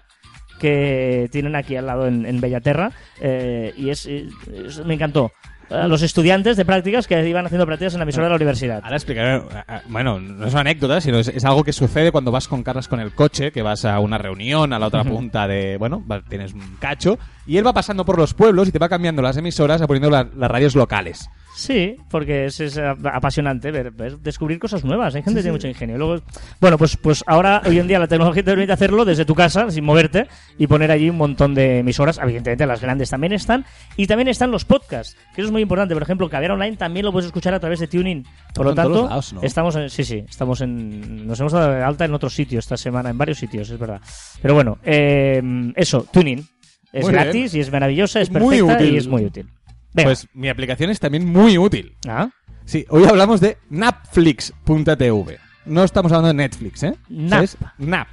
que 0.60 1.30
tienen 1.32 1.56
aquí 1.56 1.76
al 1.76 1.86
lado 1.88 2.08
en, 2.08 2.26
en 2.26 2.40
Bellaterra 2.42 2.92
eh, 3.22 3.74
y 3.78 3.90
es, 3.90 4.06
es- 4.06 4.84
me 4.86 4.94
encantó. 4.96 5.32
A 5.70 5.86
los 5.90 6.02
estudiantes 6.02 6.56
de 6.56 6.64
prácticas 6.64 7.08
que 7.08 7.28
iban 7.28 7.46
haciendo 7.46 7.66
prácticas 7.66 7.94
en 7.94 8.00
la 8.00 8.04
emisora 8.04 8.28
de 8.28 8.30
la 8.30 8.36
universidad. 8.38 8.80
Ahora 8.86 8.96
explicaré. 8.96 9.42
ah, 9.54 9.66
ah, 9.68 9.82
Bueno, 9.90 10.18
no 10.18 10.46
es 10.48 10.54
una 10.54 10.62
anécdota, 10.62 11.02
sino 11.02 11.20
es, 11.20 11.28
es 11.28 11.44
algo 11.44 11.66
que 11.66 11.74
sucede 11.74 12.14
cuando 12.14 12.32
vas 12.32 12.48
con 12.48 12.64
Carlos 12.64 12.88
con 12.88 13.02
el 13.02 13.12
coche, 13.12 13.52
que 13.52 13.62
vas 13.62 13.84
a 13.84 14.00
una 14.00 14.18
reunión 14.18 14.72
a 14.72 14.80
la 14.80 14.88
otra 14.88 15.04
punta 15.04 15.46
de. 15.46 15.76
Bueno, 15.76 16.06
tienes 16.30 16.54
un 16.54 16.78
cacho, 16.80 17.20
y 17.46 17.58
él 17.58 17.68
va 17.68 17.74
pasando 17.74 18.06
por 18.06 18.18
los 18.18 18.34
pueblos 18.34 18.70
y 18.70 18.72
te 18.72 18.80
va 18.80 18.88
cambiando 18.88 19.22
las 19.22 19.36
emisoras, 19.36 19.82
a 19.82 19.88
poniendo 19.88 20.10
la- 20.10 20.30
las 20.38 20.50
radios 20.50 20.74
locales. 20.74 21.30
Sí, 21.58 21.96
porque 22.12 22.46
es, 22.46 22.60
es 22.60 22.78
ap- 22.78 23.04
apasionante 23.08 23.72
ver, 23.72 23.90
ver- 23.90 24.20
descubrir 24.20 24.60
cosas 24.60 24.86
nuevas. 24.86 25.16
Hay 25.16 25.24
gente 25.24 25.40
que 25.40 25.42
tiene 25.42 25.54
mucho 25.54 25.68
ingenio. 25.68 25.98
Luego, 25.98 26.22
bueno, 26.62 26.78
pues, 26.78 26.96
pues 26.98 27.24
ahora, 27.26 27.64
hoy 27.66 27.80
en 27.80 27.88
día, 27.88 27.98
la 27.98 28.06
tecnología 28.08 28.44
te 28.44 28.52
permite 28.52 28.74
hacerlo 28.74 29.06
desde 29.06 29.26
tu 29.26 29.34
casa, 29.34 29.72
sin 29.72 29.84
moverte, 29.84 30.28
y 30.60 30.68
poner 30.68 30.92
allí 30.92 31.10
un 31.10 31.18
montón 31.18 31.56
de 31.56 31.80
emisoras. 31.80 32.20
Evidentemente, 32.22 32.68
las 32.68 32.80
grandes 32.80 33.10
también 33.10 33.34
están. 33.34 33.66
Y 33.96 34.06
también 34.06 34.28
están 34.28 34.52
los 34.52 34.66
podcasts, 34.66 35.18
que 35.34 35.42
eso 35.42 35.48
es 35.48 35.52
muy 35.52 35.64
importante. 35.64 35.96
Por 35.96 36.04
ejemplo, 36.04 36.30
Caviar 36.30 36.52
Online 36.52 36.78
también 36.78 37.04
lo 37.08 37.12
puedes 37.12 37.26
escuchar 37.26 37.56
a 37.56 37.60
través 37.60 37.80
de 37.80 37.88
TuneIn. 37.88 38.24
Por 38.54 38.68
lo 38.68 38.76
tanto, 38.76 39.08
lados, 39.08 39.34
¿no? 39.34 39.42
estamos 39.42 39.76
en, 39.78 39.90
sí, 39.90 40.04
sí, 40.04 40.24
estamos 40.30 40.62
en, 40.62 41.26
nos 41.26 41.40
hemos 41.40 41.54
dado 41.54 41.72
de 41.74 41.82
alta 41.82 42.06
en 42.06 42.14
otros 42.14 42.36
sitios 42.36 42.66
esta 42.66 42.78
semana, 42.78 43.10
en 43.10 43.18
varios 43.18 43.40
sitios, 43.40 43.68
es 43.72 43.80
verdad. 43.80 44.00
Pero 44.44 44.54
bueno, 44.54 44.78
eh, 44.84 45.42
eso, 45.76 46.06
TuneIn. 46.12 46.48
Es 46.94 47.04
Muy 47.04 47.14
bien. 47.14 47.24
gratis 47.24 47.54
y 47.56 47.60
es 47.60 47.72
maravillosa, 47.72 48.22
es 48.22 48.30
perfecta 48.30 48.82
y 48.84 48.96
es 48.96 49.08
muy 49.08 49.26
útil. 49.26 49.48
Venga. 49.98 50.08
Pues 50.10 50.28
mi 50.34 50.48
aplicación 50.48 50.90
es 50.92 51.00
también 51.00 51.26
muy 51.28 51.58
útil. 51.58 51.98
Ah, 52.08 52.30
Sí, 52.66 52.86
hoy 52.90 53.06
hablamos 53.06 53.40
de 53.42 53.58
napflix.tv. 53.70 55.40
No 55.66 55.84
estamos 55.84 56.12
hablando 56.12 56.28
de 56.30 56.34
Netflix, 56.34 56.84
¿eh? 56.84 56.94
Nap. 57.10 57.30
¿Sabes? 57.30 57.58
Nap. 57.78 58.08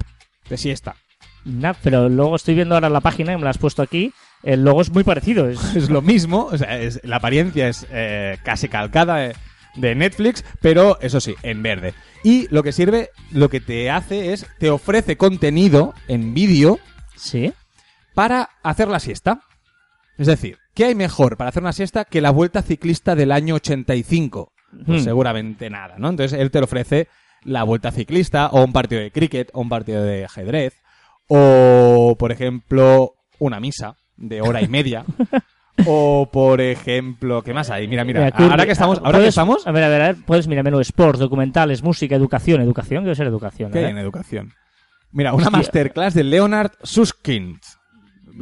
De 0.49 0.57
siesta. 0.57 0.95
Nah, 1.45 1.73
pero 1.83 2.09
luego 2.09 2.35
estoy 2.35 2.55
viendo 2.55 2.75
ahora 2.75 2.89
la 2.89 3.01
página 3.01 3.33
y 3.33 3.37
me 3.37 3.43
la 3.43 3.49
has 3.51 3.57
puesto 3.57 3.81
aquí. 3.81 4.13
El 4.43 4.63
logo 4.63 4.81
es 4.81 4.89
muy 4.91 5.03
parecido. 5.03 5.49
Es... 5.49 5.61
Es 5.75 5.89
lo 5.89 6.01
mismo, 6.01 6.45
o 6.45 6.57
sea, 6.57 6.79
es- 6.79 6.99
la 7.03 7.17
apariencia 7.17 7.67
es 7.67 7.85
eh, 7.91 8.37
casi 8.43 8.67
calcada 8.67 9.17
de, 9.17 9.35
de 9.75 9.95
Netflix, 9.95 10.43
pero 10.61 10.99
eso 11.01 11.19
sí, 11.19 11.35
en 11.43 11.61
verde. 11.63 11.93
Y 12.23 12.47
lo 12.49 12.63
que 12.63 12.71
sirve, 12.71 13.09
lo 13.31 13.49
que 13.49 13.59
te 13.61 13.89
hace 13.91 14.33
es, 14.33 14.45
te 14.59 14.69
ofrece 14.69 15.17
contenido 15.17 15.93
en 16.07 16.33
vídeo 16.33 16.79
Sí. 17.15 17.53
para 18.13 18.49
hacer 18.63 18.87
la 18.87 18.99
siesta. 18.99 19.41
Es 20.17 20.27
decir, 20.27 20.57
¿qué 20.75 20.85
hay 20.85 20.95
mejor 20.95 21.37
para 21.37 21.49
hacer 21.49 21.63
una 21.63 21.73
siesta 21.73 22.05
que 22.05 22.21
la 22.21 22.29
vuelta 22.31 22.61
ciclista 22.61 23.15
del 23.15 23.31
año 23.31 23.55
85? 23.55 24.51
Pues 24.85 25.01
Hmm. 25.01 25.05
seguramente 25.05 25.69
nada, 25.69 25.95
¿no? 25.97 26.09
Entonces 26.09 26.39
él 26.39 26.51
te 26.51 26.59
lo 26.59 26.65
ofrece 26.65 27.07
la 27.43 27.63
vuelta 27.63 27.91
ciclista 27.91 28.47
o 28.47 28.63
un 28.63 28.73
partido 28.73 29.01
de 29.01 29.11
cricket 29.11 29.49
o 29.53 29.61
un 29.61 29.69
partido 29.69 30.03
de 30.03 30.25
ajedrez 30.25 30.73
o, 31.27 32.15
por 32.19 32.31
ejemplo, 32.31 33.13
una 33.39 33.59
misa 33.59 33.95
de 34.17 34.41
hora 34.41 34.61
y 34.61 34.67
media. 34.67 35.05
O, 35.87 36.29
por 36.31 36.61
ejemplo, 36.61 37.41
¿qué 37.41 37.53
más 37.53 37.69
hay? 37.69 37.85
Mira, 37.89 38.05
mira, 38.05 38.29
ahora 38.33 38.65
que 38.65 38.71
estamos, 38.71 38.99
ah, 38.99 39.07
ahora 39.07 39.19
que 39.19 39.27
estamos, 39.27 39.67
A 39.67 39.73
ver, 39.73 39.83
a 39.83 39.89
ver, 39.89 40.01
a 40.01 40.05
ver, 40.07 40.15
puedes, 40.25 40.47
mira, 40.47 40.63
menú 40.63 40.79
sports, 40.79 41.19
documentales, 41.19 41.83
música, 41.83 42.15
educación. 42.15 42.61
Educación, 42.61 43.03
debe 43.03 43.13
ser 43.13 43.27
educación. 43.27 43.73
¿qué 43.73 43.79
hay 43.79 43.85
¿eh? 43.85 43.89
en 43.89 43.97
educación? 43.97 44.53
Mira, 45.11 45.33
una 45.33 45.43
Hostia. 45.47 45.57
masterclass 45.57 46.13
de 46.13 46.23
Leonard 46.23 46.71
Susskind. 46.81 47.59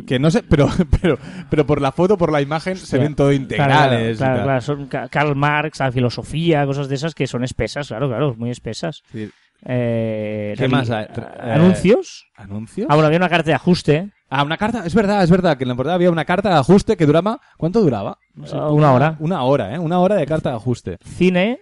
Que 0.08 0.20
no 0.20 0.32
sé, 0.32 0.44
pero, 0.44 0.68
pero, 1.02 1.18
pero 1.50 1.66
por 1.66 1.82
la 1.82 1.92
foto, 1.92 2.18
por 2.18 2.32
la 2.32 2.42
imagen, 2.42 2.76
se 2.78 2.98
ven 2.98 3.16
todo 3.16 3.28
Claro, 3.30 3.42
integrales. 3.44 4.16
y 4.16 4.18
Claro, 4.18 4.36
tal. 4.36 4.44
claro, 4.46 4.62
son 4.62 4.88
Karl 4.88 5.36
Marx, 5.36 5.80
la 5.80 5.92
filosofía, 5.92 6.66
cosas 6.66 6.90
de 6.90 6.96
esas 6.96 7.14
que 7.16 7.28
son 7.28 7.44
espesas, 7.44 7.88
claro, 7.88 8.08
claro, 8.08 8.36
muy 8.38 8.50
espesas. 8.50 9.04
Sí. 9.12 9.30
Eh, 9.66 10.56
¿Qué 10.58 10.68
más 10.68 10.90
eh, 10.90 11.08
¿Anuncios? 11.40 12.26
¿Anuncios? 12.36 12.88
Ah, 12.90 12.96
bueno, 12.96 13.08
había 13.08 13.18
una 13.18 13.30
carta 13.30 13.50
de 13.52 13.54
ajuste. 13.56 14.10
Ah, 14.30 14.44
una 14.44 14.58
carta, 14.58 14.84
es 14.86 14.94
verdad, 14.96 15.24
es 15.24 15.30
verdad, 15.30 15.58
que 15.58 15.64
en 15.64 15.70
la 15.70 15.76
portada 15.76 15.96
había 15.96 16.12
una 16.12 16.26
carta 16.26 16.50
de 16.50 16.56
ajuste 16.56 16.98
que 16.98 17.06
duraba, 17.06 17.40
¿cuánto 17.58 17.80
duraba? 17.82 18.18
No 18.36 18.48
sé, 18.48 18.58
Ah, 18.58 18.70
una 18.72 18.92
hora. 18.92 19.16
Una 19.20 19.44
hora, 19.44 19.74
¿eh? 19.74 19.80
Una 19.80 20.00
hora 20.00 20.16
de 20.16 20.26
carta 20.26 20.50
de 20.50 20.56
ajuste. 20.58 20.98
Cine, 21.06 21.60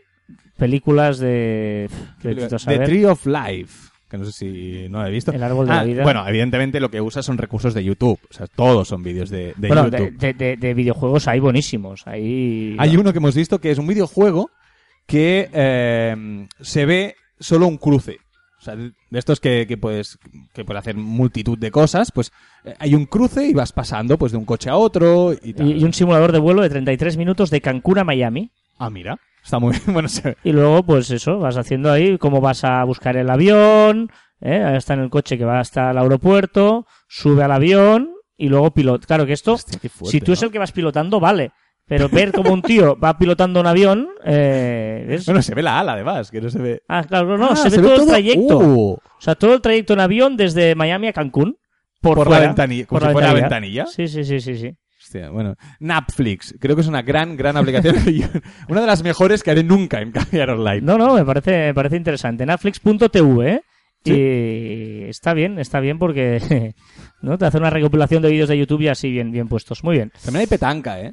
películas 0.58 1.20
de... 1.20 1.90
de 2.24 2.36
The 2.36 2.58
saber. 2.60 2.86
Tree 2.86 3.06
of 3.06 3.26
Life, 3.26 3.90
que 4.12 4.18
no 4.18 4.26
sé 4.26 4.32
si 4.34 4.90
no 4.90 5.02
lo 5.02 5.08
he 5.08 5.12
visto. 5.12 5.32
El 5.32 5.42
árbol 5.42 5.66
de 5.66 5.72
Ah, 5.72 5.76
la 5.78 5.84
vida. 5.86 6.04
Bueno, 6.04 6.28
evidentemente 6.28 6.80
lo 6.80 6.92
que 6.92 7.02
usa 7.02 7.24
son 7.24 7.38
recursos 7.40 7.74
de 7.74 7.84
YouTube, 7.84 8.20
o 8.30 8.34
sea, 8.34 8.46
todos 8.46 8.88
son 8.90 9.02
vídeos 9.02 9.30
de, 9.30 9.54
de 9.58 9.68
bueno, 9.70 9.86
YouTube. 9.86 10.12
de, 10.18 10.34
de- 10.34 10.34
de- 10.34 10.58
de 10.58 10.74
videojuegos 10.74 11.28
hay 11.28 11.40
buenísimos. 11.40 12.06
Hay, 12.06 12.76
Hay 12.78 12.98
uno 12.98 13.12
que 13.14 13.18
hemos 13.20 13.34
visto 13.36 13.60
que 13.60 13.72
es 13.72 13.78
un 13.80 13.88
videojuego 13.88 14.52
que 15.08 15.50
eh, 15.54 16.48
se 16.60 16.86
ve 16.86 17.16
solo 17.40 17.68
un 17.68 17.78
cruce. 17.78 18.18
O 18.60 18.64
sea, 18.64 18.76
de 18.76 18.92
estos 19.14 19.40
que, 19.40 19.66
que 19.68 19.76
puedes 19.78 20.20
que 20.54 20.64
puede 20.64 20.78
hacer 20.78 20.96
multitud 20.96 21.58
de 21.58 21.72
cosas, 21.72 22.12
pues 22.12 22.32
eh, 22.64 22.76
hay 22.78 22.94
un 22.94 23.08
cruce 23.08 23.48
y 23.48 23.54
vas 23.54 23.72
pasando 23.72 24.20
pues 24.20 24.34
de 24.34 24.38
un 24.38 24.46
coche 24.46 24.70
a 24.70 24.76
otro 24.78 25.34
y 25.34 25.54
tal. 25.54 25.68
y, 25.68 25.80
y 25.80 25.84
un 25.84 25.94
simulador 25.94 26.32
de 26.32 26.38
vuelo 26.38 26.62
de 26.62 26.70
33 26.70 27.18
minutos 27.18 27.50
de 27.50 27.60
Cancún 27.60 27.98
a 27.98 28.04
Miami. 28.04 28.52
Ah, 28.78 28.92
mira, 28.92 29.18
está 29.44 29.60
muy 29.60 29.72
bien. 29.72 29.84
Bueno, 29.94 30.08
se- 30.08 30.38
Y 30.44 30.52
luego, 30.52 30.84
pues 30.84 31.10
eso, 31.12 31.40
vas 31.40 31.58
haciendo 31.58 31.92
ahí 31.92 32.18
cómo 32.18 32.42
vas 32.42 32.64
a 32.64 32.84
buscar 32.84 33.18
el 33.18 33.30
avión. 33.30 34.10
¿eh? 34.42 34.74
Está 34.78 34.94
en 34.96 35.02
el 35.02 35.10
coche 35.10 35.38
que 35.38 35.46
va 35.46 35.60
hasta 35.60 35.92
el 35.92 35.98
aeropuerto, 35.98 36.86
sube 37.08 37.44
al 37.44 37.52
avión 37.52 38.12
y 38.38 38.50
luego 38.50 38.72
pilot. 38.72 39.06
Claro 39.06 39.26
que 39.26 39.34
esto, 39.34 39.54
Hostia, 39.54 39.80
qué 39.80 39.90
fuerte, 39.90 40.12
si 40.18 40.22
tú 40.22 40.34
es 40.34 40.42
el 40.44 40.52
que 40.52 40.60
vas 40.60 40.72
pilotando, 40.72 41.20
vale. 41.20 41.52
Pero 41.88 42.08
ver 42.08 42.32
como 42.32 42.54
un 42.54 42.62
tío 42.62 42.98
va 42.98 43.18
pilotando 43.18 43.60
un 43.60 43.68
avión, 43.68 44.08
eh, 44.24 45.06
es- 45.10 45.26
Bueno, 45.26 45.42
se 45.42 45.54
ve 45.54 45.62
la 45.62 45.80
ala, 45.80 45.94
además, 45.94 46.32
que 46.32 46.40
no 46.40 46.50
se 46.50 46.60
ve... 46.60 46.82
Ah, 46.88 47.04
claro, 47.04 47.38
no, 47.38 47.50
Ah, 47.52 47.56
se, 47.56 47.70
ve 47.70 47.78
todo, 47.88 48.04
el 48.04 48.08
trayecto. 48.08 48.60
Uh, 48.60 48.94
O 48.94 49.00
sea, 49.20 49.36
todo 49.36 49.54
el 49.54 49.62
trayecto 49.62 49.94
en 49.94 50.00
avión 50.00 50.38
desde 50.38 50.74
Miami 50.76 51.08
a 51.08 51.14
Cancún. 51.14 51.58
Por, 52.00 52.16
por 52.16 52.30
la 52.32 52.40
ventanilla, 52.40 52.86
como 52.88 53.00
por 53.00 53.08
si 53.10 53.12
fuera 53.14 53.28
la 53.28 53.34
ventanilla. 53.34 53.86
Sí, 53.88 54.08
sí, 54.08 54.24
sí, 54.24 54.40
sí, 54.40 54.56
sí. 54.56 54.74
Hostia, 55.12 55.30
bueno. 55.30 55.56
Netflix, 55.82 56.56
creo 56.58 56.74
que 56.74 56.84
es 56.84 56.88
una 56.88 57.02
gran, 57.02 57.36
gran 57.36 57.58
aplicación. 57.58 57.96
una 58.70 58.80
de 58.80 58.88
las 58.88 59.04
mejores 59.04 59.44
que 59.44 59.52
haré 59.52 59.62
nunca 59.62 60.00
en 60.00 60.14
Caviar 60.14 60.52
Online. 60.52 60.80
No, 60.80 60.98
no, 60.98 61.16
me 61.16 61.26
parece, 61.26 61.52
me 61.52 61.74
parece 61.74 61.98
interesante. 61.98 62.46
Netflix.tv, 62.46 63.50
¿eh? 63.50 63.62
Sí. 64.06 64.14
Y 64.14 65.10
está 65.10 65.34
bien, 65.34 65.60
está 65.60 65.82
bien 65.82 66.00
porque 66.00 66.74
¿no? 67.22 67.38
te 67.38 67.46
hace 67.46 67.58
una 67.58 67.70
recopilación 67.70 68.22
de 68.22 68.30
vídeos 68.30 68.48
de 68.48 68.58
YouTube 68.58 68.84
y 68.84 68.88
así 68.88 69.12
bien, 69.12 69.34
bien 69.34 69.50
puestos. 69.50 69.84
Muy 69.84 69.98
bien. 69.98 70.14
También 70.24 70.44
hay 70.44 70.48
petanca, 70.48 71.02
¿eh? 71.02 71.12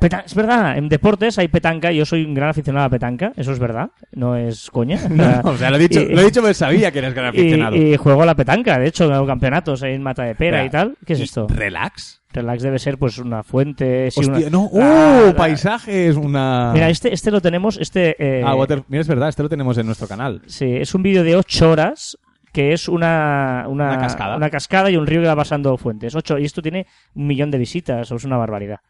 Peta- 0.00 0.22
es 0.26 0.34
verdad, 0.34 0.76
en 0.78 0.88
deportes 0.88 1.38
hay 1.38 1.48
petanca. 1.48 1.92
Yo 1.92 2.04
soy 2.06 2.24
un 2.24 2.34
gran 2.34 2.48
aficionado 2.48 2.86
a 2.86 2.90
petanca, 2.90 3.32
eso 3.36 3.52
es 3.52 3.58
verdad. 3.58 3.90
No 4.12 4.36
es 4.36 4.70
coña. 4.70 4.98
No, 5.10 5.40
o 5.50 5.56
sea, 5.56 5.70
lo 5.70 5.76
he 5.76 5.80
dicho, 5.80 6.00
Y- 6.00 6.14
lo 6.14 6.20
he 6.22 6.24
dicho 6.24 6.40
porque 6.40 6.54
sabía 6.54 6.90
que 6.90 6.98
eres 7.00 7.14
gran 7.14 7.26
aficionado. 7.28 7.76
Y, 7.76 7.94
y 7.94 7.96
juego 7.96 8.22
a 8.22 8.26
la 8.26 8.34
petanca, 8.34 8.78
de 8.78 8.86
hecho, 8.88 9.12
hago 9.12 9.26
campeonatos 9.26 9.82
en 9.82 10.02
Mata 10.02 10.24
de 10.24 10.34
Pera 10.34 10.64
y 10.64 10.70
tal. 10.70 10.96
¿Qué 11.06 11.12
es 11.12 11.20
¿y 11.20 11.22
esto? 11.24 11.46
¿Relax? 11.48 12.22
Relax 12.32 12.62
debe 12.62 12.78
ser 12.78 12.96
pues 12.96 13.18
una 13.18 13.42
fuente. 13.42 14.10
sí, 14.10 14.20
Hostia, 14.20 14.48
una- 14.48 14.50
no. 14.50 14.64
¡Uh! 14.70 14.78
La- 14.78 15.22
la- 15.26 15.36
Paisajes, 15.36 16.16
una... 16.16 16.70
Mira, 16.72 16.88
este, 16.88 17.12
este 17.12 17.30
lo 17.30 17.40
tenemos, 17.40 17.76
este... 17.78 18.16
eh, 18.18 18.42
Ah, 18.46 18.54
water... 18.54 18.82
Mira, 18.88 19.00
es 19.02 19.08
verdad, 19.08 19.28
este 19.28 19.42
lo 19.42 19.48
tenemos 19.48 19.76
en 19.78 19.86
nuestro 19.86 20.06
canal. 20.08 20.40
Sí, 20.46 20.76
es 20.76 20.94
un 20.94 21.02
vídeo 21.02 21.24
de 21.24 21.36
8 21.36 21.70
horas 21.70 22.16
que 22.52 22.72
es 22.72 22.88
una, 22.88 23.64
una, 23.68 23.90
Una 23.90 23.98
cascada. 23.98 24.36
una 24.36 24.50
cascada 24.50 24.90
y 24.90 24.96
un 24.96 25.06
río 25.06 25.20
que 25.20 25.28
va 25.28 25.36
pasando 25.36 25.76
fuentes. 25.76 26.14
Ocho, 26.16 26.36
y 26.38 26.44
esto 26.44 26.60
tiene 26.62 26.86
un 27.14 27.26
millón 27.28 27.50
de 27.52 27.58
visitas, 27.58 28.10
o 28.10 28.16
es 28.16 28.24
una 28.24 28.36
barbaridad. 28.38 28.80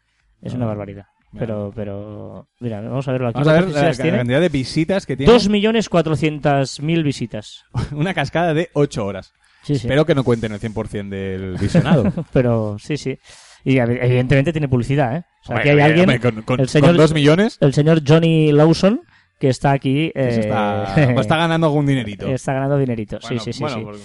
Es 0.41 0.53
una 0.53 0.65
Ah, 0.65 0.69
barbaridad. 0.69 1.05
mira. 1.31 1.45
Pero, 1.45 1.71
pero, 1.75 2.47
mira, 2.59 2.81
vamos 2.81 3.07
a 3.07 3.11
verlo 3.13 3.27
aquí. 3.29 3.35
Vamos 3.35 3.47
a 3.47 3.53
ver 3.53 3.63
¿Cuántas 3.71 3.97
la, 3.99 4.05
la 4.11 4.17
cantidad 4.17 4.41
de 4.41 4.49
visitas 4.49 5.05
que 5.05 5.15
tiene. 5.17 5.31
2.400.000 5.33 7.03
visitas. 7.03 7.63
Una 7.91 8.13
cascada 8.13 8.53
de 8.53 8.69
8 8.73 9.05
horas. 9.05 9.33
Sí, 9.63 9.75
sí. 9.75 9.85
Espero 9.87 10.05
que 10.05 10.15
no 10.15 10.23
cuenten 10.23 10.51
el 10.53 10.59
100% 10.59 11.09
del 11.09 11.55
visionado. 11.57 12.11
Pero 12.33 12.77
sí, 12.79 12.97
sí. 12.97 13.17
Y 13.63 13.75
ev- 13.75 13.99
evidentemente 14.01 14.51
tiene 14.51 14.67
publicidad, 14.67 15.17
¿eh? 15.17 15.23
O 15.43 15.47
sea, 15.47 15.57
aquí 15.57 15.69
hay 15.69 15.73
Hombre, 15.73 15.83
alguien, 15.85 16.09
hombre, 16.09 16.19
con, 16.19 16.41
con- 16.41 16.59
el 16.59 16.67
señor- 16.67 16.87
con 16.89 16.97
dos 16.97 17.13
millones, 17.13 17.57
el 17.61 17.73
señor 17.73 18.01
Johnny 18.07 18.51
Lawson, 18.51 19.01
que 19.39 19.49
está 19.49 19.71
aquí. 19.71 20.11
eh, 20.15 20.37
está, 20.41 20.95
está 21.21 21.37
ganando 21.37 21.67
algún 21.67 21.85
dinerito. 21.85 22.27
está 22.27 22.53
ganando 22.53 22.77
dinerito. 22.79 23.19
Bueno, 23.21 23.39
sí, 23.39 23.53
sí, 23.53 23.53
sí. 23.53 23.59
bueno, 23.61 23.77
sí. 23.77 23.83
porque- 23.83 23.99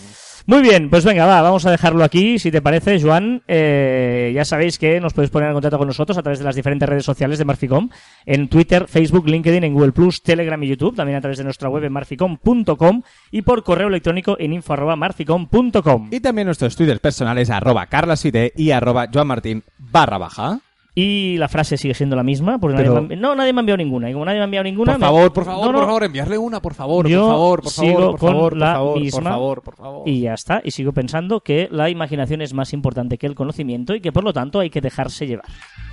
Muy 0.48 0.62
bien, 0.62 0.90
pues 0.90 1.04
venga, 1.04 1.26
va, 1.26 1.42
vamos 1.42 1.66
a 1.66 1.72
dejarlo 1.72 2.04
aquí, 2.04 2.38
si 2.38 2.52
te 2.52 2.62
parece, 2.62 3.00
Joan. 3.02 3.42
Eh, 3.48 4.30
ya 4.32 4.44
sabéis 4.44 4.78
que 4.78 5.00
nos 5.00 5.12
podéis 5.12 5.32
poner 5.32 5.48
en 5.48 5.54
contacto 5.54 5.76
con 5.76 5.88
nosotros 5.88 6.16
a 6.16 6.22
través 6.22 6.38
de 6.38 6.44
las 6.44 6.54
diferentes 6.54 6.88
redes 6.88 7.04
sociales 7.04 7.38
de 7.38 7.44
Marficom, 7.44 7.88
en 8.24 8.46
Twitter, 8.46 8.86
Facebook, 8.86 9.28
LinkedIn, 9.28 9.64
en 9.64 9.74
Google 9.74 9.90
Plus, 9.90 10.22
Telegram 10.22 10.62
y 10.62 10.68
YouTube, 10.68 10.94
también 10.94 11.18
a 11.18 11.20
través 11.20 11.38
de 11.38 11.44
nuestra 11.44 11.68
web 11.68 11.82
en 11.82 11.92
marficom.com 11.92 13.02
y 13.32 13.42
por 13.42 13.64
correo 13.64 13.88
electrónico 13.88 14.36
en 14.38 14.52
info@marficom.com. 14.52 16.08
Y 16.12 16.20
también 16.20 16.46
nuestros 16.46 16.76
twitters 16.76 17.00
personales, 17.00 17.50
arroba 17.50 17.86
carlasfite 17.86 18.52
y 18.54 18.70
arroba 18.70 19.08
joanmartin 19.12 19.64
barra 19.78 20.18
baja. 20.18 20.60
Y 20.98 21.36
la 21.36 21.46
frase 21.48 21.76
sigue 21.76 21.92
siendo 21.92 22.16
la 22.16 22.22
misma, 22.22 22.58
porque 22.58 22.78
Pero- 22.78 22.94
nadie 22.94 23.06
me 23.08 23.14
ha 23.14 23.18
envi- 23.18 23.20
no, 23.20 23.34
nadie 23.34 23.52
me 23.52 23.58
ha 23.58 23.60
enviado 23.60 23.76
ninguna. 23.76 24.08
Y 24.08 24.14
como 24.14 24.24
nadie 24.24 24.38
me 24.38 24.42
ha 24.42 24.44
enviado 24.46 24.64
ninguna, 24.64 24.92
Por 24.92 25.00
me- 25.00 25.06
favor, 25.06 25.32
por 25.34 25.44
favor, 25.44 25.66
No, 25.66 25.72
no, 25.72 25.78
por 25.78 25.86
favor, 25.88 26.04
enviarle 26.04 26.38
una, 26.38 26.62
por 26.62 26.72
favor, 26.72 27.06
Yo 27.06 27.20
por 27.20 27.28
favor, 27.32 27.62
por 27.64 27.70
sigo 27.72 27.92
favor, 27.98 28.10
por 28.12 28.18
con 28.20 28.32
favor, 28.32 28.56
la 28.56 28.66
por 28.66 28.74
favor, 28.78 29.00
misma 29.00 29.20
por 29.20 29.30
favor, 29.30 29.62
por 29.62 29.76
favor. 29.76 30.08
Y 30.08 30.20
ya 30.22 30.32
está. 30.32 30.62
Y 30.64 30.70
sigo 30.70 30.92
pensando 30.92 31.40
que 31.40 31.68
la 31.70 31.90
imaginación 31.90 32.40
es 32.40 32.54
más 32.54 32.72
importante 32.72 33.18
que 33.18 33.26
el 33.26 33.34
conocimiento 33.34 33.94
y 33.94 34.00
que 34.00 34.10
por 34.10 34.24
lo 34.24 34.32
tanto 34.32 34.58
hay 34.60 34.70
que 34.70 34.80
dejarse 34.80 35.26
llevar. 35.26 35.44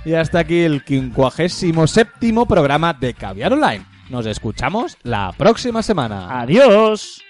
Y 0.06 0.14
hasta 0.14 0.38
aquí 0.38 0.60
el 0.60 0.80
57 0.86 2.46
programa 2.48 2.94
de 2.94 3.12
Caviar 3.12 3.52
Online. 3.52 3.84
Nos 4.08 4.24
escuchamos 4.24 4.96
la 5.02 5.34
próxima 5.36 5.82
semana. 5.82 6.40
Adiós. 6.40 7.20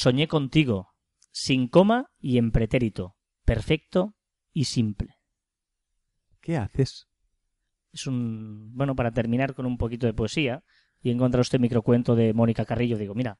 Soñé 0.00 0.28
contigo, 0.28 0.94
sin 1.30 1.68
coma 1.68 2.06
y 2.18 2.38
en 2.38 2.52
pretérito, 2.52 3.16
perfecto 3.44 4.14
y 4.50 4.64
simple. 4.64 5.16
¿Qué 6.40 6.56
haces? 6.56 7.06
Es 7.92 8.06
un. 8.06 8.74
Bueno, 8.74 8.96
para 8.96 9.12
terminar 9.12 9.54
con 9.54 9.66
un 9.66 9.76
poquito 9.76 10.06
de 10.06 10.14
poesía, 10.14 10.62
y 11.02 11.10
he 11.10 11.12
encontrado 11.12 11.42
este 11.42 11.58
microcuento 11.58 12.16
de 12.16 12.32
Mónica 12.32 12.64
Carrillo, 12.64 12.96
digo, 12.96 13.14
mira, 13.14 13.38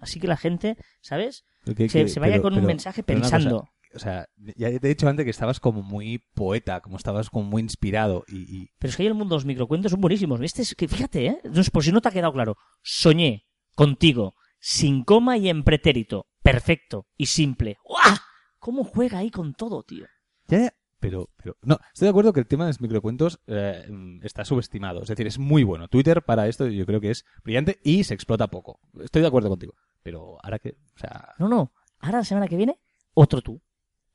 así 0.00 0.20
que 0.20 0.28
la 0.28 0.36
gente, 0.36 0.76
¿sabes? 1.00 1.44
Que- 1.64 1.88
Se, 1.88 2.02
que- 2.04 2.08
se 2.08 2.20
vaya 2.20 2.34
pero- 2.34 2.42
con 2.44 2.54
un 2.58 2.64
mensaje 2.64 3.02
pensando. 3.02 3.68
o 3.92 3.98
sea, 3.98 4.28
ya 4.56 4.68
te 4.70 4.76
he 4.86 4.90
dicho 4.90 5.08
antes 5.08 5.24
que 5.24 5.30
estabas 5.30 5.58
como 5.58 5.82
muy 5.82 6.18
poeta, 6.34 6.80
como 6.80 6.96
estabas 6.96 7.28
como 7.28 7.44
muy 7.48 7.60
inspirado 7.62 8.22
y, 8.28 8.36
y- 8.56 8.70
Pero 8.78 8.90
es 8.90 8.96
que 8.96 9.02
ahí 9.02 9.08
el 9.08 9.14
mundo 9.14 9.34
de 9.34 9.38
los 9.38 9.46
microcuentos 9.46 9.90
son 9.90 10.00
buenísimos. 10.00 10.40
Este 10.42 10.62
es 10.62 10.76
que, 10.76 10.86
fíjate, 10.86 11.26
¿eh? 11.26 11.40
No 11.52 11.60
es 11.60 11.70
por 11.70 11.82
si 11.82 11.90
no 11.90 12.00
te 12.00 12.08
ha 12.08 12.12
quedado 12.12 12.32
claro. 12.32 12.56
Soñé 12.82 13.46
contigo, 13.74 14.36
sin 14.58 15.04
coma 15.04 15.36
y 15.36 15.48
en 15.48 15.64
pretérito, 15.64 16.26
perfecto 16.42 17.06
y 17.16 17.26
simple. 17.26 17.78
¡Guau! 17.84 18.16
¿Cómo 18.58 18.84
juega 18.84 19.18
ahí 19.18 19.30
con 19.30 19.54
todo, 19.54 19.82
tío? 19.82 20.06
Ya, 20.48 20.58
ya, 20.58 20.74
Pero, 21.00 21.30
pero, 21.36 21.56
no, 21.62 21.78
estoy 21.92 22.06
de 22.06 22.10
acuerdo 22.10 22.32
que 22.32 22.40
el 22.40 22.46
tema 22.46 22.64
de 22.64 22.70
los 22.70 22.80
microcuentos 22.80 23.40
eh, 23.46 23.86
está 24.22 24.44
subestimado. 24.44 25.02
Es 25.02 25.08
decir, 25.08 25.26
es 25.26 25.38
muy 25.38 25.62
bueno. 25.62 25.88
Twitter 25.88 26.22
para 26.22 26.48
esto 26.48 26.66
yo 26.66 26.84
creo 26.86 27.00
que 27.00 27.10
es 27.10 27.24
brillante 27.44 27.78
y 27.84 28.04
se 28.04 28.14
explota 28.14 28.48
poco. 28.48 28.80
Estoy 29.00 29.22
de 29.22 29.28
acuerdo 29.28 29.48
contigo. 29.48 29.74
Pero 30.02 30.38
ahora 30.42 30.58
que, 30.58 30.70
o 30.96 30.98
sea, 30.98 31.34
No, 31.38 31.48
no. 31.48 31.72
Ahora 32.00 32.18
la 32.18 32.24
semana 32.24 32.48
que 32.48 32.56
viene, 32.56 32.78
otro 33.14 33.42
tú. 33.42 33.60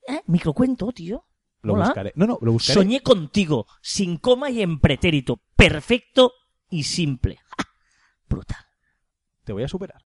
¿Eh? 0.08 0.20
Microcuento, 0.26 0.90
tío. 0.92 1.24
lo 1.62 1.74
Hola. 1.74 1.86
buscaré. 1.86 2.12
No, 2.16 2.26
no, 2.26 2.38
lo 2.40 2.52
buscaré. 2.52 2.74
Soñé 2.74 3.00
contigo, 3.00 3.66
sin 3.80 4.16
coma 4.18 4.50
y 4.50 4.60
en 4.62 4.80
pretérito, 4.80 5.40
perfecto 5.56 6.32
y 6.70 6.82
simple. 6.84 7.38
¡Ja! 7.56 7.64
Brutal. 8.28 8.64
Te 9.44 9.52
voy 9.52 9.62
a 9.62 9.68
superar. 9.68 10.02